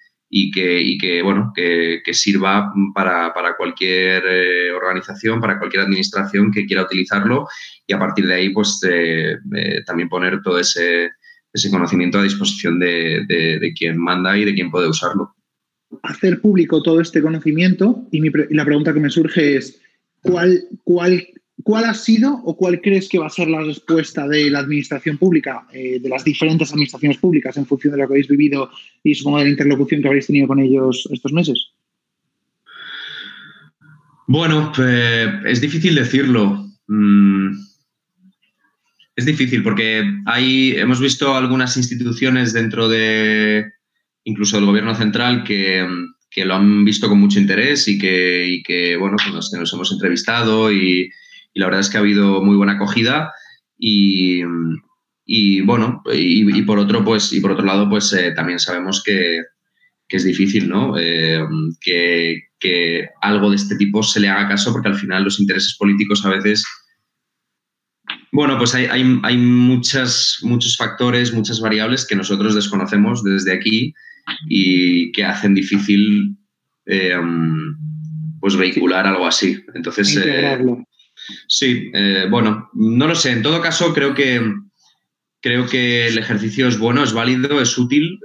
que, 0.51 0.97
que, 0.99 1.21
bueno, 1.21 1.53
que, 1.55 2.01
sirva 2.13 2.73
para, 2.95 3.31
cualquier 3.57 4.23
eh, 4.25 4.71
organización, 4.71 5.39
para 5.39 5.59
cualquier 5.59 5.83
administración 5.83 6.51
que 6.51 6.65
quiera 6.65 6.83
utilizarlo 6.83 7.47
y 7.85 7.93
a 7.93 7.99
partir 7.99 8.25
de 8.25 8.33
ahí, 8.33 8.49
pues, 8.49 8.79
eh, 8.89 9.37
eh, 9.55 9.83
también 9.85 10.09
poner 10.09 10.41
todo 10.41 10.57
ese, 10.57 11.11
conocimiento 11.69 12.17
a 12.17 12.23
disposición 12.23 12.79
de, 12.79 13.71
quien 13.77 13.99
manda 13.99 14.35
y 14.35 14.45
de 14.45 14.55
quien 14.55 14.71
puede 14.71 14.89
usarlo. 14.89 15.35
Hacer 16.01 16.41
público 16.41 16.81
todo 16.81 17.01
este 17.01 17.21
conocimiento 17.21 18.07
y, 18.11 18.21
la 18.55 18.65
pregunta 18.65 18.93
que 18.93 18.99
me 18.99 19.11
surge 19.11 19.57
es, 19.57 19.79
¿cuál, 20.21 20.63
cuál 20.83 21.27
¿cuál 21.63 21.85
ha 21.85 21.93
sido 21.93 22.33
o 22.33 22.55
cuál 22.55 22.81
crees 22.81 23.09
que 23.09 23.19
va 23.19 23.27
a 23.27 23.29
ser 23.29 23.47
la 23.47 23.61
respuesta 23.61 24.27
de 24.27 24.49
la 24.49 24.59
administración 24.59 25.17
pública, 25.17 25.67
eh, 25.73 25.99
de 25.99 26.09
las 26.09 26.23
diferentes 26.23 26.71
administraciones 26.71 27.17
públicas 27.17 27.57
en 27.57 27.65
función 27.65 27.93
de 27.93 27.99
lo 27.99 28.07
que 28.07 28.13
habéis 28.13 28.27
vivido 28.27 28.71
y 29.03 29.15
supongo 29.15 29.39
de 29.39 29.45
la 29.45 29.49
interlocución 29.51 30.01
que 30.01 30.07
habéis 30.07 30.27
tenido 30.27 30.47
con 30.47 30.59
ellos 30.59 31.07
estos 31.11 31.33
meses? 31.33 31.71
Bueno, 34.27 34.71
pues, 34.75 35.29
es 35.45 35.61
difícil 35.61 35.95
decirlo. 35.95 36.67
Mm, 36.87 37.51
es 39.15 39.25
difícil 39.25 39.63
porque 39.63 40.03
hay, 40.25 40.73
hemos 40.77 41.01
visto 41.01 41.35
algunas 41.35 41.75
instituciones 41.75 42.53
dentro 42.53 42.87
de 42.87 43.73
incluso 44.23 44.57
del 44.57 44.65
gobierno 44.65 44.95
central 44.95 45.43
que, 45.43 45.85
lo 46.37 46.55
han 46.55 46.85
visto 46.85 47.09
con 47.09 47.19
mucho 47.19 47.39
interés 47.39 47.87
y 47.87 47.97
que, 47.97 48.61
que 48.65 48.95
bueno, 48.97 49.17
que 49.23 49.31
nos 49.31 49.73
hemos 49.73 49.91
entrevistado 49.91 50.71
y, 50.71 51.09
la 51.55 51.65
verdad 51.65 51.81
es 51.81 51.89
que 51.89 51.97
ha 51.97 52.01
habido 52.01 52.41
muy 52.41 52.55
buena 52.55 52.73
acogida 52.73 53.33
y, 53.77 54.41
bueno, 55.63 56.01
y, 56.13 56.61
por 56.61 56.79
otro, 56.79 57.03
pues, 57.03 57.33
y 57.33 57.41
por 57.41 57.51
otro 57.51 57.65
lado, 57.65 57.89
pues 57.89 58.13
eh, 58.13 58.31
también 58.31 58.59
sabemos 58.59 59.03
que, 59.03 59.41
es 60.07 60.23
difícil, 60.23 60.69
¿no? 60.69 60.97
Eh, 60.97 61.43
que, 61.81 62.43
que 62.59 63.09
algo 63.21 63.49
de 63.49 63.57
este 63.57 63.75
tipo 63.75 64.01
se 64.01 64.19
le 64.19 64.29
haga 64.29 64.49
caso 64.49 64.71
porque 64.71 64.87
al 64.87 64.95
final 64.95 65.23
los 65.23 65.39
intereses 65.39 65.75
políticos 65.77 66.25
a 66.25 66.29
veces 66.29 66.65
bueno, 68.31 68.57
pues 68.57 68.75
hay, 68.75 68.85
hay, 68.85 69.37
muchas, 69.37 70.37
muchos 70.43 70.77
factores, 70.77 71.33
muchas 71.33 71.59
variables 71.59 72.05
que 72.05 72.15
nosotros 72.15 72.53
desconocemos 72.53 73.23
desde 73.23 73.53
aquí 73.53 73.93
y 74.47 75.11
que 75.11 75.23
hacen 75.23 75.53
difícil 75.53 76.35
eh, 76.85 77.17
pues 78.39 78.55
vehicular 78.55 79.05
algo 79.05 79.27
así. 79.27 79.63
Entonces, 79.73 80.19
eh, 80.23 80.57
sí, 81.47 81.91
eh, 81.93 82.27
bueno, 82.29 82.69
no 82.73 83.07
lo 83.07 83.15
sé. 83.15 83.31
En 83.31 83.41
todo 83.41 83.61
caso, 83.61 83.93
creo 83.93 84.13
que 84.13 84.41
creo 85.41 85.67
que 85.67 86.07
el 86.07 86.17
ejercicio 86.17 86.67
es 86.67 86.77
bueno, 86.77 87.03
es 87.03 87.13
válido, 87.13 87.61
es 87.61 87.77
útil, 87.77 88.19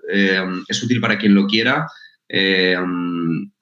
es 0.69 0.83
útil 0.83 1.01
para 1.01 1.17
quien 1.19 1.35
lo 1.35 1.47
quiera. 1.47 1.87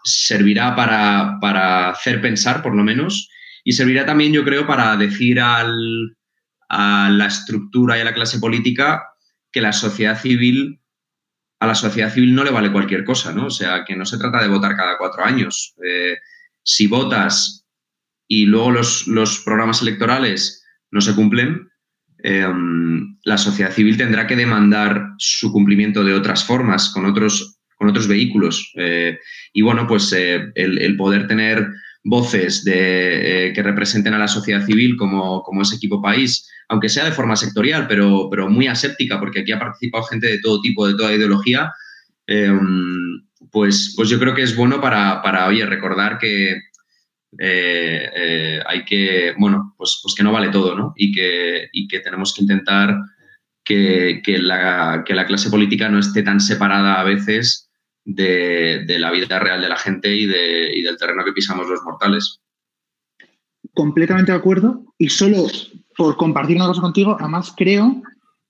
servirá 0.05 0.75
para, 0.75 1.39
para 1.41 1.91
hacer 1.91 2.23
pensar, 2.23 2.63
por 2.63 2.75
lo 2.75 2.83
menos, 2.83 3.29
y 3.63 3.73
servirá 3.73 4.07
también, 4.07 4.33
yo 4.33 4.43
creo, 4.43 4.67
para 4.67 4.97
decir 4.97 5.39
al, 5.39 6.17
a 6.73 7.11
la 7.11 7.27
estructura 7.27 7.99
y 7.99 8.01
a 8.01 8.05
la 8.05 8.15
clase 8.15 8.39
política 8.39 9.03
que 9.53 9.61
la 9.61 9.73
sociedad 9.73 10.19
civil, 10.19 10.81
a 11.63 11.67
la 11.69 11.77
sociedad 11.77 12.13
civil 12.13 12.35
no 12.35 12.43
le 12.43 12.51
vale 12.51 12.73
cualquier 12.73 13.05
cosa, 13.05 13.33
¿no? 13.33 13.47
O 13.47 13.51
sea, 13.51 13.85
que 13.85 13.95
no 13.95 14.05
se 14.05 14.19
trata 14.19 14.43
de 14.43 14.49
votar 14.49 14.75
cada 14.75 14.99
cuatro 14.99 15.25
años. 15.25 15.77
Eh, 15.87 16.17
si 16.61 16.89
votas 16.89 17.65
y 18.27 18.47
luego 18.47 18.73
los, 18.73 19.43
programas 19.45 19.81
electorales 19.81 20.67
no 20.91 21.01
se 21.01 21.15
cumplen, 21.15 21.71
em, 22.25 23.17
la 23.23 23.39
sociedad 23.39 23.71
civil 23.71 23.97
tendrá 23.97 24.27
que 24.27 24.35
demandar 24.35 25.13
su 25.19 25.53
cumplimiento 25.53 26.03
de 26.03 26.15
otras 26.15 26.45
formas, 26.45 26.89
con 26.89 27.07
otros, 27.07 27.61
con 27.77 27.89
otros 27.89 28.09
vehículos. 28.09 28.73
Eh, 28.75 29.21
y 29.53 29.63
bueno, 29.63 29.87
pues 29.87 30.13
eh, 30.13 30.51
el, 30.57 30.97
poder 30.97 31.29
tener 31.29 31.69
voces 32.05 32.65
de, 32.65 33.53
que 33.55 33.63
representen 33.63 34.15
a 34.15 34.19
la 34.19 34.29
sociedad 34.29 34.65
civil 34.65 34.97
como, 34.97 35.43
como 35.43 35.63
ese 35.63 35.77
equipo 35.77 36.03
país, 36.03 36.49
aunque 36.69 36.89
sea 36.89 37.05
de 37.05 37.13
forma 37.13 37.37
sectorial, 37.37 37.87
pero, 37.87 38.29
pero 38.31 38.49
muy 38.49 38.67
aséptica, 38.67 39.21
porque 39.21 39.41
aquí 39.41 39.53
ha 39.53 39.59
participado 39.59 40.05
gente 40.05 40.27
de 40.27 40.41
todo 40.41 40.61
tipo, 40.61 40.89
de 40.89 40.95
toda 40.95 41.15
ideología, 41.15 41.73
em, 42.27 43.23
pues, 43.51 43.95
pues 43.97 44.09
yo 44.09 44.19
creo 44.19 44.35
que 44.35 44.43
es 44.43 44.57
bueno 44.57 44.81
para, 44.81 45.23
para 45.23 45.47
oye, 45.47 45.65
recordar 45.67 46.19
que 46.19 46.61
eh, 47.39 48.11
eh, 48.15 48.61
hay 48.67 48.85
que, 48.85 49.35
bueno, 49.39 49.75
pues, 49.77 50.01
pues 50.03 50.15
que 50.15 50.23
no 50.23 50.33
vale 50.33 50.49
todo, 50.49 50.77
¿no? 50.77 50.93
Y 50.97 51.13
que, 51.13 51.69
y 51.73 51.89
que 51.89 52.01
tenemos 52.01 52.35
que 52.35 52.43
intentar 52.43 52.97
que, 53.65 54.21
que, 54.25 54.39
la, 54.39 55.03
que, 55.07 55.15
la, 55.15 55.27
clase 55.27 55.51
política 55.51 55.89
no 55.89 55.99
esté 55.99 56.23
tan 56.23 56.41
separada 56.41 57.01
a 57.01 57.05
veces 57.05 57.71
de, 58.05 58.85
la 58.99 59.11
vida 59.11 59.39
real 59.39 59.61
de 59.61 59.69
la 59.69 59.77
gente 59.77 60.15
y, 60.15 60.27
de, 60.27 60.71
y 60.75 60.83
del 60.83 60.97
terreno 60.97 61.25
que 61.25 61.33
pisamos 61.33 61.69
los 61.69 61.83
mortales 61.83 62.41
completamente 63.75 64.33
de 64.33 64.39
acuerdo 64.39 64.85
y 64.99 65.09
solo 65.09 65.47
por 65.97 66.17
compartir 66.17 66.57
una 66.57 66.67
cosa 66.67 66.81
contigo, 66.81 67.17
además 67.19 67.53
creo 67.57 68.03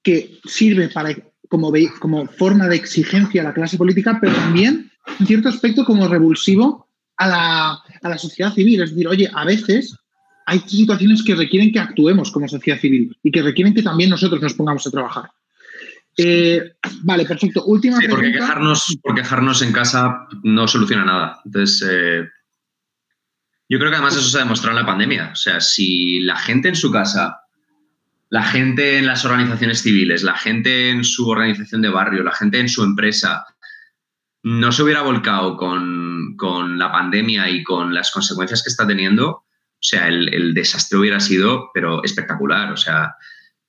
que 0.03 0.39
sirve 0.45 0.89
para, 0.89 1.15
como, 1.49 1.73
como 2.01 2.27
forma 2.27 2.69
de 2.69 2.77
exigencia 2.77 3.43
a 3.43 3.45
la 3.45 3.55
clase 3.55 3.77
política, 3.77 4.19
pero 4.21 4.35
también, 4.35 4.91
en 5.19 5.27
cierto 5.27 5.49
aspecto, 5.49 5.85
como 5.85 6.09
revulsivo 6.09 6.89
a 7.17 7.29
la, 7.29 7.73
a 7.73 8.09
la 8.09 8.19
sociedad 8.19 8.53
civil. 8.53 8.83
Es 8.83 8.91
decir, 8.91 9.09
oye, 9.09 9.31
a 9.33 9.45
veces 9.45 9.97
hay 10.47 10.61
situaciones 10.61 11.23
que 11.23 11.35
requieren 11.35 11.73
que 11.73 11.79
actuemos 11.79 12.31
como 12.31 12.49
sociedad 12.49 12.81
civil 12.81 13.17
y 13.23 13.31
que 13.31 13.43
requieren 13.43 13.75
que 13.75 13.83
también 13.83 14.11
nosotros 14.11 14.41
nos 14.41 14.55
pongamos 14.55 14.87
a 14.87 14.91
trabajar. 14.91 15.31
Eh, 16.17 16.75
vale, 17.03 17.25
perfecto. 17.25 17.65
Última 17.65 17.99
sí, 17.99 18.09
Porque 18.09 18.33
quejarnos, 18.33 18.99
porque 19.03 19.23
quejarnos 19.23 19.63
en 19.63 19.73
casa 19.73 20.27
no 20.43 20.69
soluciona 20.69 21.05
nada. 21.05 21.41
Entonces, 21.45 21.89
eh, 21.91 22.29
yo 23.69 23.79
creo 23.79 23.91
que 23.91 23.97
además 23.97 24.17
eso 24.17 24.29
se 24.29 24.39
ha 24.39 24.43
demostrado 24.43 24.77
en 24.77 24.85
la 24.85 24.91
pandemia. 24.91 25.31
O 25.33 25.37
sea, 25.37 25.61
si 25.61 26.21
la 26.21 26.37
gente 26.37 26.69
en 26.69 26.77
su 26.77 26.91
casa, 26.91 27.39
la 28.29 28.43
gente 28.43 28.99
en 28.99 29.07
las 29.07 29.25
organizaciones 29.25 29.83
civiles, 29.83 30.23
la 30.23 30.37
gente 30.37 30.91
en 30.91 31.05
su 31.05 31.29
organización 31.29 31.83
de 31.83 31.89
barrio, 31.89 32.23
la 32.23 32.33
gente 32.33 32.59
en 32.61 32.69
su 32.69 32.83
empresa, 32.83 33.47
no 34.43 34.73
se 34.73 34.83
hubiera 34.83 35.03
volcado 35.03 35.57
con, 35.57 36.37
la 36.77 36.91
pandemia 36.91 37.49
y 37.49 37.63
con 37.63 37.95
las 37.95 38.11
consecuencias 38.11 38.63
que 38.63 38.71
está 38.71 38.87
teniendo, 38.87 39.29
o 39.31 39.45
sea, 39.79 40.09
el, 40.09 40.55
desastre 40.55 40.99
hubiera 40.99 41.21
sido, 41.21 41.71
pero 41.73 42.03
espectacular. 42.05 42.73
O 42.73 42.77
sea, 42.77 43.15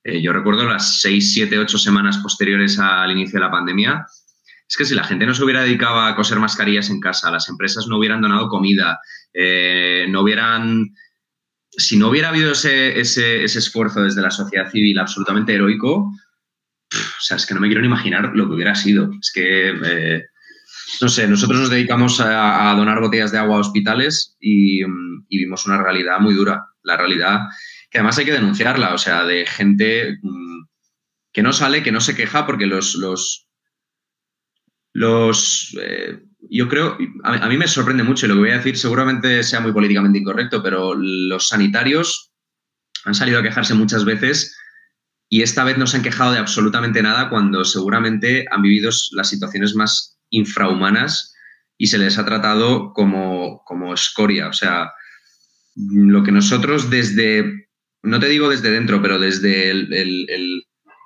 eh, 0.04 0.20
yo 0.22 0.32
recuerdo 0.32 0.68
las 0.68 1.00
seis, 1.00 1.32
siete, 1.32 1.58
ocho 1.58 1.78
semanas 1.78 2.18
posteriores 2.18 2.78
al 2.78 3.10
inicio 3.10 3.38
de 3.38 3.44
la 3.46 3.50
pandemia, 3.50 4.06
es 4.68 4.76
que 4.76 4.84
si 4.84 4.94
la 4.94 5.04
gente 5.04 5.26
no 5.26 5.34
se 5.34 5.44
hubiera 5.44 5.62
dedicado 5.62 6.00
a 6.00 6.14
coser 6.14 6.38
mascarillas 6.38 6.90
en 6.90 7.00
casa, 7.00 7.30
las 7.30 7.48
empresas 7.48 7.86
no 7.86 7.98
hubieran 7.98 8.20
donado 8.20 8.48
comida, 8.48 8.98
eh, 9.32 10.06
no 10.08 10.22
hubieran, 10.22 10.94
si 11.70 11.96
no 11.96 12.08
hubiera 12.08 12.28
habido 12.28 12.52
ese, 12.52 13.44
esfuerzo 13.44 14.02
desde 14.02 14.22
la 14.22 14.30
sociedad 14.30 14.70
civil 14.70 14.98
absolutamente 14.98 15.54
heroico, 15.54 16.10
o 16.92 17.20
sea, 17.20 17.36
es 17.36 17.46
que 17.46 17.54
no 17.54 17.60
me 17.60 17.68
quiero 17.68 17.80
ni 17.80 17.88
imaginar 17.88 18.30
lo 18.34 18.46
que 18.46 18.54
hubiera 18.54 18.74
sido. 18.74 19.10
Es 19.20 19.32
que, 19.32 19.70
eh, 19.70 20.24
no 21.00 21.08
sé, 21.08 21.26
nosotros 21.26 21.60
nos 21.60 21.70
dedicamos 21.70 22.20
a, 22.20 22.72
donar 22.76 23.00
botellas 23.00 23.32
de 23.32 23.38
agua 23.38 23.56
a 23.56 23.60
hospitales 23.60 24.36
y, 24.38 24.82
vimos 25.28 25.66
una 25.66 25.82
realidad 25.82 26.20
muy 26.20 26.34
dura. 26.34 26.64
La 26.82 26.96
realidad 26.96 27.40
que 27.94 28.00
además 28.00 28.18
hay 28.18 28.24
que 28.24 28.32
denunciarla, 28.32 28.92
o 28.92 28.98
sea, 28.98 29.22
de 29.24 29.46
gente 29.46 30.18
mm, 30.20 30.64
que 31.32 31.44
no 31.44 31.52
sale, 31.52 31.84
que 31.84 31.92
no 31.92 32.00
se 32.00 32.16
queja 32.16 32.44
porque 32.44 32.66
los, 32.66 32.96
los, 32.96 33.46
los 34.92 35.76
eh, 35.80 36.18
yo 36.50 36.68
creo, 36.68 36.98
a, 37.22 37.48
mí 37.48 37.56
me 37.56 37.68
sorprende 37.68 38.02
mucho 38.02 38.26
y 38.26 38.30
lo 38.30 38.34
que 38.34 38.40
voy 38.40 38.50
a 38.50 38.56
decir 38.56 38.76
seguramente 38.76 39.44
sea 39.44 39.60
muy 39.60 39.70
políticamente 39.70 40.18
incorrecto, 40.18 40.60
pero 40.60 40.96
los 40.96 41.46
sanitarios 41.46 42.32
han 43.04 43.14
salido 43.14 43.38
a 43.38 43.44
quejarse 43.44 43.74
muchas 43.74 44.04
veces 44.04 44.58
y 45.28 45.42
esta 45.42 45.62
vez 45.62 45.78
no 45.78 45.86
se 45.86 45.98
han 45.98 46.02
quejado 46.02 46.32
de 46.32 46.40
absolutamente 46.40 47.00
nada 47.00 47.30
cuando 47.30 47.64
seguramente 47.64 48.44
han 48.50 48.62
vivido 48.62 48.90
las 49.12 49.28
situaciones 49.28 49.76
más 49.76 50.18
infrahumanas 50.30 51.32
y 51.78 51.86
se 51.86 51.98
les 51.98 52.18
ha 52.18 52.24
tratado 52.24 52.92
como, 52.92 53.62
como 53.64 53.94
escoria. 53.94 54.48
O 54.48 54.52
sea, 54.52 54.90
lo 55.76 56.24
que 56.24 56.32
nosotros 56.32 56.90
desde, 56.90 57.63
no 58.04 58.20
te 58.20 58.28
digo 58.28 58.48
desde 58.48 58.70
dentro, 58.70 59.02
pero 59.02 59.18
desde 59.18 59.70
el, 59.70 59.88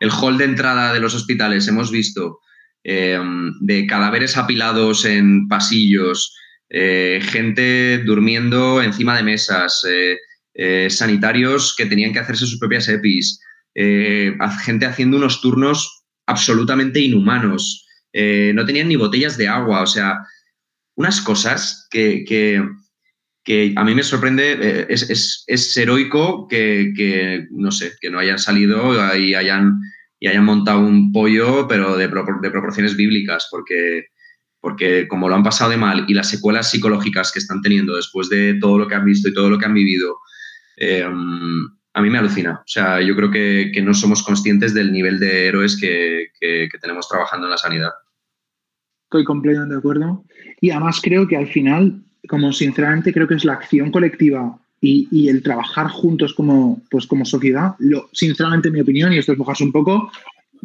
el 0.00 0.10
hall 0.10 0.38
de 0.38 0.44
entrada 0.44 0.92
de 0.92 1.00
los 1.00 1.14
hospitales 1.14 1.66
hemos 1.68 1.90
visto 1.90 2.38
eh, 2.84 3.20
de 3.60 3.86
cadáveres 3.86 4.36
apilados 4.36 5.04
en 5.04 5.48
pasillos, 5.48 6.34
eh, 6.70 7.20
gente 7.22 7.98
durmiendo 7.98 8.80
encima 8.80 9.16
de 9.16 9.22
mesas, 9.22 9.84
eh, 10.54 10.88
sanitarios 10.90 11.74
que 11.76 11.86
tenían 11.86 12.12
que 12.12 12.18
hacerse 12.18 12.46
sus 12.46 12.58
propias 12.58 12.88
EPIs, 12.88 13.40
gente 13.74 14.86
haciendo 14.86 15.16
unos 15.18 15.40
turnos 15.40 16.04
absolutamente 16.26 17.00
inhumanos, 17.00 17.86
no 18.12 18.64
tenían 18.64 18.88
ni 18.88 18.96
botellas 18.96 19.36
de 19.36 19.46
agua, 19.46 19.82
o 19.82 19.86
sea, 19.86 20.18
unas 20.96 21.20
cosas 21.20 21.86
que, 21.92 22.24
a 23.76 23.84
mí 23.84 23.94
me 23.94 24.02
sorprende, 24.02 24.86
es, 24.88 25.76
heroico 25.76 26.46
que, 26.48 26.92
que, 26.96 27.46
no 27.50 27.70
sé, 27.70 27.92
que 28.00 28.10
no 28.10 28.18
hayan 28.18 28.38
salido 28.38 28.94
y 29.16 29.34
hayan 29.34 29.78
y 30.20 30.26
hayan 30.26 30.44
montado 30.44 30.80
un 30.80 31.12
pollo, 31.12 31.66
pero 31.68 31.96
de, 31.96 32.08
proporciones 32.08 32.96
bíblicas, 32.96 33.48
porque, 33.50 34.06
porque 34.60 35.06
como 35.06 35.28
lo 35.28 35.34
han 35.34 35.42
pasado 35.42 35.70
de 35.70 35.76
mal 35.76 36.04
y 36.08 36.14
las 36.14 36.28
secuelas 36.28 36.70
psicológicas 36.70 37.32
que 37.32 37.38
están 37.38 37.62
teniendo 37.62 37.96
después 37.96 38.28
de 38.28 38.54
todo 38.54 38.78
lo 38.78 38.88
que 38.88 38.96
han 38.96 39.04
visto 39.04 39.28
y 39.28 39.34
todo 39.34 39.48
lo 39.48 39.58
que 39.58 39.66
han 39.66 39.74
vivido, 39.74 40.18
em, 40.76 41.68
a 41.94 42.02
mí 42.02 42.10
me 42.10 42.18
alucina. 42.18 42.60
O 42.60 42.68
sea, 42.68 43.00
yo 43.00 43.14
creo 43.14 43.30
que, 43.30 43.72
no 43.82 43.94
somos 43.94 44.22
conscientes 44.22 44.74
del 44.74 44.92
nivel 44.92 45.18
de 45.20 45.46
héroes 45.46 45.78
que, 45.80 46.28
tenemos 46.80 47.08
trabajando 47.08 47.46
en 47.46 47.52
la 47.52 47.58
sanidad. 47.58 47.90
Estoy 49.04 49.24
completamente 49.24 49.74
de 49.74 49.78
acuerdo. 49.78 50.24
Y 50.60 50.70
además 50.70 51.00
creo 51.02 51.26
que 51.26 51.36
al 51.36 51.46
final, 51.46 52.04
como 52.26 52.52
sinceramente 52.52 53.12
creo 53.12 53.28
que 53.28 53.34
es 53.34 53.44
la 53.44 53.54
acción 53.54 53.90
colectiva 53.90 54.58
y, 54.80 55.28
el 55.28 55.42
trabajar 55.42 55.88
juntos 55.88 56.32
como, 56.34 56.80
pues 56.90 57.06
como 57.06 57.24
sociedad, 57.24 57.74
lo, 57.78 58.08
sinceramente, 58.12 58.68
en 58.68 58.74
mi 58.74 58.80
opinión, 58.80 59.12
y 59.12 59.18
esto 59.18 59.32
es 59.32 59.38
mojarse 59.38 59.64
un 59.64 59.72
poco, 59.72 60.10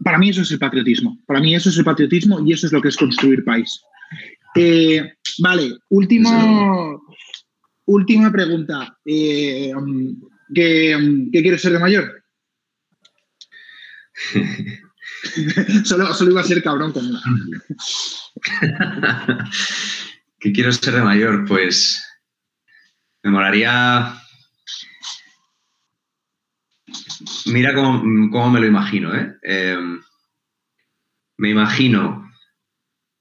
para 0.03 0.17
mí 0.17 0.29
eso 0.29 0.41
es 0.41 0.51
el 0.51 0.59
patriotismo. 0.59 1.17
Para 1.25 1.39
mí 1.39 1.55
eso 1.55 1.69
es 1.69 1.77
el 1.77 1.83
patriotismo 1.83 2.39
y 2.45 2.53
eso 2.53 2.67
es 2.67 2.73
lo 2.73 2.81
que 2.81 2.89
es 2.89 2.97
construir 2.97 3.43
país. 3.43 3.81
Eh, 4.55 5.13
vale, 5.39 5.71
último, 5.89 7.01
última 7.85 8.31
pregunta. 8.31 8.97
Eh, 9.05 9.71
¿qué, 10.53 11.29
quieres 11.31 11.61
ser 11.61 11.73
de 11.73 11.79
mayor? 11.79 12.23
solo, 15.83 16.13
solo, 16.13 16.31
iba 16.31 16.41
a 16.41 16.45
ser 16.45 16.61
cabrón 16.63 16.91
con 16.91 17.07
una. 17.07 17.21
¿Qué 20.43 20.51
quiero 20.51 20.73
ser 20.73 20.95
de 20.95 21.01
mayor? 21.01 21.45
Pues 21.47 22.05
me 23.23 23.31
molaría. 23.31 24.13
Mira 27.45 27.73
cómo, 27.73 28.49
me 28.49 28.59
lo 28.59 28.67
imagino, 28.67 29.15
¿eh? 29.15 29.37
Em, 29.41 30.01
me 31.37 31.49
imagino 31.49 32.29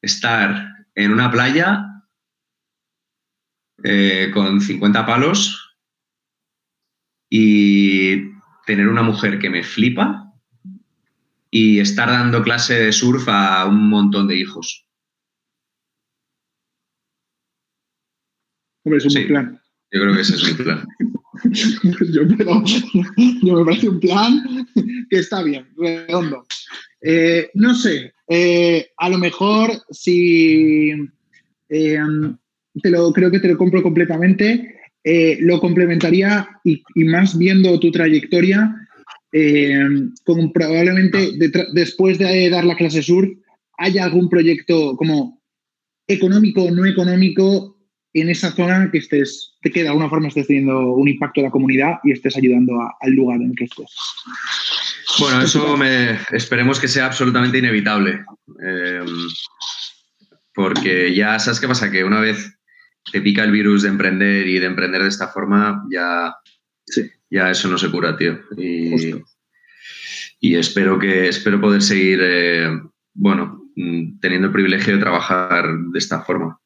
estar 0.01 0.69
en 0.97 1.13
una 1.13 1.31
playa 1.31 1.87
eh, 3.85 4.33
con 4.35 4.61
50 4.61 5.07
palos 5.07 5.77
y 7.31 8.33
tener 8.67 8.89
una 8.89 9.03
mujer 9.05 9.39
que 9.39 9.49
me 9.49 9.63
flipa 9.63 10.33
y 11.53 11.79
estar 11.79 12.09
dando 12.09 12.43
clase 12.43 12.81
de 12.81 12.93
surf 12.93 13.29
a 13.29 13.65
un 13.67 13.89
montón 13.89 14.27
de 14.27 14.39
hijos. 14.39 14.82
Hombre, 18.85 18.99
es 18.99 19.17
un 19.17 19.27
plan. 19.27 19.61
Yo 19.93 20.01
creo 20.01 20.15
que 20.15 20.21
ese 20.21 20.35
es 20.35 20.45
mi 20.45 20.65
plan. 20.65 20.85
yo, 22.13 22.25
me 23.57 23.65
parece 23.65 23.89
un 23.89 24.01
plan 24.01 24.67
que 25.09 25.19
está 25.19 25.43
bien, 25.43 25.67
redondo. 25.77 26.45
Eh, 27.01 27.51
no 27.55 27.75
sé, 27.75 28.13
eh, 28.29 28.89
a 28.97 29.09
lo 29.09 29.19
mejor 29.19 29.71
si 29.91 30.91
eh, 31.69 31.99
te 32.83 32.91
lo 32.91 33.13
creo 33.13 33.31
que 33.31 33.41
te 33.41 33.49
lo 33.49 33.59
compro 33.59 33.83
completamente, 33.83 34.79
lo 35.41 35.59
complementaría 35.59 36.49
y, 36.63 36.83
más 37.05 37.37
viendo 37.37 37.81
tu 37.81 37.91
trayectoria, 37.91 38.73
como 40.25 40.53
probablemente 40.53 41.33
después 41.73 42.19
de 42.19 42.51
dar 42.51 42.65
la 42.65 42.77
clase 42.77 43.03
sur 43.03 43.29
haya 43.79 44.05
algún 44.05 44.29
proyecto 44.29 44.95
como 44.97 45.43
económico 46.07 46.63
o 46.65 46.71
no 46.71 46.87
económico 46.87 47.72
en 48.15 48.29
esa 48.29 48.53
zona 48.53 48.91
que 48.91 48.99
estés, 48.99 49.55
que 49.63 49.83
de 49.83 49.89
alguna 49.89 50.09
forma 50.09 50.29
estés 50.29 50.47
teniendo 50.47 50.93
un 50.93 51.09
impacto 51.09 51.41
en 51.41 51.47
la 51.47 51.51
comunidad 51.51 51.99
y 52.05 52.13
estés 52.13 52.37
ayudando 52.37 52.75
al 53.01 53.13
lugar 53.13 53.41
en 53.41 53.51
el 53.51 53.57
que 53.57 53.65
estés. 53.65 53.91
Bueno, 55.19 55.43
eso 55.43 55.77
me, 55.77 56.19
esperemos 56.31 56.79
que 56.79 56.89
sea 56.89 57.07
absolutamente 57.07 57.59
inevitable. 57.59 58.25
Em, 58.61 59.07
porque 60.55 61.15
ya 61.15 61.39
sabes 61.39 61.61
qué 61.61 61.69
pasa, 61.69 61.91
que 61.91 62.05
una 62.05 62.21
vez 62.21 62.59
te 63.11 63.21
pica 63.23 63.45
el 63.45 63.51
virus 63.51 63.83
de 63.83 63.89
emprender 63.89 64.47
y 64.47 64.59
de 64.59 64.67
emprender 64.67 65.03
de 65.03 65.09
esta 65.09 65.29
forma, 65.29 65.83
ya, 65.91 66.35
ya 67.31 67.51
eso 67.51 67.69
no 67.69 67.79
se 67.79 67.91
cura, 67.91 68.17
tío. 68.17 68.41
Y, 68.59 69.15
y 70.41 70.55
espero 70.57 70.99
que 70.99 71.29
espero 71.29 71.61
poder 71.61 71.83
seguir, 71.83 72.21
eh, 72.23 72.69
bueno, 73.15 73.65
mm, 73.75 74.21
teniendo 74.21 74.49
el 74.49 74.53
privilegio 74.53 74.95
de 74.95 75.01
trabajar 75.01 75.67
de 75.93 75.99
esta 75.99 76.21
forma 76.23 76.62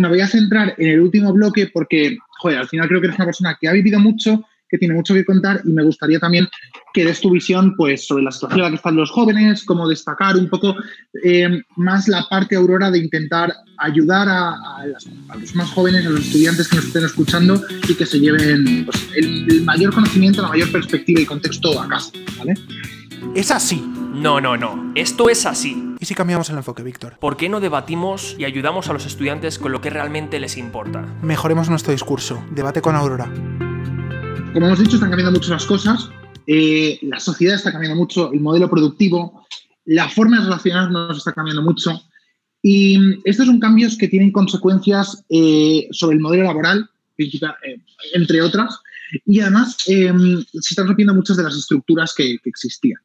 me 0.00 0.08
voy 0.08 0.20
a 0.20 0.26
centrar 0.26 0.74
en 0.78 0.88
el 0.88 1.00
último 1.00 1.32
bloque 1.32 1.70
porque, 1.72 2.16
joder, 2.38 2.58
al 2.58 2.68
final 2.68 2.88
creo 2.88 3.00
que 3.00 3.08
eres 3.08 3.18
una 3.18 3.26
persona 3.26 3.56
que 3.60 3.68
ha 3.68 3.72
vivido 3.72 4.00
mucho, 4.00 4.44
que 4.68 4.78
tiene 4.78 4.94
mucho 4.94 5.14
que 5.14 5.24
contar 5.24 5.60
y 5.64 5.72
me 5.72 5.82
gustaría 5.82 6.18
también 6.18 6.48
que 6.94 7.04
des 7.04 7.20
tu 7.20 7.30
visión 7.30 7.74
pues, 7.76 8.06
sobre 8.06 8.22
la 8.22 8.30
situación 8.30 8.60
en 8.60 8.64
la 8.64 8.70
que 8.70 8.76
están 8.76 8.96
los 8.96 9.10
jóvenes, 9.10 9.64
cómo 9.64 9.88
destacar 9.88 10.36
un 10.36 10.48
poco 10.48 10.76
eh, 11.24 11.62
más 11.76 12.08
la 12.08 12.26
parte 12.28 12.56
aurora 12.56 12.90
de 12.90 12.98
intentar 12.98 13.52
ayudar 13.78 14.28
a, 14.28 14.86
los 15.38 15.54
más 15.54 15.70
jóvenes, 15.70 16.06
a 16.06 16.10
los 16.10 16.20
estudiantes 16.20 16.68
que 16.68 16.76
nos 16.76 16.86
estén 16.86 17.04
escuchando 17.04 17.60
y 17.88 17.94
que 17.94 18.06
se 18.06 18.20
lleven 18.20 18.84
pues, 18.84 19.08
el, 19.16 19.62
mayor 19.62 19.92
conocimiento, 19.92 20.40
la 20.42 20.48
mayor 20.48 20.70
perspectiva 20.70 21.20
y 21.20 21.26
contexto 21.26 21.80
a 21.80 21.88
casa. 21.88 22.12
¿vale? 22.38 22.54
Es 23.34 23.50
así. 23.50 23.82
No, 24.12 24.40
no, 24.40 24.56
no. 24.56 24.92
Esto 24.96 25.30
es 25.30 25.46
así. 25.46 25.94
¿Y 26.00 26.04
si 26.04 26.14
cambiamos 26.14 26.50
el 26.50 26.56
enfoque, 26.56 26.82
Víctor? 26.82 27.16
¿Por 27.20 27.36
qué 27.36 27.48
no 27.48 27.60
debatimos 27.60 28.34
y 28.38 28.44
ayudamos 28.44 28.88
a 28.88 28.92
los 28.92 29.06
estudiantes 29.06 29.58
con 29.58 29.70
lo 29.70 29.80
que 29.80 29.88
realmente 29.88 30.40
les 30.40 30.56
importa? 30.56 31.02
Mejoremos 31.22 31.70
nuestro 31.70 31.92
discurso. 31.92 32.42
Debate 32.50 32.82
con 32.82 32.96
Aurora. 32.96 33.32
Como 34.52 34.66
hemos 34.66 34.80
dicho, 34.80 34.96
están 34.96 35.10
cambiando 35.10 35.38
mucho 35.38 35.52
las 35.52 35.64
cosas. 35.64 36.10
Eh, 36.46 36.98
la 37.02 37.20
sociedad 37.20 37.54
está 37.54 37.70
cambiando 37.70 37.96
mucho, 37.96 38.32
el 38.32 38.40
modelo 38.40 38.68
productivo, 38.68 39.46
la 39.84 40.08
forma 40.08 40.38
de 40.38 40.44
relacionarnos 40.44 41.18
está 41.18 41.32
cambiando 41.32 41.62
mucho. 41.62 42.02
Y 42.62 42.98
estos 43.24 43.46
son 43.46 43.60
cambios 43.60 43.96
que 43.96 44.08
tienen 44.08 44.32
consecuencias 44.32 45.24
eh, 45.28 45.86
sobre 45.92 46.16
el 46.16 46.22
modelo 46.22 46.42
laboral, 46.42 46.90
eh, 47.16 47.28
entre 48.14 48.42
otras. 48.42 48.80
Y 49.24 49.40
además 49.40 49.76
se 49.78 50.12
están 50.52 50.88
rompiendo 50.88 51.14
muchas 51.14 51.36
de 51.36 51.44
las 51.44 51.56
estructuras 51.56 52.12
que 52.12 52.38
existían. 52.44 53.00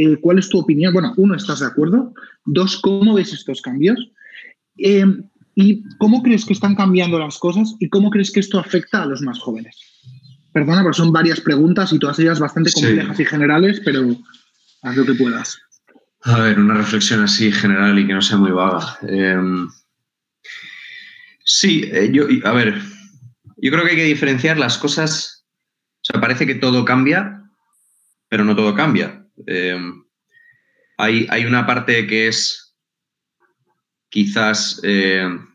Eh, 0.00 0.16
¿cuál 0.20 0.38
es 0.38 0.48
tu 0.48 0.60
opinión? 0.60 0.92
Bueno, 0.92 1.12
uno, 1.16 1.34
¿estás 1.34 1.58
de 1.58 1.66
acuerdo? 1.66 2.14
Dos, 2.44 2.78
¿cómo 2.80 3.14
ves 3.14 3.32
estos 3.32 3.60
cambios? 3.60 3.98
Eh, 4.76 5.04
¿Y 5.56 5.82
cómo 5.98 6.22
crees 6.22 6.44
que 6.44 6.52
están 6.52 6.76
cambiando 6.76 7.18
las 7.18 7.36
cosas 7.36 7.74
y 7.80 7.88
cómo 7.88 8.08
crees 8.08 8.30
que 8.30 8.38
esto 8.38 8.60
afecta 8.60 9.02
a 9.02 9.06
los 9.06 9.22
más 9.22 9.40
jóvenes? 9.40 9.76
Perdona, 10.52 10.82
pero 10.82 10.92
son 10.92 11.12
varias 11.12 11.40
preguntas 11.40 11.92
y 11.92 11.98
todas 11.98 12.16
ellas 12.20 12.38
bastante 12.38 12.70
complejas 12.70 13.18
y 13.18 13.24
generales, 13.24 13.82
pero 13.84 14.16
haz 14.82 14.96
lo 14.96 15.04
que 15.04 15.14
puedas. 15.14 15.58
A 16.22 16.42
ver, 16.42 16.60
una 16.60 16.74
reflexión 16.74 17.20
así 17.24 17.50
general 17.50 17.98
y 17.98 18.06
que 18.06 18.14
no 18.14 18.22
sea 18.22 18.36
muy 18.36 18.52
vaga. 18.52 18.98
Em, 19.02 19.68
sí, 21.44 21.90
eh, 21.92 22.08
yo, 22.12 22.26
a 22.44 22.52
ver, 22.52 22.80
yo 23.56 23.72
creo 23.72 23.82
que 23.82 23.90
hay 23.90 23.96
que 23.96 24.04
diferenciar 24.04 24.58
las 24.58 24.78
cosas. 24.78 25.44
O 26.02 26.04
sea, 26.04 26.20
parece 26.20 26.46
que 26.46 26.54
todo 26.54 26.84
cambia, 26.84 27.42
pero 28.28 28.44
no 28.44 28.54
todo 28.54 28.76
cambia. 28.76 29.17
Em, 29.46 30.02
hay, 30.96 31.44
una 31.46 31.66
parte 31.66 32.06
que 32.06 32.28
es 32.28 32.76
quizás 34.08 34.80
em, 34.82 35.46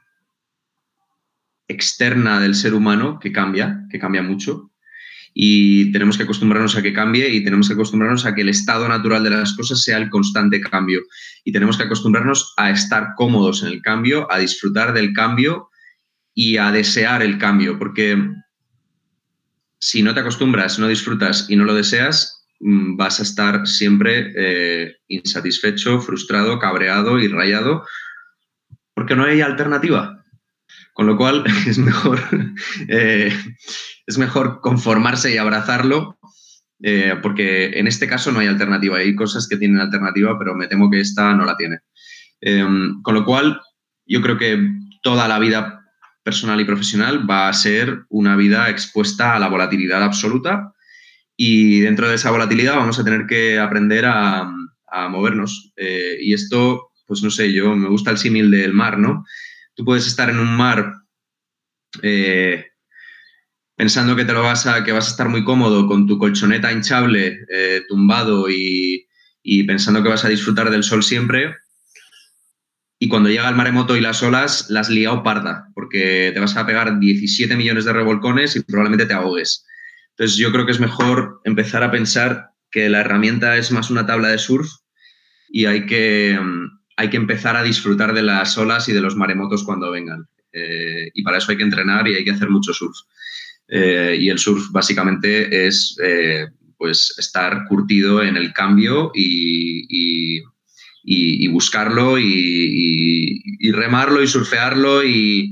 externa 1.67 2.39
del 2.39 2.55
ser 2.55 2.73
humano 2.73 3.19
que 3.19 3.31
cambia, 3.31 3.85
que 3.89 3.99
cambia 3.99 4.21
mucho. 4.21 4.71
Y 5.33 5.91
tenemos 5.91 6.15
que 6.15 6.23
acostumbrarnos 6.23 6.77
a 6.77 6.83
que 6.83 6.93
cambie 6.93 7.27
y 7.29 7.43
tenemos 7.43 7.67
que 7.67 7.73
acostumbrarnos 7.73 8.25
a 8.25 8.35
que 8.35 8.41
el 8.41 8.49
estado 8.49 8.87
natural 8.87 9.23
de 9.23 9.31
las 9.31 9.53
cosas 9.53 9.81
sea 9.81 9.97
el 9.97 10.09
constante 10.09 10.61
cambio. 10.61 11.01
Y 11.43 11.51
tenemos 11.51 11.75
que 11.75 11.83
acostumbrarnos 11.83 12.53
a 12.57 12.69
estar 12.69 13.15
cómodos 13.15 13.63
en 13.63 13.69
el 13.69 13.81
cambio, 13.81 14.31
a 14.31 14.37
disfrutar 14.37 14.93
del 14.93 15.11
cambio 15.13 15.69
y 16.35 16.57
a 16.57 16.71
desear 16.71 17.23
el 17.23 17.39
cambio. 17.39 17.79
Porque 17.79 18.15
si 19.79 20.03
no 20.03 20.13
te 20.13 20.19
acostumbras, 20.19 20.77
no 20.77 20.87
disfrutas 20.87 21.49
y 21.49 21.55
no 21.55 21.65
lo 21.65 21.73
deseas, 21.73 22.32
vas 22.63 23.19
a 23.19 23.23
estar 23.23 23.67
siempre 23.67 24.31
eh, 24.35 24.95
insatisfecho, 25.07 25.99
frustrado, 25.99 26.59
cabreado 26.59 27.19
y 27.19 27.27
rayado, 27.27 27.85
porque 28.93 29.15
no 29.15 29.25
hay 29.25 29.41
alternativa. 29.41 30.23
Con 30.93 31.07
lo 31.07 31.17
cual 31.17 31.43
es 31.67 31.77
mejor, 31.77 32.19
eh, 32.87 33.35
es 34.05 34.17
mejor 34.17 34.61
conformarse 34.61 35.33
y 35.33 35.37
abrazarlo, 35.37 36.17
eh, 36.81 37.17
porque 37.21 37.79
en 37.79 37.87
este 37.87 38.07
caso 38.07 38.31
no 38.31 38.39
hay 38.39 38.47
alternativa. 38.47 38.97
Hay 38.97 39.15
cosas 39.15 39.47
que 39.47 39.57
tienen 39.57 39.79
alternativa, 39.79 40.37
pero 40.39 40.55
me 40.55 40.67
temo 40.67 40.89
que 40.89 41.01
esta 41.01 41.33
no 41.33 41.45
la 41.45 41.57
tiene. 41.57 41.79
Em, 42.39 43.01
con 43.01 43.15
lo 43.15 43.25
cual, 43.25 43.59
yo 44.05 44.21
creo 44.21 44.37
que 44.37 44.57
toda 45.01 45.27
la 45.27 45.39
vida 45.39 45.81
personal 46.23 46.59
y 46.61 46.65
profesional 46.65 47.29
va 47.29 47.49
a 47.49 47.53
ser 47.53 48.05
una 48.09 48.35
vida 48.37 48.69
expuesta 48.69 49.35
a 49.35 49.39
la 49.39 49.49
volatilidad 49.49 50.03
absoluta 50.03 50.73
y 51.35 51.81
dentro 51.81 52.07
de 52.07 52.15
esa 52.15 52.31
volatilidad 52.31 52.75
vamos 52.75 52.99
a 52.99 53.03
tener 53.03 53.25
que 53.27 53.59
aprender 53.59 54.05
a, 54.05 54.49
movernos. 55.09 55.73
Eh, 55.75 56.17
y 56.21 56.33
esto, 56.33 56.91
pues 57.07 57.23
no 57.23 57.31
sé, 57.31 57.51
yo 57.51 57.75
me 57.75 57.89
gusta 57.89 58.11
el 58.11 58.19
símil 58.19 58.51
del 58.51 58.73
mar, 58.73 58.99
¿no? 58.99 59.25
Tú 59.73 59.83
puedes 59.83 60.05
estar 60.05 60.29
en 60.29 60.37
un 60.37 60.55
mar 60.55 60.93
eh, 62.03 62.67
pensando 63.75 64.15
que 64.15 64.25
te 64.25 64.33
lo 64.33 64.43
vas 64.43 64.67
a, 64.67 64.83
que 64.83 64.91
vas 64.91 65.07
a 65.07 65.11
estar 65.11 65.29
muy 65.29 65.43
cómodo 65.43 65.87
con 65.87 66.05
tu 66.05 66.19
colchoneta 66.19 66.71
hinchable, 66.71 67.39
eh, 67.51 67.81
tumbado 67.87 68.51
y, 68.51 69.07
y 69.41 69.63
pensando 69.63 70.03
que 70.03 70.09
vas 70.09 70.25
a 70.25 70.29
disfrutar 70.29 70.69
del 70.69 70.83
sol 70.83 71.01
siempre. 71.01 71.55
Y 72.99 73.09
cuando 73.09 73.29
llega 73.29 73.49
el 73.49 73.55
maremoto 73.55 73.97
y 73.97 74.01
las 74.01 74.21
olas, 74.21 74.69
las 74.69 74.89
liado 74.89 75.23
parda, 75.23 75.67
porque 75.73 76.31
te 76.33 76.39
vas 76.39 76.55
a 76.55 76.67
pegar 76.67 76.99
17 76.99 77.55
millones 77.55 77.85
de 77.85 77.93
revolcones 77.93 78.55
y 78.55 78.61
probablemente 78.61 79.07
te 79.07 79.13
ahogues. 79.13 79.65
Entonces 80.17 80.37
yo 80.37 80.51
creo 80.51 80.65
que 80.65 80.71
es 80.71 80.79
mejor 80.79 81.41
empezar 81.43 81.83
a 81.83 81.91
pensar 81.91 82.51
que 82.69 82.89
la 82.89 83.01
herramienta 83.01 83.57
es 83.57 83.71
más 83.71 83.89
una 83.89 84.05
tabla 84.05 84.29
de 84.29 84.37
surf 84.37 84.69
y 85.49 85.65
hay 85.65 85.85
que, 85.85 86.37
mm, 86.39 86.79
hay 86.97 87.09
que 87.09 87.17
empezar 87.17 87.55
a 87.55 87.63
disfrutar 87.63 88.13
de 88.13 88.23
las 88.23 88.57
olas 88.57 88.87
y 88.89 88.93
de 88.93 89.01
los 89.01 89.15
maremotos 89.15 89.63
cuando 89.63 89.91
vengan. 89.91 90.27
Eh, 90.51 91.09
y 91.13 91.23
para 91.23 91.39
eso 91.39 91.51
hay 91.51 91.57
que 91.57 91.63
entrenar 91.63 92.07
y 92.07 92.15
hay 92.15 92.23
que 92.23 92.31
hacer 92.31 92.49
mucho 92.49 92.73
surf. 92.73 92.95
Eh, 93.67 94.17
y 94.19 94.29
el 94.29 94.37
surf 94.37 94.69
básicamente 94.71 95.65
es 95.67 95.97
eh, 96.03 96.47
pues 96.77 97.15
estar 97.17 97.65
curtido 97.67 98.21
en 98.21 98.37
el 98.37 98.53
cambio 98.53 99.11
y, 99.15 100.41
buscarlo 101.49 102.19
y, 102.19 103.71
remarlo 103.71 104.21
y 104.21 104.27
surfearlo 104.27 105.03
y, 105.03 105.51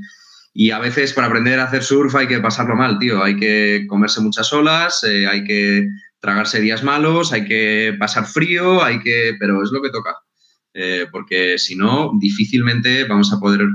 a 0.71 0.79
veces 0.79 1.13
para 1.13 1.27
aprender 1.27 1.59
a 1.59 1.65
hacer 1.65 1.83
surf 1.83 2.13
hay 2.15 2.27
que 2.27 2.39
pasarlo 2.39 2.75
mal, 2.75 2.99
tío. 2.99 3.23
Hay 3.23 3.37
que 3.37 3.85
comerse 3.87 4.21
muchas 4.21 4.51
olas, 4.53 5.03
eh, 5.03 5.27
hay 5.27 5.43
que 5.43 5.87
tragarse 6.19 6.61
días 6.61 6.83
malos, 6.83 7.33
hay 7.33 7.45
que 7.45 7.95
pasar 7.97 8.25
frío, 8.25 8.83
hay 8.83 8.99
que... 8.99 9.35
pero 9.39 9.63
es 9.63 9.71
lo 9.71 9.81
que 9.81 9.89
toca. 9.89 10.15
porque 11.11 11.57
si 11.57 11.75
no, 11.75 12.11
difícilmente 12.19 13.03
vamos 13.05 13.33
a 13.33 13.39
poder 13.39 13.67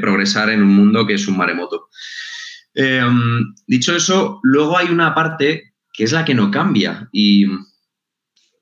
progresar 0.00 0.50
en 0.50 0.62
un 0.62 0.74
mundo 0.74 1.06
que 1.06 1.14
es 1.14 1.28
un 1.28 1.36
maremoto. 1.36 1.88
Em, 2.74 3.54
dicho 3.66 3.94
eso, 3.94 4.40
luego 4.42 4.76
hay 4.76 4.88
una 4.88 5.14
parte 5.14 5.74
que 5.92 6.04
es 6.04 6.12
la 6.12 6.24
que 6.24 6.34
no 6.34 6.50
cambia 6.50 7.08
y 7.12 7.46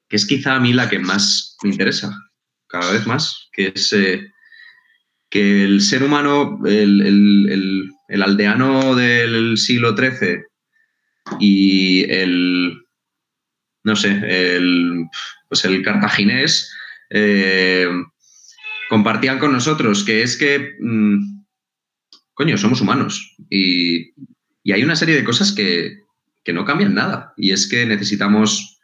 que 0.08 0.16
es 0.16 0.26
quizá 0.26 0.56
a 0.56 0.60
mí 0.60 0.74
la 0.74 0.90
que 0.90 0.98
más 0.98 1.56
me 1.62 1.70
interesa, 1.70 2.14
cada 2.68 2.92
vez 2.92 3.06
más, 3.06 3.48
que 3.52 3.72
es 3.74 3.92
eh, 3.94 4.30
que 5.32 5.64
el 5.64 5.80
ser 5.80 6.02
humano, 6.02 6.60
el, 6.66 7.90
aldeano 8.22 8.94
del 8.94 9.56
siglo 9.56 9.96
XIII 9.96 10.44
y 11.40 12.04
el, 12.10 12.84
no 13.82 13.96
sé, 13.96 14.10
el, 14.10 15.06
pues 15.48 15.64
el 15.64 15.82
cartaginés, 15.82 16.70
eh, 17.08 17.88
compartían 18.90 19.38
con 19.38 19.52
nosotros, 19.52 20.04
que 20.04 20.22
es 20.22 20.36
que 20.36 20.76
mm, 20.78 21.44
coño, 22.34 22.58
somos 22.58 22.82
humanos 22.82 23.34
y, 23.48 24.12
hay 24.70 24.84
una 24.84 24.96
serie 24.96 25.16
de 25.16 25.24
cosas 25.24 25.52
que, 25.52 25.98
no 26.52 26.66
cambian 26.66 26.94
nada. 26.94 27.32
Y 27.38 27.52
es 27.52 27.66
que 27.66 27.86
necesitamos, 27.86 28.78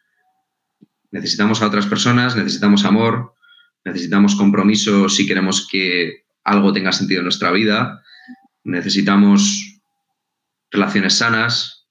necesitamos 1.10 1.60
a 1.60 1.66
otras 1.66 1.86
personas, 1.86 2.36
necesitamos 2.36 2.86
amor, 2.86 3.34
necesitamos 3.84 4.34
compromiso 4.34 5.10
si 5.10 5.26
queremos 5.26 5.68
que 5.70 6.27
algo 6.48 6.72
tenga 6.72 6.92
sentido 6.92 7.20
en 7.20 7.24
nuestra 7.24 7.50
vida, 7.50 8.02
necesitamos 8.64 9.80
relaciones 10.70 11.14
sanas, 11.14 11.86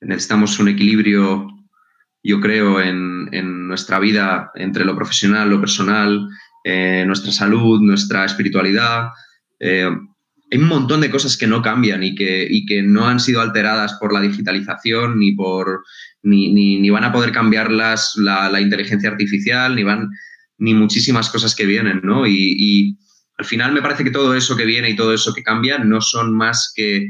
necesitamos 0.00 0.58
un 0.58 0.68
equilibrio, 0.68 1.48
yo 2.22 2.40
creo, 2.40 2.80
en, 2.80 3.14
nuestra 3.66 3.98
vida 3.98 4.52
entre 4.54 4.84
lo 4.84 4.94
profesional, 4.94 5.50
lo 5.50 5.60
personal, 5.60 6.28
eh, 6.62 7.02
nuestra 7.06 7.32
salud, 7.32 7.80
nuestra 7.80 8.24
espiritualidad. 8.24 9.08
Eh, 9.58 9.90
hay 10.52 10.58
un 10.58 10.68
montón 10.68 11.00
de 11.00 11.10
cosas 11.10 11.36
que 11.36 11.48
no 11.48 11.60
cambian 11.60 12.04
y 12.04 12.14
que, 12.14 12.48
que 12.68 12.82
no 12.82 13.08
han 13.08 13.18
sido 13.18 13.40
alteradas 13.40 13.94
por 13.94 14.12
la 14.12 14.20
digitalización 14.20 15.18
ni 15.18 15.32
por 15.32 15.82
ni, 16.22 16.90
van 16.90 17.04
a 17.04 17.12
poder 17.12 17.32
cambiarlas 17.32 18.14
la, 18.16 18.60
inteligencia 18.60 19.10
artificial, 19.10 19.74
ni 19.74 19.82
van 19.82 20.10
ni 20.58 20.74
muchísimas 20.74 21.28
cosas 21.30 21.54
que 21.54 21.66
vienen, 21.66 22.00
¿no? 22.02 22.26
Y, 22.26 22.96
al 23.36 23.44
final 23.44 23.72
me 23.72 23.82
parece 23.82 24.04
que 24.04 24.10
todo 24.10 24.34
eso 24.34 24.56
que 24.56 24.64
viene 24.64 24.90
y 24.90 24.96
todo 24.96 25.12
eso 25.12 25.34
que 25.34 25.42
cambia 25.42 25.78
no 25.78 26.00
son 26.00 26.36
más 26.36 26.72
que 26.74 27.08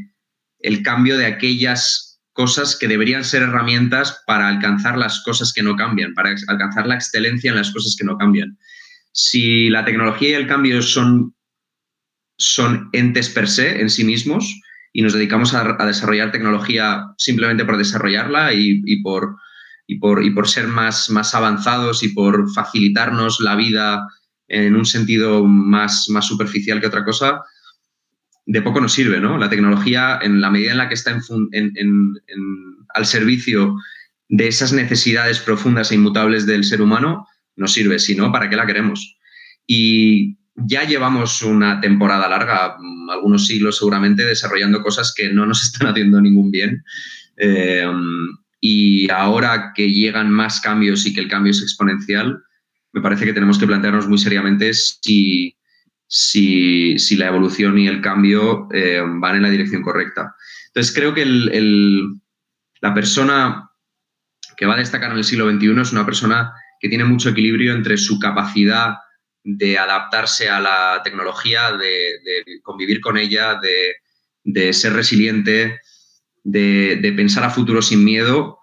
el 0.61 0.83
cambio 0.83 1.19
de 1.19 1.27
aquellas 1.27 2.21
cosas 2.33 2.77
que 2.77 2.89
deberían 2.89 3.25
ser 3.25 3.43
herramientas 3.43 4.23
para 4.27 4.49
alcanzar 4.49 4.97
las 4.99 5.23
cosas 5.23 5.53
que 5.53 5.63
no 5.63 5.77
cambian, 5.77 6.15
para 6.15 6.35
alcanzar 6.49 6.87
la 6.87 6.95
excelencia 6.97 7.51
en 7.51 7.57
las 7.57 7.71
cosas 7.71 7.95
que 7.99 8.05
no 8.05 8.17
cambian. 8.17 8.59
Si 9.13 9.69
la 9.69 9.85
tecnología 9.85 10.31
y 10.31 10.33
el 10.33 10.47
cambio 10.47 10.83
son 10.83 11.35
son 12.37 12.89
entes 12.93 13.29
per 13.29 13.49
se 13.49 13.81
en 13.81 13.91
sí 13.91 14.05
mismos 14.05 14.61
y 14.93 15.03
nos 15.03 15.13
dedicamos 15.13 15.55
a, 15.55 15.75
desarrollar 15.87 16.33
tecnología 16.33 17.05
simplemente 17.19 17.65
por 17.65 17.77
desarrollarla 17.77 18.53
y, 18.55 19.03
por, 19.03 19.37
por, 20.01 20.35
por, 20.35 20.49
ser 20.49 20.69
más, 20.69 21.11
más 21.11 21.35
avanzados 21.35 22.03
y 22.03 22.09
por 22.09 22.53
facilitarnos 22.53 23.41
la 23.41 23.57
vida 23.57 24.07
en 24.49 24.77
un 24.77 24.85
sentido 24.85 25.45
más, 25.45 26.09
más 26.11 26.27
superficial 26.27 26.81
que 26.81 26.87
otra 26.87 27.05
cosa, 27.05 27.43
de 28.47 28.63
poco 28.63 28.81
nos 28.81 28.93
sirve, 28.93 29.21
¿no? 29.21 29.39
La 29.39 29.49
tecnología, 29.49 30.19
en 30.23 30.41
la 30.41 30.51
medida 30.51 30.73
en 30.73 30.79
la 30.79 30.89
que 30.89 30.95
está 30.95 31.19
al 32.95 33.07
servicio 33.07 33.77
de 34.29 34.49
esas 34.49 34.73
necesidades 34.73 35.39
profundas 35.39 35.91
e 35.91 35.95
inmutables 35.95 36.47
del 36.47 36.65
ser 36.65 36.83
humano, 36.83 37.27
nos 37.57 37.73
sirve. 37.73 37.99
Si 37.99 38.15
no, 38.15 38.33
¿para 38.33 38.51
qué 38.51 38.57
la 38.57 38.67
queremos? 38.67 39.17
Y 39.67 40.37
ya 40.57 40.85
llevamos 40.85 41.43
una 41.43 41.81
temporada 41.81 42.29
larga, 42.29 42.77
algunos 43.11 43.47
siglos 43.47 43.79
seguramente, 43.79 44.25
desarrollando 44.25 44.83
cosas 44.83 45.13
que 45.17 45.33
no 45.33 45.47
nos 45.47 45.63
están 45.65 45.89
haciendo 45.89 46.21
ningún 46.21 46.51
bien. 46.51 46.85
Eh, 47.37 47.91
y 48.61 49.11
ahora 49.11 49.73
que 49.75 49.91
llegan 49.91 50.31
más 50.31 50.61
cambios 50.61 51.07
y 51.07 51.13
que 51.13 51.21
el 51.21 51.29
cambio 51.29 51.51
es 51.51 51.63
exponencial, 51.63 52.43
me 52.95 53.01
parece 53.01 53.25
que 53.25 53.33
tenemos 53.33 53.59
que 53.59 53.67
plantearnos 53.67 54.09
muy 54.09 54.19
seriamente 54.19 54.73
si, 54.73 55.57
si, 56.07 57.17
la 57.17 57.27
evolución 57.27 57.77
y 57.77 57.89
el 57.89 58.01
cambio 58.01 58.69
eh, 58.73 59.03
van 59.05 59.37
en 59.37 59.43
la 59.43 59.51
dirección 59.51 59.83
correcta. 59.83 60.35
Entonces, 60.69 60.95
creo 60.95 61.13
que 61.13 61.27
la 62.81 62.95
persona 62.95 63.69
que 64.57 64.67
va 64.67 64.75
a 64.75 64.79
destacar 64.79 65.11
en 65.11 65.19
el 65.19 65.25
siglo 65.25 65.51
XXI 65.51 65.81
es 65.81 65.93
una 65.93 66.07
persona 66.07 66.53
que 66.79 66.89
tiene 66.89 67.05
mucho 67.05 67.31
equilibrio 67.31 67.75
entre 67.75 67.97
su 67.97 68.21
capacidad 68.21 68.95
de 69.43 69.77
adaptarse 69.77 70.49
a 70.49 70.61
la 70.61 71.01
tecnología, 71.03 71.73
de, 71.73 72.61
convivir 72.63 73.01
con 73.01 73.19
ella, 73.19 73.59
de, 74.45 74.73
ser 74.73 74.93
resiliente, 74.93 75.81
de, 76.45 77.13
pensar 77.17 77.43
a 77.43 77.51
futuro 77.51 77.83
sin 77.83 78.05
miedo, 78.05 78.61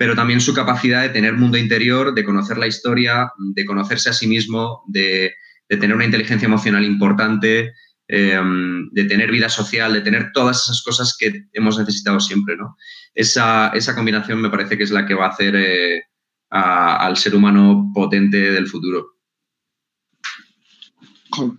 pero 0.00 0.14
también 0.14 0.40
su 0.40 0.54
capacidad 0.54 1.02
de 1.02 1.10
tener 1.10 1.34
mundo 1.34 1.58
interior, 1.58 2.14
de 2.14 2.24
conocer 2.24 2.56
la 2.56 2.66
historia, 2.66 3.30
de 3.36 3.66
conocerse 3.66 4.08
a 4.08 4.14
sí 4.14 4.26
mismo, 4.26 4.82
de, 4.86 5.34
tener 5.68 5.94
una 5.94 6.06
inteligencia 6.06 6.46
emocional 6.46 6.86
importante, 6.86 7.74
em, 8.08 8.88
de 8.92 9.04
tener 9.04 9.30
vida 9.30 9.50
social, 9.50 9.92
de 9.92 10.00
tener 10.00 10.30
todas 10.32 10.64
esas 10.64 10.82
cosas 10.82 11.14
que 11.18 11.44
hemos 11.52 11.78
necesitado 11.78 12.18
siempre. 12.18 12.56
¿no? 12.56 12.78
Esa, 13.14 13.70
combinación 13.94 14.40
me 14.40 14.48
parece 14.48 14.78
que 14.78 14.84
es 14.84 14.90
la 14.90 15.04
que 15.04 15.12
va 15.12 15.26
a 15.26 15.32
hacer 15.32 15.54
eh, 15.54 16.02
al 16.48 17.18
ser 17.18 17.34
humano 17.34 17.92
potente 17.94 18.38
del 18.38 18.68
futuro 18.68 19.20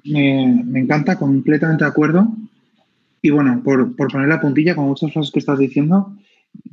me, 0.03 0.79
encanta, 0.79 1.17
completamente 1.17 1.83
de 1.83 1.89
acuerdo. 1.89 2.27
Y 3.21 3.29
bueno, 3.29 3.61
por, 3.63 3.95
poner 3.95 4.27
la 4.27 4.41
puntilla 4.41 4.75
con 4.75 4.85
muchas 4.85 5.13
cosas 5.13 5.31
que 5.31 5.39
estás 5.39 5.59
diciendo, 5.59 6.17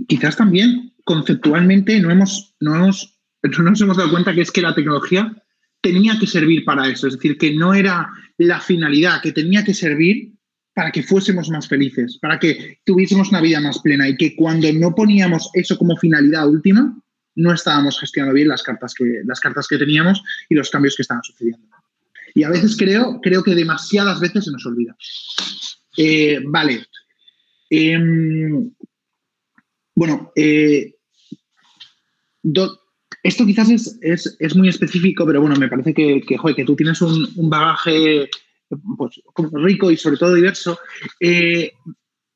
quizás 0.06 0.36
también 0.36 0.94
conceptualmente 1.04 2.00
no 2.00 2.10
hemos, 2.10 2.54
no, 2.60 2.74
hemos, 2.74 3.18
no 3.42 3.70
nos 3.70 3.80
hemos 3.80 3.96
dado 3.96 4.10
cuenta 4.10 4.34
que 4.34 4.42
es 4.42 4.50
que 4.50 4.62
la 4.62 4.74
tecnología 4.74 5.34
tenía 5.80 6.18
que 6.18 6.26
servir 6.26 6.64
para 6.64 6.88
eso, 6.88 7.06
es 7.06 7.14
decir, 7.14 7.38
que 7.38 7.54
no 7.54 7.74
era 7.74 8.08
la 8.36 8.60
finalidad, 8.60 9.22
que 9.22 9.32
tenía 9.32 9.64
que 9.64 9.74
servir 9.74 10.32
para 10.74 10.90
que 10.92 11.02
fuésemos 11.02 11.50
más 11.50 11.66
felices, 11.66 12.18
para 12.20 12.38
que 12.38 12.80
tuviésemos 12.84 13.30
una 13.30 13.40
vida 13.40 13.60
más 13.60 13.80
plena 13.80 14.08
y 14.08 14.16
que 14.16 14.36
cuando 14.36 14.72
no 14.72 14.94
poníamos 14.94 15.50
eso 15.54 15.76
como 15.76 15.96
finalidad 15.96 16.48
última, 16.48 16.96
no 17.34 17.52
estábamos 17.52 17.98
gestionando 17.98 18.34
bien 18.34 18.48
las 18.48 18.62
cartas 18.62 18.94
que, 18.94 19.22
las 19.24 19.40
cartas 19.40 19.66
que 19.66 19.78
teníamos 19.78 20.22
y 20.48 20.54
los 20.54 20.70
cambios 20.70 20.94
que 20.96 21.02
estaban 21.02 21.22
sucediendo. 21.22 21.66
Y 22.34 22.42
a 22.42 22.50
veces 22.50 22.76
creo, 22.76 23.20
creo 23.20 23.42
que 23.42 23.54
demasiadas 23.54 24.20
veces 24.20 24.44
se 24.44 24.50
nos 24.52 24.64
olvida. 24.66 24.96
Eh, 25.96 26.40
vale. 26.44 26.86
Em, 27.70 28.70
bueno, 29.98 30.30
eh, 30.36 30.94
esto 33.24 33.44
quizás 33.44 33.98
es, 34.00 34.56
muy 34.56 34.68
específico, 34.68 35.26
pero 35.26 35.40
bueno, 35.40 35.56
me 35.56 35.66
parece 35.66 35.92
que, 35.92 36.20
que, 36.20 36.38
que 36.54 36.64
tú 36.64 36.76
tienes 36.76 37.02
un, 37.02 37.50
bagaje 37.50 38.30
pues, 38.96 39.20
rico 39.54 39.90
y 39.90 39.96
sobre 39.96 40.16
todo 40.16 40.34
diverso. 40.34 40.78
Eh, 41.18 41.72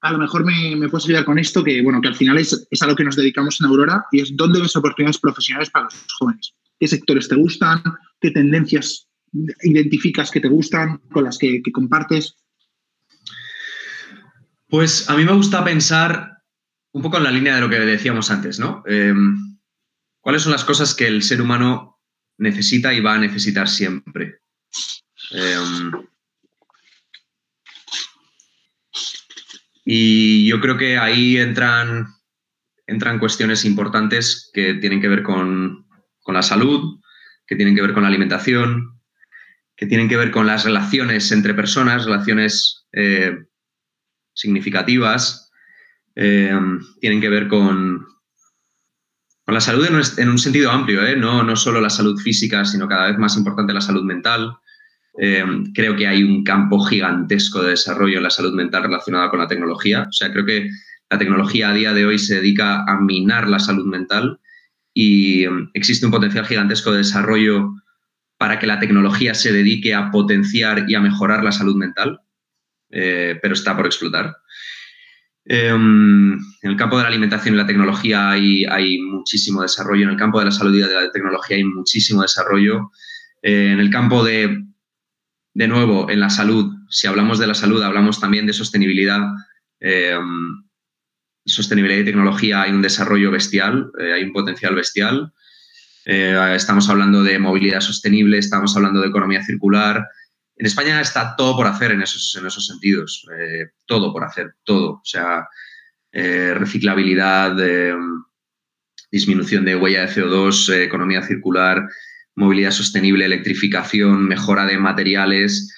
a 0.00 0.10
lo 0.10 0.18
mejor 0.18 0.44
me, 0.44 0.88
puedes 0.88 1.04
ayudar 1.04 1.24
con 1.24 1.38
esto, 1.38 1.62
que 1.62 1.80
bueno, 1.82 2.00
que 2.00 2.08
al 2.08 2.16
final 2.16 2.36
es, 2.38 2.66
es, 2.68 2.82
a 2.82 2.88
lo 2.88 2.96
que 2.96 3.04
nos 3.04 3.14
dedicamos 3.14 3.60
en 3.60 3.68
Aurora 3.68 4.06
y 4.10 4.22
es 4.22 4.36
dónde 4.36 4.60
ves 4.60 4.74
oportunidades 4.74 5.18
profesionales 5.18 5.70
para 5.70 5.84
los 5.84 5.94
jóvenes. 6.18 6.54
¿Qué 6.80 6.88
sectores 6.88 7.28
te 7.28 7.36
gustan? 7.36 7.80
¿Qué 8.20 8.32
tendencias 8.32 9.08
identificas 9.62 10.32
que 10.32 10.40
te 10.40 10.48
gustan, 10.48 10.98
con 11.12 11.22
las 11.22 11.38
que, 11.38 11.62
compartes? 11.72 12.34
Pues 14.66 15.08
a 15.08 15.16
mí 15.16 15.24
me 15.24 15.32
gusta 15.32 15.62
pensar 15.62 16.41
un 16.92 17.02
poco 17.02 17.16
en 17.18 17.24
la 17.24 17.30
línea 17.30 17.54
de 17.54 17.60
lo 17.60 17.70
que 17.70 17.78
decíamos 17.80 18.30
antes, 18.30 18.58
¿no? 18.58 18.82
Em, 18.86 19.58
¿Cuáles 20.20 20.42
son 20.42 20.52
las 20.52 20.64
cosas 20.64 20.94
que 20.94 21.06
el 21.06 21.22
ser 21.22 21.42
humano 21.42 22.00
necesita 22.38 22.92
y 22.92 23.00
va 23.00 23.14
a 23.14 23.18
necesitar 23.18 23.68
siempre? 23.68 24.40
Em, 25.32 25.92
y 29.84 30.46
yo 30.46 30.60
creo 30.60 30.76
que 30.76 30.98
ahí 30.98 31.38
entran, 31.38 32.06
entran 32.86 33.18
cuestiones 33.18 33.64
importantes 33.64 34.50
que 34.52 34.74
tienen 34.74 35.00
que 35.00 35.08
ver 35.08 35.22
con, 35.22 35.86
con 36.22 36.34
la 36.34 36.42
salud, 36.42 37.00
que 37.46 37.56
tienen 37.56 37.74
que 37.74 37.82
ver 37.82 37.94
con 37.94 38.02
la 38.02 38.08
alimentación, 38.08 39.00
que 39.76 39.86
tienen 39.86 40.08
que 40.08 40.16
ver 40.16 40.30
con 40.30 40.46
las 40.46 40.64
relaciones 40.64 41.32
entre 41.32 41.54
personas, 41.54 42.04
relaciones 42.04 42.86
eh, 42.92 43.36
significativas, 44.34 45.41
eh, 46.14 46.58
tienen 47.00 47.20
que 47.20 47.28
ver 47.28 47.48
con, 47.48 48.06
la 49.46 49.60
salud 49.60 49.86
en 49.86 50.28
un, 50.28 50.38
sentido 50.38 50.70
amplio, 50.70 51.04
¿eh? 51.04 51.16
no, 51.16 51.56
solo 51.56 51.80
la 51.80 51.90
salud 51.90 52.18
física, 52.18 52.64
sino 52.64 52.88
cada 52.88 53.08
vez 53.08 53.18
más 53.18 53.36
importante 53.36 53.72
la 53.72 53.80
salud 53.80 54.04
mental. 54.04 54.56
Eh, 55.20 55.44
creo 55.74 55.94
que 55.94 56.06
hay 56.06 56.22
un 56.22 56.42
campo 56.42 56.80
gigantesco 56.80 57.62
de 57.62 57.70
desarrollo 57.70 58.16
en 58.16 58.22
la 58.22 58.30
salud 58.30 58.54
mental 58.54 58.84
relacionada 58.84 59.28
con 59.30 59.40
la 59.40 59.48
tecnología. 59.48 60.06
O 60.08 60.12
sea, 60.12 60.32
creo 60.32 60.46
que 60.46 60.70
la 61.10 61.18
tecnología 61.18 61.68
a 61.68 61.74
día 61.74 61.92
de 61.92 62.06
hoy 62.06 62.18
se 62.18 62.36
dedica 62.36 62.84
a 62.84 62.98
minar 63.00 63.46
la 63.48 63.58
salud 63.58 63.84
mental 63.84 64.40
y 64.94 65.46
um, 65.46 65.68
existe 65.74 66.06
un 66.06 66.12
potencial 66.12 66.46
gigantesco 66.46 66.92
de 66.92 66.98
desarrollo 66.98 67.74
para 68.38 68.58
que 68.58 68.66
la 68.66 68.80
tecnología 68.80 69.34
se 69.34 69.52
dedique 69.52 69.94
a 69.94 70.10
potenciar 70.10 70.88
y 70.88 70.94
a 70.94 71.00
mejorar 71.00 71.44
la 71.44 71.52
salud 71.52 71.76
mental, 71.76 72.20
pero 72.90 73.54
está 73.54 73.76
por 73.76 73.86
explotar. 73.86 74.34
Um, 75.44 76.34
en 76.34 76.70
el 76.70 76.76
campo 76.76 76.96
de 76.96 77.02
la 77.02 77.08
alimentación 77.08 77.54
y 77.54 77.58
la 77.58 77.66
tecnología 77.66 78.30
hay, 78.30 78.98
muchísimo 79.00 79.62
desarrollo, 79.62 80.04
en 80.04 80.10
el 80.10 80.16
campo 80.16 80.38
de 80.38 80.44
la 80.44 80.52
salud 80.52 80.74
y 80.74 80.78
de 80.78 80.86
la 80.86 81.10
tecnología 81.10 81.56
hay 81.56 81.64
muchísimo 81.64 82.22
desarrollo, 82.22 82.92
eh, 83.42 83.72
en 83.72 83.80
el 83.80 83.90
campo 83.90 84.24
de, 84.24 84.64
de 85.54 85.68
nuevo, 85.68 86.08
en 86.10 86.20
la 86.20 86.30
salud, 86.30 86.72
si 86.88 87.08
hablamos 87.08 87.38
de 87.38 87.48
la 87.48 87.54
salud, 87.54 87.82
hablamos 87.82 88.20
también 88.20 88.46
de 88.46 88.52
sostenibilidad. 88.52 89.20
Um, 89.80 90.64
sostenibilidad 91.44 92.00
y 92.00 92.04
tecnología 92.04 92.62
hay 92.62 92.72
un 92.72 92.82
desarrollo 92.82 93.30
bestial, 93.30 93.90
eh, 93.98 94.12
hay 94.12 94.22
un 94.22 94.32
potencial 94.32 94.74
bestial. 94.74 95.32
Eh, 96.04 96.52
estamos 96.54 96.88
hablando 96.88 97.22
de 97.22 97.38
movilidad 97.38 97.80
sostenible, 97.80 98.38
estamos 98.38 98.76
hablando 98.76 99.00
de 99.00 99.08
economía 99.08 99.42
circular. 99.42 100.06
En 100.62 100.66
España 100.66 101.00
está 101.00 101.34
todo 101.34 101.56
por 101.56 101.66
hacer 101.66 101.90
en 101.90 102.02
esos, 102.02 102.36
en 102.38 102.46
esos 102.46 102.64
sentidos, 102.64 103.26
eh, 103.36 103.72
todo 103.84 104.12
por 104.12 104.22
hacer, 104.22 104.54
todo. 104.62 104.92
O 104.92 105.04
sea, 105.04 105.48
reciclabilidad, 106.12 107.56
disminución 109.10 109.64
de 109.64 109.74
huella 109.74 110.06
de 110.06 110.12
CO2, 110.12 110.72
economía 110.84 111.22
circular, 111.22 111.82
movilidad 112.36 112.70
sostenible, 112.70 113.24
electrificación, 113.24 114.28
mejora 114.28 114.66
de 114.66 114.78
materiales, 114.78 115.74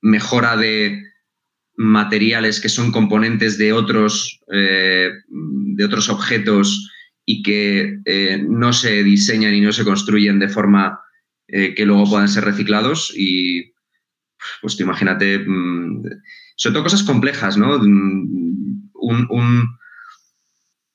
mejora 0.00 0.56
de 0.56 1.02
materiales 1.78 2.60
que 2.60 2.68
son 2.68 2.90
componentes 2.90 3.56
de 3.56 3.72
otros, 3.72 4.40
eh, 4.52 5.10
de 5.28 5.84
otros 5.84 6.08
objetos 6.08 6.90
y 7.24 7.42
que 7.44 8.00
eh, 8.04 8.44
no 8.48 8.72
se 8.72 9.04
diseñan 9.04 9.54
y 9.54 9.60
no 9.60 9.72
se 9.72 9.84
construyen 9.84 10.40
de 10.40 10.48
forma 10.48 10.98
eh, 11.48 11.74
que 11.74 11.84
luego 11.84 12.08
puedan 12.08 12.28
ser 12.28 12.44
reciclados. 12.44 13.12
Y 13.16 13.72
pues 14.60 14.78
imagínate, 14.80 15.40
mm, 15.40 16.04
sobre 16.56 16.74
todo 16.74 16.84
cosas 16.84 17.02
complejas, 17.02 17.56
¿no? 17.56 17.78
Mm, 17.78 18.90
un, 18.94 19.78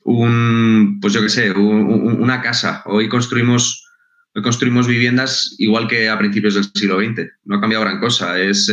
un, 0.06 1.00
pues 1.00 1.14
yo 1.14 1.22
qué 1.22 1.30
sé, 1.30 1.52
una 1.52 2.42
casa. 2.42 2.84
Hoy 2.86 3.10
construimos, 3.10 3.86
hoy 4.34 4.42
construimos 4.42 4.88
viviendas 4.88 5.56
igual 5.58 5.88
que 5.88 6.10
a 6.10 6.18
principios 6.18 6.56
del 6.56 6.66
siglo 6.74 7.00
XX. 7.00 7.30
No 7.46 7.58
ha 7.58 7.62
cambiado 7.62 7.84
gran 7.84 8.00
cosa. 8.00 8.40
Es 8.40 8.70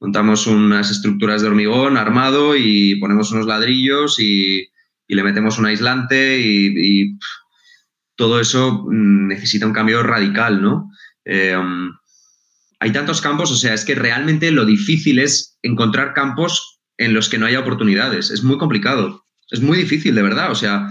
montamos 0.00 0.46
unas 0.46 0.90
estructuras 0.90 1.42
de 1.42 1.48
hormigón 1.48 1.96
armado 1.96 2.56
y 2.56 2.96
ponemos 2.96 3.32
unos 3.32 3.46
ladrillos 3.46 4.18
y, 4.18 4.70
le 5.08 5.22
metemos 5.22 5.58
un 5.58 5.66
aislante 5.66 6.38
y, 6.40 7.16
todo 8.16 8.40
eso 8.40 8.84
mm, 8.88 9.28
necesita 9.28 9.66
un 9.66 9.72
cambio 9.72 10.02
radical, 10.02 10.60
¿no? 10.60 10.90
Eh, 11.24 11.56
um, 11.56 11.92
hay 12.80 12.92
tantos 12.92 13.20
campos, 13.20 13.50
o 13.50 13.56
sea, 13.56 13.74
es 13.74 13.84
que 13.84 13.94
realmente 13.94 14.50
lo 14.50 14.64
difícil 14.64 15.18
es 15.18 15.58
encontrar 15.62 16.12
campos 16.14 16.80
en 16.98 17.14
los 17.14 17.28
que 17.28 17.38
no 17.38 17.46
haya 17.46 17.60
oportunidades. 17.60 18.30
Es 18.30 18.42
muy 18.42 18.58
complicado, 18.58 19.24
es 19.50 19.60
muy 19.60 19.78
difícil, 19.78 20.14
de 20.14 20.22
verdad. 20.22 20.50
O 20.50 20.54
sea, 20.54 20.88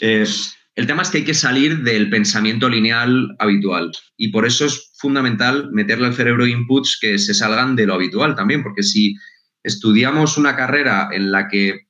eh, 0.00 0.26
el 0.74 0.86
tema 0.86 1.02
es 1.02 1.10
que 1.10 1.18
hay 1.18 1.24
que 1.24 1.34
salir 1.34 1.82
del 1.82 2.10
pensamiento 2.10 2.68
lineal 2.68 3.34
habitual 3.38 3.90
y 4.16 4.28
por 4.28 4.46
eso 4.46 4.66
es 4.66 4.92
fundamental 4.98 5.70
meterle 5.72 6.06
al 6.06 6.14
cerebro 6.14 6.46
inputs 6.46 6.98
que 7.00 7.18
se 7.18 7.34
salgan 7.34 7.76
de 7.76 7.86
lo 7.86 7.94
habitual 7.94 8.34
también, 8.34 8.62
porque 8.62 8.82
si 8.82 9.14
estudiamos 9.62 10.36
una 10.36 10.54
carrera 10.54 11.08
en 11.12 11.32
la 11.32 11.48
que 11.48 11.85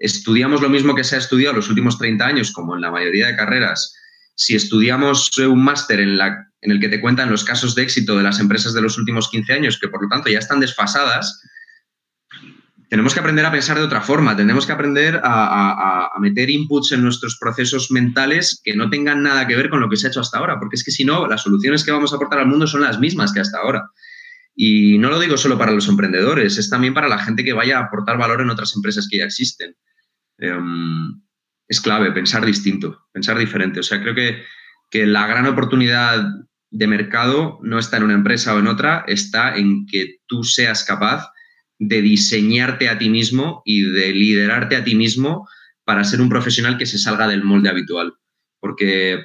estudiamos 0.00 0.62
lo 0.62 0.70
mismo 0.70 0.94
que 0.94 1.04
se 1.04 1.14
ha 1.14 1.18
estudiado 1.18 1.54
los 1.54 1.68
últimos 1.68 1.98
30 1.98 2.26
años, 2.26 2.50
como 2.50 2.74
en 2.74 2.80
la 2.80 2.90
mayoría 2.90 3.28
de 3.28 3.36
carreras, 3.36 3.94
si 4.34 4.56
estudiamos 4.56 5.30
un 5.38 5.62
máster 5.62 6.00
en, 6.00 6.18
el 6.62 6.80
que 6.80 6.88
te 6.88 7.00
cuentan 7.00 7.30
los 7.30 7.44
casos 7.44 7.74
de 7.74 7.82
éxito 7.82 8.16
de 8.16 8.22
las 8.22 8.40
empresas 8.40 8.72
de 8.72 8.80
los 8.80 8.96
últimos 8.96 9.28
15 9.28 9.52
años, 9.52 9.78
que 9.78 9.88
por 9.88 10.02
lo 10.02 10.08
tanto 10.08 10.30
ya 10.30 10.38
están 10.38 10.60
desfasadas, 10.60 11.42
tenemos 12.88 13.12
que 13.12 13.20
aprender 13.20 13.44
a 13.44 13.52
pensar 13.52 13.76
de 13.76 13.84
otra 13.84 14.00
forma, 14.00 14.34
tenemos 14.34 14.66
que 14.66 14.72
aprender 14.72 15.20
a, 15.22 16.10
meter 16.18 16.50
inputs 16.50 16.92
en 16.92 17.02
nuestros 17.02 17.38
procesos 17.38 17.90
mentales 17.90 18.60
que 18.64 18.74
no 18.74 18.90
tengan 18.90 19.22
nada 19.22 19.46
que 19.46 19.56
ver 19.56 19.70
con 19.70 19.80
lo 19.80 19.88
que 19.88 19.96
se 19.96 20.06
ha 20.06 20.10
hecho 20.10 20.20
hasta 20.20 20.38
ahora, 20.38 20.58
porque 20.58 20.76
es 20.76 20.84
que 20.84 20.90
si 20.90 21.04
no, 21.04 21.26
las 21.26 21.42
soluciones 21.42 21.84
que 21.84 21.92
vamos 21.92 22.12
a 22.12 22.16
aportar 22.16 22.40
al 22.40 22.46
mundo 22.46 22.66
son 22.66 22.80
las 22.80 22.98
mismas 22.98 23.32
que 23.32 23.40
hasta 23.40 23.58
ahora. 23.58 23.90
Y 24.62 24.98
no 24.98 25.08
lo 25.08 25.18
digo 25.18 25.38
solo 25.38 25.56
para 25.56 25.72
los 25.72 25.88
emprendedores, 25.88 26.58
es 26.58 26.68
también 26.68 26.92
para 26.92 27.08
la 27.08 27.18
gente 27.18 27.44
que 27.44 27.54
vaya 27.54 27.78
a 27.78 27.84
aportar 27.84 28.18
valor 28.18 28.42
en 28.42 28.50
otras 28.50 28.76
empresas 28.76 29.08
que 29.10 29.16
ya 29.16 29.24
existen. 29.24 29.74
Em, 30.36 31.18
es 31.66 31.80
clave 31.80 32.12
pensar 32.12 32.44
distinto, 32.44 33.06
pensar 33.10 33.38
diferente. 33.38 33.80
O 33.80 33.82
sea, 33.82 34.02
creo 34.02 34.14
que, 34.14 34.42
que 34.90 35.06
la 35.06 35.26
gran 35.26 35.46
oportunidad 35.46 36.26
de 36.70 36.86
mercado 36.86 37.58
no 37.62 37.78
está 37.78 37.96
en 37.96 38.02
una 38.02 38.12
empresa 38.12 38.54
o 38.54 38.58
en 38.58 38.66
otra, 38.66 39.02
está 39.06 39.56
en 39.56 39.86
que 39.86 40.18
tú 40.26 40.44
seas 40.44 40.84
capaz 40.84 41.30
de 41.78 42.02
diseñarte 42.02 42.90
a 42.90 42.98
ti 42.98 43.08
mismo 43.08 43.62
y 43.64 43.90
de 43.90 44.12
liderarte 44.12 44.76
a 44.76 44.84
ti 44.84 44.94
mismo 44.94 45.48
para 45.84 46.04
ser 46.04 46.20
un 46.20 46.28
profesional 46.28 46.76
que 46.76 46.84
se 46.84 46.98
salga 46.98 47.28
del 47.28 47.44
molde 47.44 47.70
habitual. 47.70 48.12
Porque, 48.60 49.24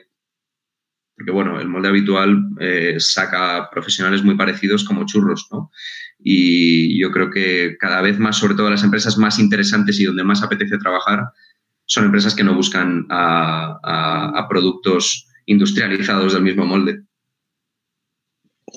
porque 1.16 1.32
bueno, 1.32 1.60
el 1.60 1.68
molde 1.68 1.90
habitual 1.90 2.50
eh, 2.60 2.96
saca 3.00 3.70
profesionales 3.72 4.24
muy 4.24 4.36
parecidos 4.36 4.84
como 4.84 5.06
churros, 5.06 5.48
¿no? 5.52 5.72
Y 6.20 7.00
yo 7.00 7.12
creo 7.12 7.30
que 7.30 7.78
cada 7.80 8.02
vez 8.02 8.20
más, 8.20 8.38
sobre 8.38 8.56
todo 8.56 8.70
las 8.70 8.84
empresas 8.84 9.18
más 9.18 9.40
interesantes 9.40 10.00
y 10.00 10.06
donde 10.06 10.24
más 10.24 10.44
apetece 10.44 10.78
trabajar, 10.78 11.24
son 11.86 12.06
empresas 12.06 12.36
que 12.36 12.44
no 12.44 12.56
buscan 12.56 13.06
a 13.10 14.46
productos 14.50 15.28
industrializados 15.46 16.34
del 16.34 16.44
mismo 16.44 16.66
molde 16.66 17.04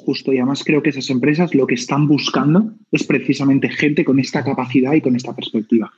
justo 0.04 0.32
y 0.32 0.38
además 0.38 0.62
creo 0.64 0.82
que 0.82 0.90
esas 0.90 1.10
empresas 1.10 1.54
lo 1.54 1.66
que 1.66 1.74
están 1.74 2.06
buscando 2.06 2.72
es 2.90 3.04
precisamente 3.04 3.68
gente 3.68 4.04
con 4.04 4.18
esta 4.18 4.44
capacidad 4.44 4.94
y 4.94 5.00
con 5.00 5.16
esta 5.16 5.34
perspectiva. 5.34 5.92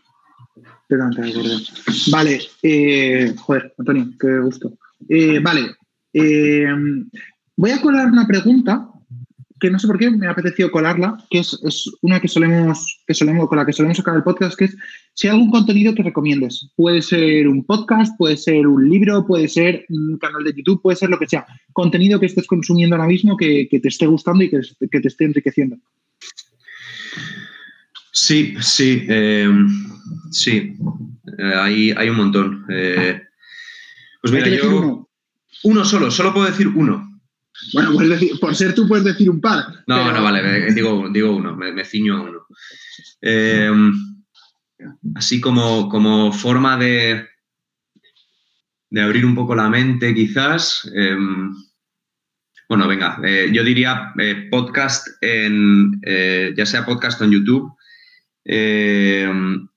Vale, 2.11 2.41
eh, 2.63 3.33
joder, 3.37 3.75
Antonio, 3.79 4.07
qué 4.19 4.39
gusto. 4.41 4.73
Eh, 5.09 5.39
vale, 5.41 5.77
eh, 6.13 6.67
voy 7.57 7.71
a 7.71 7.81
colar 7.81 8.07
una 8.07 8.27
pregunta 8.27 8.91
que 9.61 9.71
no 9.71 9.79
sé 9.79 9.87
por 9.87 9.99
qué 9.99 10.11
me 10.11 10.27
ha 10.27 10.31
apetecido 10.31 10.71
colarla, 10.71 11.17
que 11.31 11.39
es, 11.39 11.91
una 12.01 12.19
que 12.19 12.29
solemos, 12.29 13.03
que 13.07 13.15
solemos, 13.15 13.49
con 13.49 13.59
la 13.59 13.67
que 13.67 13.73
solemos 13.73 13.99
sacar 13.99 14.17
el 14.17 14.23
podcast, 14.23 14.59
que 14.59 14.65
es 14.65 14.77
si 15.15 15.29
hay 15.29 15.35
algún 15.35 15.51
contenido 15.51 15.95
que 15.95 16.03
recomiendes. 16.03 16.71
Puede 16.77 17.03
ser 17.03 17.47
un 17.47 17.65
podcast, 17.65 18.17
puede 18.17 18.37
ser 18.37 18.67
un 18.67 18.89
libro, 18.89 19.27
puede 19.27 19.49
ser 19.49 19.85
un 19.91 20.19
canal 20.19 20.43
de 20.45 20.55
YouTube, 20.57 20.81
puede 20.83 20.97
ser 20.97 21.11
lo 21.11 21.19
que 21.19 21.29
sea. 21.29 21.47
Contenido 21.75 22.19
que 22.19 22.27
estés 22.27 22.47
consumiendo 22.47 22.97
ahora 22.97 23.07
mismo 23.07 23.37
que, 23.37 23.69
te 23.71 23.89
esté 23.89 24.07
gustando 24.07 24.43
y 24.43 24.51
que, 24.51 24.61
te 25.01 25.09
esté 25.09 25.25
enriqueciendo. 25.27 25.77
Sí, 28.13 28.55
sí, 28.61 29.05
eh, 29.09 29.49
sí. 30.31 30.75
Eh, 31.39 31.93
hay, 31.97 32.09
un 32.09 32.17
montón. 32.17 32.67
Eh, 32.71 33.21
pues 34.23 34.33
mira, 34.33 34.49
yo. 34.49 35.10
Uno. 35.65 35.85
solo, 35.85 36.11
solo 36.11 36.33
puedo 36.33 36.47
decir 36.47 36.69
uno. 36.69 37.11
Bueno, 37.75 37.93
por 38.41 38.55
ser 38.55 38.75
tú 38.75 38.89
puedes 38.89 39.05
decir 39.05 39.29
un 39.29 39.41
par. 39.41 39.65
No, 39.87 40.13
no, 40.13 40.23
vale, 40.23 40.73
digo, 40.73 41.09
digo 41.13 41.37
uno, 41.37 41.57
me, 41.57 41.85
ciño 41.85 42.17
a 42.17 42.23
uno. 42.23 42.47
Eh, 43.21 43.71
así 45.15 45.41
como, 45.41 45.89
como 45.89 46.33
forma 46.33 46.77
de, 46.77 47.29
de 48.91 49.03
abrir 49.03 49.27
un 49.27 49.35
poco 49.35 49.55
la 49.55 49.69
mente, 49.69 50.15
quizás. 50.15 50.91
Em, 50.95 51.53
bueno, 52.69 52.87
venga, 52.87 53.21
eh, 53.25 53.51
yo 53.53 53.65
diría 53.65 54.13
eh, 54.19 54.49
podcast 54.51 55.09
en, 55.21 56.01
ya 56.57 56.65
sea 56.65 56.87
podcast 56.87 57.21
en 57.21 57.33
YouTube, 57.33 57.75
em, 58.45 59.69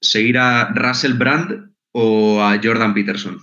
seguir 0.00 0.38
a 0.38 0.72
Russell 0.74 1.14
Brand 1.14 1.72
o 1.92 2.42
a 2.42 2.60
Jordan 2.62 2.94
Peterson. 2.94 3.38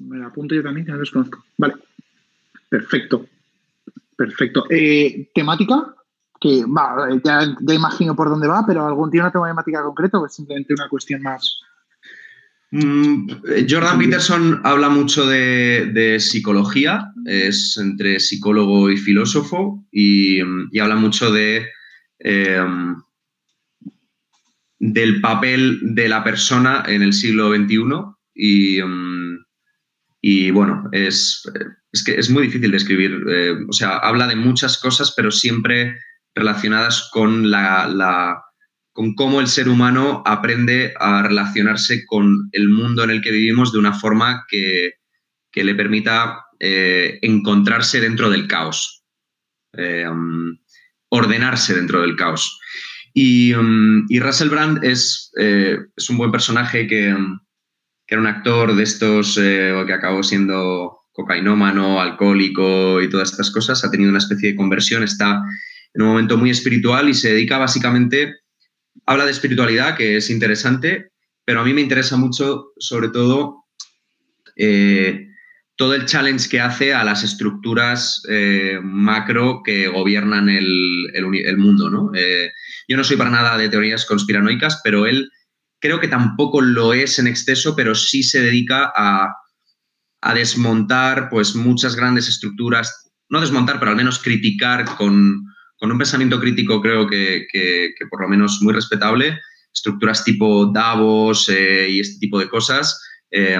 Me 0.00 0.18
la 0.18 0.26
apunto 0.26 0.54
yo 0.54 0.62
también, 0.62 0.86
que 0.86 0.92
no 0.92 0.98
los 0.98 1.10
conozco. 1.10 1.44
Vale. 1.58 1.74
Perfecto. 2.68 3.26
Perfecto. 4.16 4.66
Eh, 4.70 5.30
¿Temática? 5.34 5.94
Que 6.40 6.64
va, 6.66 7.08
ya, 7.24 7.74
imagino 7.74 8.14
por 8.14 8.28
dónde 8.28 8.48
va, 8.48 8.64
pero 8.66 8.86
¿algún 8.86 9.10
tiene 9.10 9.26
una 9.26 9.32
temática 9.32 9.82
concreta 9.82 10.18
o 10.18 10.26
es 10.26 10.34
simplemente 10.34 10.74
una 10.74 10.88
cuestión 10.88 11.22
más? 11.22 11.60
Mm, 12.72 13.30
Jordan 13.68 13.98
Peterson 13.98 14.60
habla 14.64 14.88
mucho 14.88 15.26
de, 15.26 16.16
psicología, 16.18 17.12
es 17.24 17.78
entre 17.78 18.20
psicólogo 18.20 18.90
y 18.90 18.96
filósofo, 18.96 19.84
y, 19.90 20.40
habla 20.78 20.96
mucho 20.96 21.30
de, 21.30 21.68
em, 22.18 22.96
del 24.78 25.20
papel 25.20 25.78
de 25.82 26.08
la 26.08 26.22
persona 26.24 26.84
en 26.86 27.02
el 27.02 27.12
siglo 27.12 27.54
XXI 27.54 28.16
y, 28.34 28.82
mm, 28.82 29.25
y 30.28 30.50
bueno, 30.50 30.88
es, 30.90 31.40
es, 31.92 32.02
que 32.02 32.18
es 32.18 32.28
muy 32.30 32.48
difícil 32.48 32.72
de 32.72 32.76
escribir. 32.78 33.24
Eh, 33.30 33.52
o 33.68 33.72
sea, 33.72 33.98
habla 33.98 34.26
de 34.26 34.34
muchas 34.34 34.76
cosas, 34.76 35.14
pero 35.16 35.30
siempre 35.30 36.00
relacionadas 36.34 37.08
con, 37.12 37.48
la, 37.48 38.42
con 38.90 39.14
cómo 39.14 39.40
el 39.40 39.46
ser 39.46 39.68
humano 39.68 40.24
aprende 40.26 40.92
a 40.98 41.22
relacionarse 41.22 42.04
con 42.06 42.48
el 42.50 42.68
mundo 42.68 43.04
en 43.04 43.10
el 43.10 43.22
que 43.22 43.30
vivimos 43.30 43.72
de 43.72 43.78
una 43.78 43.92
forma 43.92 44.44
que, 44.48 44.94
le 45.54 45.74
permita 45.76 46.40
eh, 46.58 47.20
encontrarse 47.22 48.00
dentro 48.00 48.28
del 48.28 48.48
caos, 48.48 49.04
eh, 49.74 50.08
um, 50.08 50.58
ordenarse 51.08 51.72
dentro 51.72 52.00
del 52.02 52.16
caos. 52.16 52.58
Y, 53.14 53.54
um, 53.54 54.08
Russell 54.10 54.48
Brand 54.48 54.82
es, 54.82 55.30
es, 55.36 56.10
un 56.10 56.18
buen 56.18 56.32
personaje 56.32 56.88
que, 56.88 57.14
um, 57.14 57.38
que 58.06 58.14
era 58.14 58.22
un 58.22 58.28
actor 58.28 58.74
de 58.74 58.82
estos 58.82 59.38
eh, 59.40 59.74
que 59.86 59.92
acabó 59.92 60.22
siendo 60.22 61.00
cocainómano, 61.12 62.00
alcohólico 62.00 63.02
y 63.02 63.08
todas 63.08 63.30
estas 63.30 63.50
cosas, 63.50 63.84
ha 63.84 63.90
tenido 63.90 64.10
una 64.10 64.18
especie 64.18 64.50
de 64.50 64.56
conversión, 64.56 65.02
está 65.02 65.42
en 65.94 66.02
un 66.02 66.08
momento 66.08 66.36
muy 66.36 66.50
espiritual 66.50 67.08
y 67.08 67.14
se 67.14 67.30
dedica 67.32 67.58
básicamente, 67.58 68.36
habla 69.06 69.24
de 69.24 69.30
espiritualidad, 69.30 69.96
que 69.96 70.16
es 70.16 70.30
interesante, 70.30 71.10
pero 71.44 71.60
a 71.60 71.64
mí 71.64 71.72
me 71.72 71.80
interesa 71.80 72.16
mucho, 72.16 72.72
sobre 72.78 73.08
todo, 73.08 73.64
eh, 74.56 75.28
todo 75.74 75.94
el 75.94 76.04
challenge 76.04 76.48
que 76.48 76.60
hace 76.60 76.94
a 76.94 77.02
las 77.02 77.24
estructuras 77.24 78.22
eh, 78.28 78.78
macro 78.82 79.62
que 79.64 79.88
gobiernan 79.88 80.48
el, 80.48 81.10
el 81.14 81.56
mundo. 81.56 81.90
¿no? 81.90 82.12
yo 82.88 82.96
no 82.96 83.04
soy 83.04 83.16
para 83.16 83.30
nada 83.30 83.58
de 83.58 83.68
teorías 83.68 84.06
conspiranoicas, 84.06 84.80
pero 84.84 85.06
él 85.06 85.30
creo 85.86 86.00
que 86.00 86.08
tampoco 86.08 86.60
lo 86.60 86.92
es 86.92 87.20
en 87.20 87.28
exceso, 87.28 87.76
pero 87.76 87.94
sí 87.94 88.24
se 88.24 88.40
dedica 88.40 88.92
a, 88.94 89.32
desmontar 90.34 91.28
pues, 91.30 91.54
muchas 91.54 91.94
grandes 91.94 92.26
estructuras, 92.26 93.12
no 93.28 93.40
desmontar, 93.40 93.78
pero 93.78 93.92
al 93.92 93.96
menos 93.96 94.18
criticar 94.18 94.84
con, 94.96 95.44
un 95.80 95.98
pensamiento 95.98 96.40
crítico 96.40 96.82
creo 96.82 97.06
que, 97.06 97.46
por 98.10 98.22
lo 98.22 98.28
menos 98.28 98.58
muy 98.62 98.74
respetable, 98.74 99.38
estructuras 99.72 100.24
tipo 100.24 100.66
Davos 100.66 101.48
eh, 101.48 101.88
y 101.88 102.00
este 102.00 102.18
tipo 102.18 102.40
de 102.40 102.48
cosas, 102.48 103.00
eh, 103.30 103.56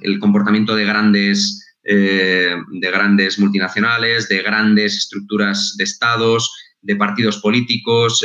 el 0.00 0.18
comportamiento 0.18 0.74
de 0.74 0.86
grandes, 0.86 1.76
eh, 1.84 2.56
de 2.70 2.90
grandes 2.90 3.38
multinacionales, 3.38 4.30
de 4.30 4.42
grandes 4.42 4.96
estructuras 4.96 5.74
de 5.76 5.84
estados, 5.84 6.50
de 6.80 6.96
partidos 6.96 7.36
políticos 7.36 8.24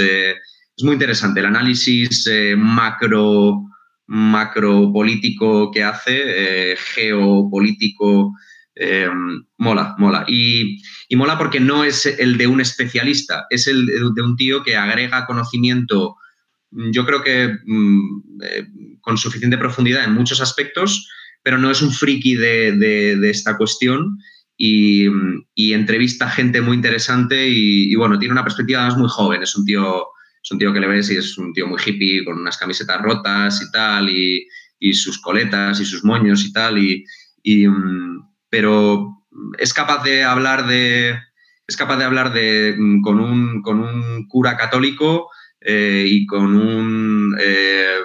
es 0.82 0.86
muy 0.86 0.94
interesante 0.94 1.40
el 1.42 1.46
análisis 1.46 2.26
eh, 2.26 2.56
macro, 2.58 3.66
macro 4.08 4.92
político 4.92 5.70
que 5.70 5.84
hace, 5.84 6.72
eh, 6.72 6.76
geopolítico, 6.76 8.34
eh, 8.74 9.08
mola, 9.60 9.94
mola. 10.00 10.26
Y, 10.28 10.82
mola 11.16 11.38
porque 11.38 11.60
no 11.60 11.84
es 11.84 12.08
el 12.08 12.36
de 12.36 12.48
un 12.48 12.62
especialista, 12.62 13.46
es 13.52 13.68
el 13.68 13.86
de 13.86 14.22
un 14.24 14.36
tío 14.36 14.64
que 14.64 14.76
agrega 14.76 15.28
conocimiento, 15.28 16.16
yo 16.72 17.06
creo 17.06 17.22
que 17.22 17.60
mm, 17.64 19.00
con 19.02 19.20
suficiente 19.20 19.60
profundidad 19.60 20.06
en 20.06 20.14
muchos 20.14 20.42
aspectos, 20.42 21.08
pero 21.44 21.60
no 21.60 21.70
es 21.70 21.84
un 21.84 21.92
friki 21.92 22.36
de, 22.36 23.30
esta 23.30 23.56
cuestión. 23.56 24.18
Y, 24.58 25.06
entrevista 25.56 26.28
gente 26.30 26.60
muy 26.60 26.76
interesante 26.76 27.48
y, 27.48 27.92
y, 27.92 27.96
bueno, 27.96 28.18
tiene 28.18 28.32
una 28.32 28.44
perspectiva 28.44 28.86
más 28.86 28.98
muy 28.98 29.10
joven, 29.10 29.44
es 29.44 29.56
un 29.56 29.66
tío 29.66 30.08
es 30.44 30.52
un 30.52 30.58
tío 30.58 30.74
que 30.74 30.80
le 30.80 30.88
ves 30.88 31.12
y 31.12 31.18
es 31.18 31.38
un 31.38 31.54
tío 31.54 31.68
muy 31.68 31.80
hippie, 31.84 32.26
con 32.26 32.40
unas 32.40 32.58
camisetas 32.58 33.02
rotas 33.02 33.62
y 33.62 33.72
tal, 33.72 34.10
y, 34.10 34.48
sus 34.94 35.22
coletas 35.22 35.80
y 35.80 35.86
sus 35.86 36.04
moños 36.04 36.44
y 36.44 36.52
tal, 36.52 36.80
y, 36.80 37.68
mm, 37.68 38.20
pero 38.50 39.26
es 39.60 39.74
capaz 39.74 40.04
de 40.04 40.24
hablar 40.24 40.68
de 40.68 41.16
es 41.68 41.78
capaz 41.78 41.98
de 41.98 42.04
hablar 42.04 42.34
de, 42.34 42.76
mm, 42.78 43.02
con, 43.02 43.20
un, 43.20 43.62
con 43.62 43.80
un 43.80 44.28
cura 44.28 44.58
católico 44.58 45.30
eh, 45.62 46.06
y 46.08 46.26
con 46.26 46.56
un 46.56 47.38
eh, 47.40 48.00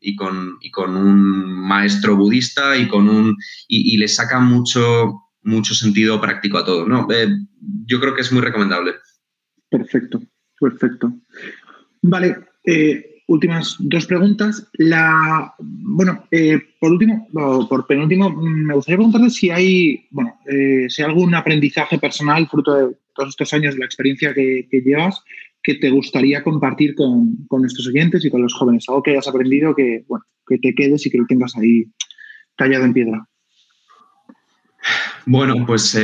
y, 0.00 0.16
con, 0.16 0.56
y 0.60 0.70
con 0.70 0.96
un 0.96 1.50
maestro 1.50 2.16
budista 2.16 2.76
y 2.76 2.88
con 2.88 3.08
un 3.08 3.36
y, 3.68 3.96
le 3.98 4.08
saca 4.08 4.38
mucho 4.40 5.14
mucho 5.42 5.74
sentido 5.74 6.20
práctico 6.20 6.58
a 6.58 6.64
todo 6.64 6.86
no 6.86 7.06
eh, 7.10 7.28
yo 7.86 8.00
creo 8.00 8.14
que 8.14 8.22
es 8.22 8.32
muy 8.32 8.42
recomendable. 8.42 8.94
Perfecto 9.68 10.20
perfecto 10.58 11.12
Vale, 12.02 12.36
eh, 12.64 13.22
últimas 13.26 13.76
dos 13.78 14.06
preguntas. 14.06 14.68
La, 14.74 15.54
bueno, 15.58 16.24
eh, 16.30 16.58
por 16.78 16.92
último, 16.92 17.28
o 17.34 17.68
por 17.68 17.86
penúltimo, 17.86 18.30
me 18.30 18.74
gustaría 18.74 18.96
preguntarte 18.96 19.30
si 19.30 19.50
hay, 19.50 20.06
bueno, 20.10 20.40
eh, 20.46 20.86
si 20.88 21.02
hay 21.02 21.08
algún 21.08 21.34
aprendizaje 21.34 21.98
personal 21.98 22.48
fruto 22.48 22.74
de 22.74 22.96
todos 23.14 23.30
estos 23.30 23.52
años 23.52 23.74
de 23.74 23.80
la 23.80 23.86
experiencia 23.86 24.34
que, 24.34 24.66
llevas 24.70 25.22
que 25.62 25.74
te 25.74 25.90
gustaría 25.90 26.42
compartir 26.42 26.94
con, 26.94 27.46
nuestros 27.50 27.86
oyentes 27.86 28.24
y 28.24 28.30
con 28.30 28.42
los 28.42 28.54
jóvenes. 28.54 28.86
Algo 28.88 29.02
que 29.02 29.10
hayas 29.10 29.28
aprendido 29.28 29.74
que, 29.74 30.04
bueno, 30.08 30.24
que 30.46 30.58
te 30.58 30.74
quedes 30.74 31.04
y 31.04 31.10
que 31.10 31.18
lo 31.18 31.26
tengas 31.26 31.54
ahí 31.56 31.84
tallado 32.56 32.84
en 32.84 32.94
piedra. 32.94 33.26
Bueno, 35.26 35.66
pues 35.66 35.98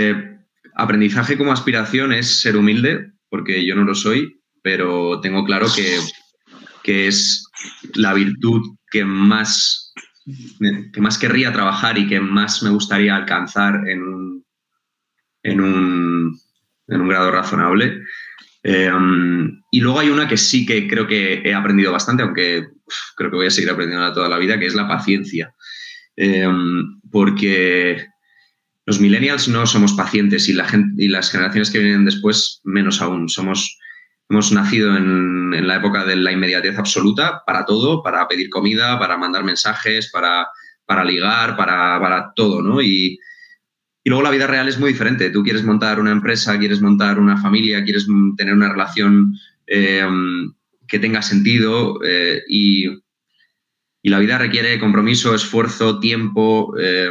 aprendizaje 0.74 1.38
como 1.38 1.52
aspiración 1.52 2.12
es 2.12 2.40
ser 2.40 2.56
humilde, 2.56 3.12
porque 3.30 3.64
yo 3.66 3.74
no 3.74 3.84
lo 3.84 3.94
soy 3.94 4.35
pero 4.66 5.20
tengo 5.20 5.44
claro 5.44 5.68
que, 6.82 7.06
es 7.06 7.48
la 7.94 8.14
virtud 8.14 8.76
que 8.90 9.04
más, 9.04 9.94
que 10.92 11.00
más 11.00 11.18
querría 11.18 11.52
trabajar 11.52 11.96
y 11.98 12.08
que 12.08 12.18
más 12.18 12.64
me 12.64 12.70
gustaría 12.70 13.14
alcanzar 13.14 13.88
en 13.88 14.02
un, 14.02 14.44
en 15.44 15.60
un, 15.60 16.40
grado 16.88 17.30
razonable. 17.30 18.02
Eh, 18.64 18.90
y 19.70 19.78
luego 19.78 20.00
hay 20.00 20.08
una 20.08 20.26
que 20.26 20.36
sí 20.36 20.66
que 20.66 20.88
creo 20.88 21.06
que 21.06 21.42
he 21.44 21.54
aprendido 21.54 21.92
bastante, 21.92 22.24
aunque 22.24 22.66
creo 23.16 23.30
que 23.30 23.36
voy 23.36 23.46
a 23.46 23.50
seguir 23.50 23.70
aprendiendo 23.70 24.12
toda 24.12 24.28
la 24.28 24.38
vida, 24.38 24.58
que 24.58 24.66
es 24.66 24.74
la 24.74 24.88
paciencia. 24.88 25.54
Eh, 26.16 26.48
porque 27.12 28.04
los 28.84 28.98
millennials 28.98 29.46
no 29.46 29.64
somos 29.64 29.92
pacientes 29.92 30.48
y, 30.48 30.54
la 30.54 30.64
gente, 30.64 31.04
y 31.04 31.06
las 31.06 31.30
generaciones 31.30 31.70
que 31.70 31.78
vienen 31.78 32.04
después 32.04 32.60
menos 32.64 33.00
aún. 33.00 33.28
Somos 33.28 33.78
Hemos 34.28 34.50
nacido 34.52 34.96
en, 34.96 35.66
la 35.66 35.76
época 35.76 36.04
de 36.04 36.16
la 36.16 36.32
inmediatez 36.32 36.78
absoluta 36.78 37.42
para 37.46 37.64
todo, 37.64 38.02
para 38.02 38.26
pedir 38.26 38.50
comida, 38.50 38.98
para 38.98 39.16
mandar 39.16 39.44
mensajes, 39.44 40.10
para, 40.10 40.48
ligar, 41.04 41.56
para, 41.56 42.32
todo, 42.34 42.62
¿no? 42.62 42.82
Y, 42.82 43.18
luego 44.04 44.22
la 44.22 44.30
vida 44.30 44.46
real 44.46 44.68
es 44.68 44.78
muy 44.78 44.92
diferente. 44.92 45.30
Tú 45.30 45.42
quieres 45.42 45.64
montar 45.64 46.00
una 46.00 46.12
empresa, 46.12 46.58
quieres 46.58 46.80
montar 46.80 47.18
una 47.18 47.40
familia, 47.40 47.84
quieres 47.84 48.06
tener 48.36 48.54
una 48.54 48.70
relación 48.70 49.34
eh, 49.66 50.06
que 50.86 50.98
tenga 50.98 51.22
sentido 51.22 52.00
eh, 52.04 52.42
y, 52.48 52.86
y, 54.02 54.10
la 54.10 54.18
vida 54.18 54.38
requiere 54.38 54.78
compromiso, 54.78 55.34
esfuerzo, 55.34 56.00
tiempo. 56.00 56.74
Eh, 56.78 57.10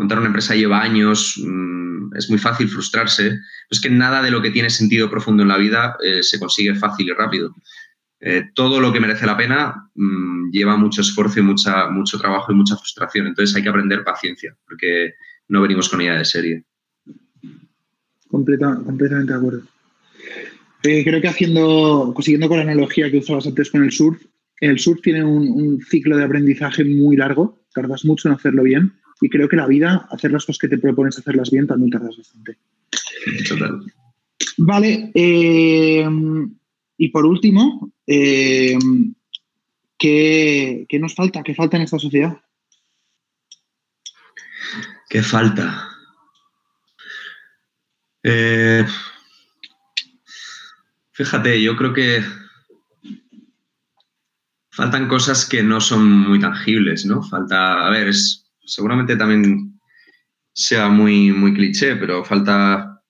montar 0.00 0.18
una 0.18 0.28
empresa 0.28 0.54
lleva 0.54 0.82
años, 0.82 1.34
mm, 1.44 2.16
es 2.16 2.30
muy 2.30 2.38
fácil 2.38 2.68
frustrarse. 2.68 3.38
Es 3.68 3.80
que 3.80 3.90
nada 3.90 4.22
de 4.22 4.30
lo 4.30 4.40
que 4.40 4.50
tiene 4.50 4.70
sentido 4.70 5.10
profundo 5.10 5.42
en 5.42 5.50
la 5.50 5.58
vida 5.58 5.96
eh, 6.02 6.22
se 6.22 6.38
consigue 6.38 6.74
fácil 6.74 7.08
y 7.08 7.12
rápido. 7.12 7.54
Eh, 8.18 8.50
todo 8.54 8.80
lo 8.80 8.92
que 8.92 9.00
merece 9.00 9.26
la 9.26 9.36
pena 9.36 9.90
mm, 9.94 10.50
lleva 10.50 10.76
mucho 10.76 11.02
esfuerzo 11.02 11.40
y 11.40 11.42
mucha, 11.42 11.88
mucho 11.90 12.18
trabajo 12.18 12.50
y 12.50 12.54
mucha 12.54 12.76
frustración. 12.76 13.26
Entonces 13.26 13.54
hay 13.54 13.62
que 13.62 13.68
aprender 13.68 14.02
paciencia, 14.02 14.56
porque 14.66 15.14
no 15.48 15.60
venimos 15.60 15.88
con 15.88 16.00
idea 16.00 16.16
de 16.16 16.24
serie. 16.24 16.64
completamente 18.30 19.32
de 19.32 19.38
acuerdo. 19.38 19.62
Eh, 20.82 21.04
creo 21.04 21.20
que 21.20 21.28
haciendo, 21.28 22.14
siguiendo 22.20 22.48
con 22.48 22.56
la 22.56 22.64
analogía 22.64 23.10
que 23.10 23.18
usabas 23.18 23.46
antes 23.46 23.70
con 23.70 23.84
el 23.84 23.92
surf, 23.92 24.22
el 24.60 24.78
surf 24.78 25.02
tiene 25.02 25.22
un 25.22 25.80
ciclo 25.82 26.16
de 26.16 26.24
aprendizaje 26.24 26.84
muy 26.84 27.16
largo, 27.16 27.62
tardas 27.74 28.04
mucho 28.06 28.28
en 28.28 28.34
hacerlo 28.34 28.62
bien 28.62 28.99
y 29.20 29.28
creo 29.28 29.48
que 29.48 29.56
la 29.56 29.66
vida, 29.66 30.08
hacer 30.10 30.32
las 30.32 30.46
cosas 30.46 30.58
que 30.58 30.68
te 30.68 30.78
propones 30.78 31.18
hacerlas 31.18 31.50
bien, 31.50 31.66
también 31.66 31.90
tardas 31.90 32.16
bastante. 32.16 32.58
Vale. 34.56 35.10
Eh, 35.14 36.08
y 36.96 37.08
por 37.08 37.26
último, 37.26 37.92
eh, 38.06 38.76
¿qué, 39.98 40.86
nos 40.98 41.14
falta? 41.14 41.42
¿Qué 41.42 41.54
falta 41.54 41.76
en 41.76 41.82
esta 41.82 41.98
sociedad? 41.98 42.40
¿Qué 45.08 45.22
falta? 45.22 45.88
Eh, 48.22 48.86
fíjate, 51.12 51.60
yo 51.62 51.76
creo 51.76 51.92
que 51.92 52.22
faltan 54.70 55.08
cosas 55.08 55.46
que 55.46 55.62
no 55.62 55.80
son 55.80 56.06
muy 56.06 56.38
tangibles, 56.38 57.04
¿no? 57.04 57.22
Falta, 57.22 57.86
a 57.86 57.90
ver, 57.90 58.08
es, 58.08 58.49
seguramente 58.70 59.16
también 59.16 59.80
sea 60.52 60.88
muy, 60.88 61.32
muy 61.32 61.54
cliché, 61.54 61.96
pero 61.96 62.24
falta, 62.24 63.02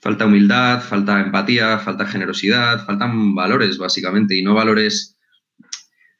falta 0.00 0.26
humildad, 0.26 0.82
falta 0.82 1.20
empatía, 1.20 1.78
falta 1.78 2.06
generosidad, 2.06 2.84
faltan 2.84 3.34
valores 3.34 3.78
básicamente 3.78 4.36
y 4.36 4.42
no 4.42 4.54
valores, 4.54 5.16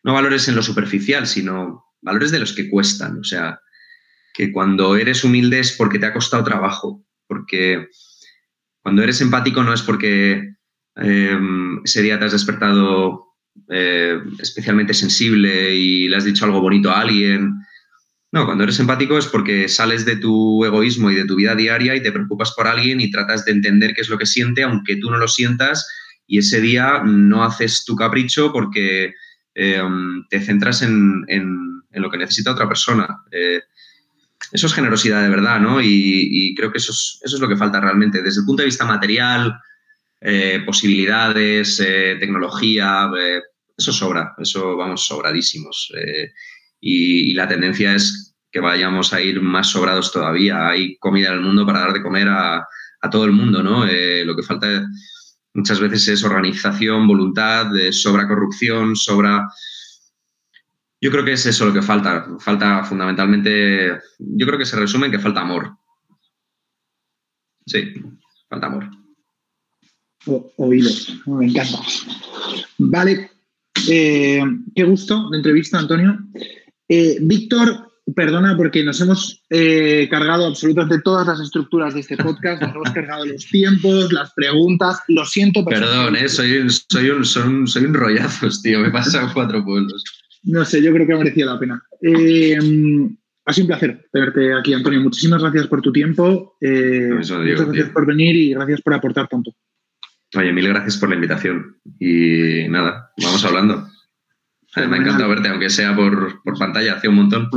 no 0.02 0.12
valores 0.12 0.48
en 0.48 0.56
lo 0.56 0.62
superficial, 0.62 1.26
sino 1.26 1.84
valores 2.02 2.30
de 2.30 2.40
los 2.40 2.52
que 2.52 2.68
cuestan. 2.68 3.18
O 3.18 3.24
sea, 3.24 3.60
que 4.34 4.52
cuando 4.52 4.96
eres 4.96 5.24
humilde 5.24 5.60
es 5.60 5.72
porque 5.72 5.98
te 5.98 6.06
ha 6.06 6.12
costado 6.12 6.44
trabajo, 6.44 7.04
porque 7.26 7.88
cuando 8.82 9.02
eres 9.02 9.20
empático 9.20 9.62
no 9.62 9.72
es 9.72 9.82
porque 9.82 10.54
em, 10.96 11.80
ese 11.84 12.02
día 12.02 12.18
te 12.18 12.26
has 12.26 12.32
despertado 12.32 13.24
eh, 13.70 14.18
especialmente 14.40 14.92
sensible 14.92 15.74
y 15.74 16.08
le 16.08 16.16
has 16.16 16.24
dicho 16.24 16.44
algo 16.44 16.60
bonito 16.60 16.90
a 16.90 17.00
alguien. 17.00 17.54
No, 18.34 18.46
cuando 18.46 18.64
eres 18.64 18.80
empático 18.80 19.16
es 19.16 19.26
porque 19.26 19.68
sales 19.68 20.04
de 20.04 20.16
tu 20.16 20.64
egoísmo 20.64 21.08
y 21.08 21.14
de 21.14 21.24
tu 21.24 21.36
vida 21.36 21.54
diaria 21.54 21.94
y 21.94 22.02
te 22.02 22.10
preocupas 22.10 22.50
por 22.50 22.66
alguien 22.66 23.00
y 23.00 23.08
tratas 23.08 23.44
de 23.44 23.52
entender 23.52 23.94
qué 23.94 24.00
es 24.00 24.08
lo 24.08 24.18
que 24.18 24.26
siente, 24.26 24.64
aunque 24.64 24.96
tú 24.96 25.08
no 25.08 25.18
lo 25.18 25.28
sientas, 25.28 25.88
y 26.26 26.38
ese 26.38 26.60
día 26.60 27.00
no 27.04 27.44
haces 27.44 27.84
tu 27.84 27.94
capricho 27.94 28.52
porque 28.52 29.14
em, 29.54 30.24
te 30.28 30.40
centras 30.40 30.82
en, 30.82 31.24
lo 31.92 32.10
que 32.10 32.18
necesita 32.18 32.50
otra 32.50 32.66
persona. 32.66 33.06
Eh, 33.30 33.60
eso 34.50 34.66
es 34.66 34.74
generosidad 34.74 35.22
de 35.22 35.28
verdad, 35.28 35.60
¿no? 35.60 35.80
Y, 35.80 36.56
creo 36.56 36.72
que 36.72 36.78
eso 36.78 36.90
es, 36.90 37.20
eso 37.22 37.36
es, 37.36 37.40
lo 37.40 37.48
que 37.48 37.56
falta 37.56 37.80
realmente. 37.80 38.20
Desde 38.20 38.40
el 38.40 38.46
punto 38.46 38.62
de 38.62 38.66
vista 38.66 38.84
material, 38.84 39.60
eh, 40.20 40.60
posibilidades, 40.66 41.78
eh, 41.78 42.16
tecnología, 42.18 43.08
eh, 43.16 43.42
eso 43.78 43.92
sobra, 43.92 44.34
eso 44.38 44.76
vamos 44.76 45.06
sobradísimos. 45.06 45.92
Y, 46.80 47.34
la 47.34 47.48
tendencia 47.48 47.94
es 47.94 48.34
que 48.50 48.60
vayamos 48.60 49.12
a 49.12 49.20
ir 49.20 49.40
más 49.40 49.68
sobrados 49.68 50.12
todavía. 50.12 50.68
Hay 50.68 50.96
comida 50.98 51.28
en 51.28 51.34
el 51.34 51.40
mundo 51.40 51.66
para 51.66 51.80
dar 51.80 51.92
de 51.92 52.02
comer 52.02 52.28
a, 52.28 52.66
todo 53.10 53.26
el 53.26 53.32
mundo, 53.32 53.62
¿no? 53.62 53.84
lo 53.84 54.34
que 54.34 54.42
falta 54.42 54.66
muchas 55.52 55.78
veces 55.78 56.08
es 56.08 56.24
organización, 56.24 57.06
voluntad, 57.06 57.66
sobra 57.90 58.26
corrupción, 58.26 58.96
sobra 58.96 59.46
yo 61.04 61.10
creo 61.10 61.22
que 61.22 61.32
es 61.32 61.44
eso 61.44 61.66
lo 61.66 61.72
que 61.74 61.82
falta. 61.82 62.26
Falta 62.38 62.82
fundamentalmente, 62.82 64.00
yo 64.18 64.46
creo 64.46 64.58
que 64.58 64.64
se 64.64 64.76
resume 64.76 65.04
en 65.04 65.12
que 65.12 65.18
falta 65.18 65.42
amor. 65.42 65.76
Sí, 67.66 67.92
falta 68.48 68.68
amor. 68.68 68.90
oído, 70.56 70.90
me 71.26 71.44
encanta. 71.44 71.78
Vale, 72.78 73.30
eh, 73.86 74.42
qué 74.74 74.84
gusto 74.84 75.28
de 75.28 75.36
entrevista, 75.36 75.78
Antonio. 75.78 76.18
Eh, 76.88 77.18
Víctor, 77.20 77.92
perdona 78.14 78.56
porque 78.56 78.84
nos 78.84 79.00
hemos 79.00 79.42
eh, 79.50 80.08
cargado 80.10 80.46
absolutamente 80.46 81.00
todas 81.02 81.26
las 81.26 81.40
estructuras 81.40 81.94
de 81.94 82.00
este 82.00 82.16
podcast, 82.16 82.62
nos 82.62 82.74
hemos 82.74 82.90
cargado 82.92 83.24
los 83.24 83.46
tiempos, 83.46 84.12
las 84.12 84.32
preguntas, 84.34 85.00
lo 85.08 85.24
siento. 85.24 85.64
Perdón, 85.64 86.16
soy, 86.28 86.58
un, 86.58 86.70
soy, 86.70 87.10
un, 87.10 87.24
soy, 87.24 87.84
un, 87.84 87.94
rollazos, 87.94 88.62
tío, 88.62 88.80
me 88.80 88.88
he 88.88 88.90
pasado 88.90 89.30
cuatro 89.32 89.64
pueblos. 89.64 90.04
No 90.42 90.64
sé, 90.64 90.82
yo 90.82 90.92
creo 90.92 91.06
que 91.06 91.14
merecía 91.14 91.46
la 91.46 91.58
pena. 91.58 91.82
Eh, 92.02 92.58
ha 93.46 93.52
sido 93.52 93.64
un 93.64 93.68
placer 93.68 94.08
tenerte 94.12 94.54
aquí, 94.54 94.72
Antonio. 94.72 95.00
Muchísimas 95.00 95.42
gracias 95.42 95.66
por 95.66 95.80
tu 95.80 95.92
tiempo. 95.92 96.56
Eh, 96.60 97.10
muchas 97.14 97.38
gracias 97.38 97.90
por 97.90 98.06
venir 98.06 98.36
y 98.36 98.50
gracias 98.54 98.80
por 98.80 98.94
aportar 98.94 99.28
tanto. 99.28 99.52
Oye, 100.34 100.52
mil 100.52 100.68
gracias 100.68 100.96
por 100.96 101.08
la 101.08 101.14
invitación. 101.14 101.76
Y 101.98 102.68
nada, 102.68 103.12
vamos 103.22 103.44
hablando. 103.44 103.88
Eh, 104.76 104.86
me 104.88 104.96
ha 104.96 105.00
encantado 105.00 105.28
verte, 105.28 105.48
aunque 105.48 105.70
sea 105.70 105.94
por, 105.94 106.42
pantalla, 106.58 106.94
hace 106.94 107.08
un 107.08 107.16
montón. 107.16 107.48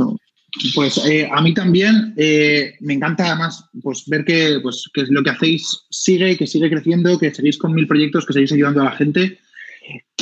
Pues 0.74 1.00
a 1.30 1.40
mí 1.42 1.52
también 1.52 2.14
me 2.16 2.94
encanta 2.94 3.26
además 3.26 3.64
pues, 3.82 4.04
ver 4.06 4.24
que, 4.24 4.58
pues, 4.62 4.88
que 4.94 5.04
lo 5.10 5.22
que 5.22 5.30
hacéis 5.30 5.86
sigue, 5.90 6.36
que 6.36 6.46
sigue 6.46 6.70
creciendo, 6.70 7.18
que 7.18 7.34
seguís 7.34 7.58
con 7.58 7.74
mil 7.74 7.86
proyectos, 7.86 8.24
que 8.24 8.32
seguís 8.32 8.52
ayudando 8.52 8.80
a 8.80 8.86
la 8.86 8.92
gente 8.92 9.38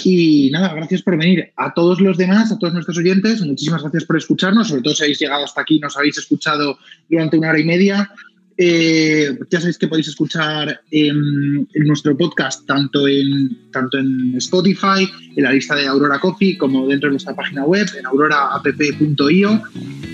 y 0.04 0.50
nada, 0.52 0.72
gracias 0.74 1.02
por 1.02 1.16
venir. 1.16 1.52
A 1.56 1.74
todos 1.74 2.00
los 2.00 2.16
demás, 2.16 2.52
a 2.52 2.58
todos 2.58 2.72
nuestros 2.72 2.98
oyentes, 2.98 3.40
muchísimas 3.42 3.82
gracias 3.82 4.04
por 4.04 4.16
escucharnos, 4.16 4.68
sobre 4.68 4.82
todo 4.82 4.94
si 4.94 5.02
habéis 5.02 5.18
llegado 5.18 5.44
hasta 5.44 5.62
aquí, 5.62 5.80
nos 5.80 5.96
habéis 5.96 6.18
escuchado 6.18 6.78
durante 7.08 7.38
una 7.38 7.50
hora 7.50 7.58
y 7.58 7.64
media. 7.64 8.10
Eh, 8.58 9.38
ya 9.50 9.60
sabéis 9.60 9.76
que 9.78 9.86
podéis 9.86 10.08
escuchar 10.08 10.80
en, 10.90 11.68
nuestro 11.84 12.16
podcast 12.16 12.66
tanto 12.66 13.06
en, 13.06 13.70
tanto 13.70 13.98
en 13.98 14.34
Spotify, 14.36 15.08
en 15.36 15.44
la 15.44 15.52
lista 15.52 15.74
de 15.74 15.86
Aurora 15.86 16.18
Coffee, 16.18 16.56
como 16.56 16.86
dentro 16.86 17.08
de 17.08 17.12
nuestra 17.12 17.34
página 17.34 17.64
web, 17.64 17.86
en 17.98 18.06
auroraapp.io. 18.06 19.62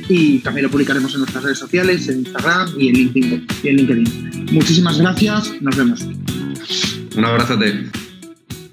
Y 0.09 0.41
también 0.41 0.65
lo 0.65 0.71
publicaremos 0.71 1.15
en 1.15 1.21
nuestras 1.21 1.45
redes 1.45 1.59
sociales, 1.59 2.09
en 2.09 2.21
Instagram 2.21 2.69
y 2.79 2.89
en 2.89 2.95
LinkedIn. 2.95 3.47
Y 3.63 3.69
en 3.69 3.77
LinkedIn. 3.77 4.47
Muchísimas 4.53 4.99
gracias, 4.99 5.53
nos 5.63 5.77
vemos. 5.77 6.03
Un 7.17 7.25
abrazo. 7.25 7.57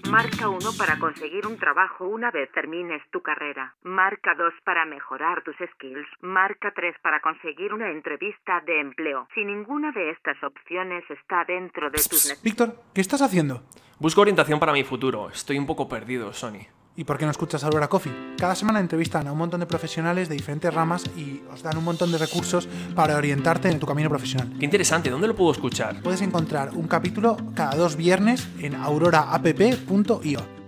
Marca 0.10 0.50
1 0.50 0.60
para 0.76 0.98
conseguir 0.98 1.46
un 1.46 1.58
trabajo 1.60 2.08
una 2.08 2.32
vez 2.32 2.52
termines 2.52 3.00
tu 3.12 3.22
carrera. 3.22 3.76
Marca 3.84 4.34
2 4.34 4.54
para 4.66 4.84
mejorar 4.84 5.44
tus 5.44 5.56
skills. 5.74 6.08
Marca 6.22 6.74
3 6.76 6.96
para 7.04 7.22
conseguir 7.22 7.72
una 7.74 7.92
entrevista 7.92 8.60
de 8.66 8.82
empleo. 8.82 9.28
Si 9.36 9.46
ninguna 9.46 9.92
de 9.92 10.10
estas 10.10 10.44
opciones 10.44 11.04
está 11.12 11.46
dentro 11.46 11.92
de 11.92 11.98
tus... 11.98 12.42
Víctor, 12.42 12.74
¿qué 12.96 13.02
estás 13.02 13.22
haciendo? 13.22 13.62
Busco 14.00 14.22
orientación 14.22 14.60
para 14.60 14.74
mi 14.74 14.84
futuro. 14.84 15.30
Estoy 15.30 15.60
un 15.60 15.68
poco 15.68 15.88
perdido, 15.88 16.34
Sony. 16.34 16.66
¿Y 17.00 17.06
por 17.06 17.18
qué 17.18 17.24
no 17.24 17.32
escuchas 17.32 17.64
Aurora 17.64 17.88
Coffee? 17.88 18.36
Cada 18.38 18.56
semana 18.56 18.82
entrevistan 18.82 19.26
a 19.26 19.32
un 19.32 19.38
montón 19.38 19.62
de 19.62 19.66
profesionales 19.66 20.28
de 20.28 20.36
diferentes 20.36 20.74
ramas 20.74 21.06
y 21.16 21.42
os 21.50 21.64
dan 21.64 21.78
un 21.78 21.86
montón 21.86 22.12
de 22.12 22.18
recursos 22.18 22.68
para 22.94 23.16
orientarte 23.16 23.70
en 23.70 23.80
tu 23.80 23.88
camino 23.88 24.10
profesional. 24.10 24.52
Qué 24.60 24.66
interesante, 24.66 25.10
¿dónde 25.10 25.30
lo 25.30 25.34
puedo 25.34 25.54
escuchar? 25.54 26.02
Puedes 26.02 26.22
encontrar 26.22 26.72
un 26.74 26.90
capítulo 26.90 27.38
cada 27.56 27.78
dos 27.78 27.96
viernes 27.96 28.50
en 28.60 28.76
auroraapp.io. 28.76 30.59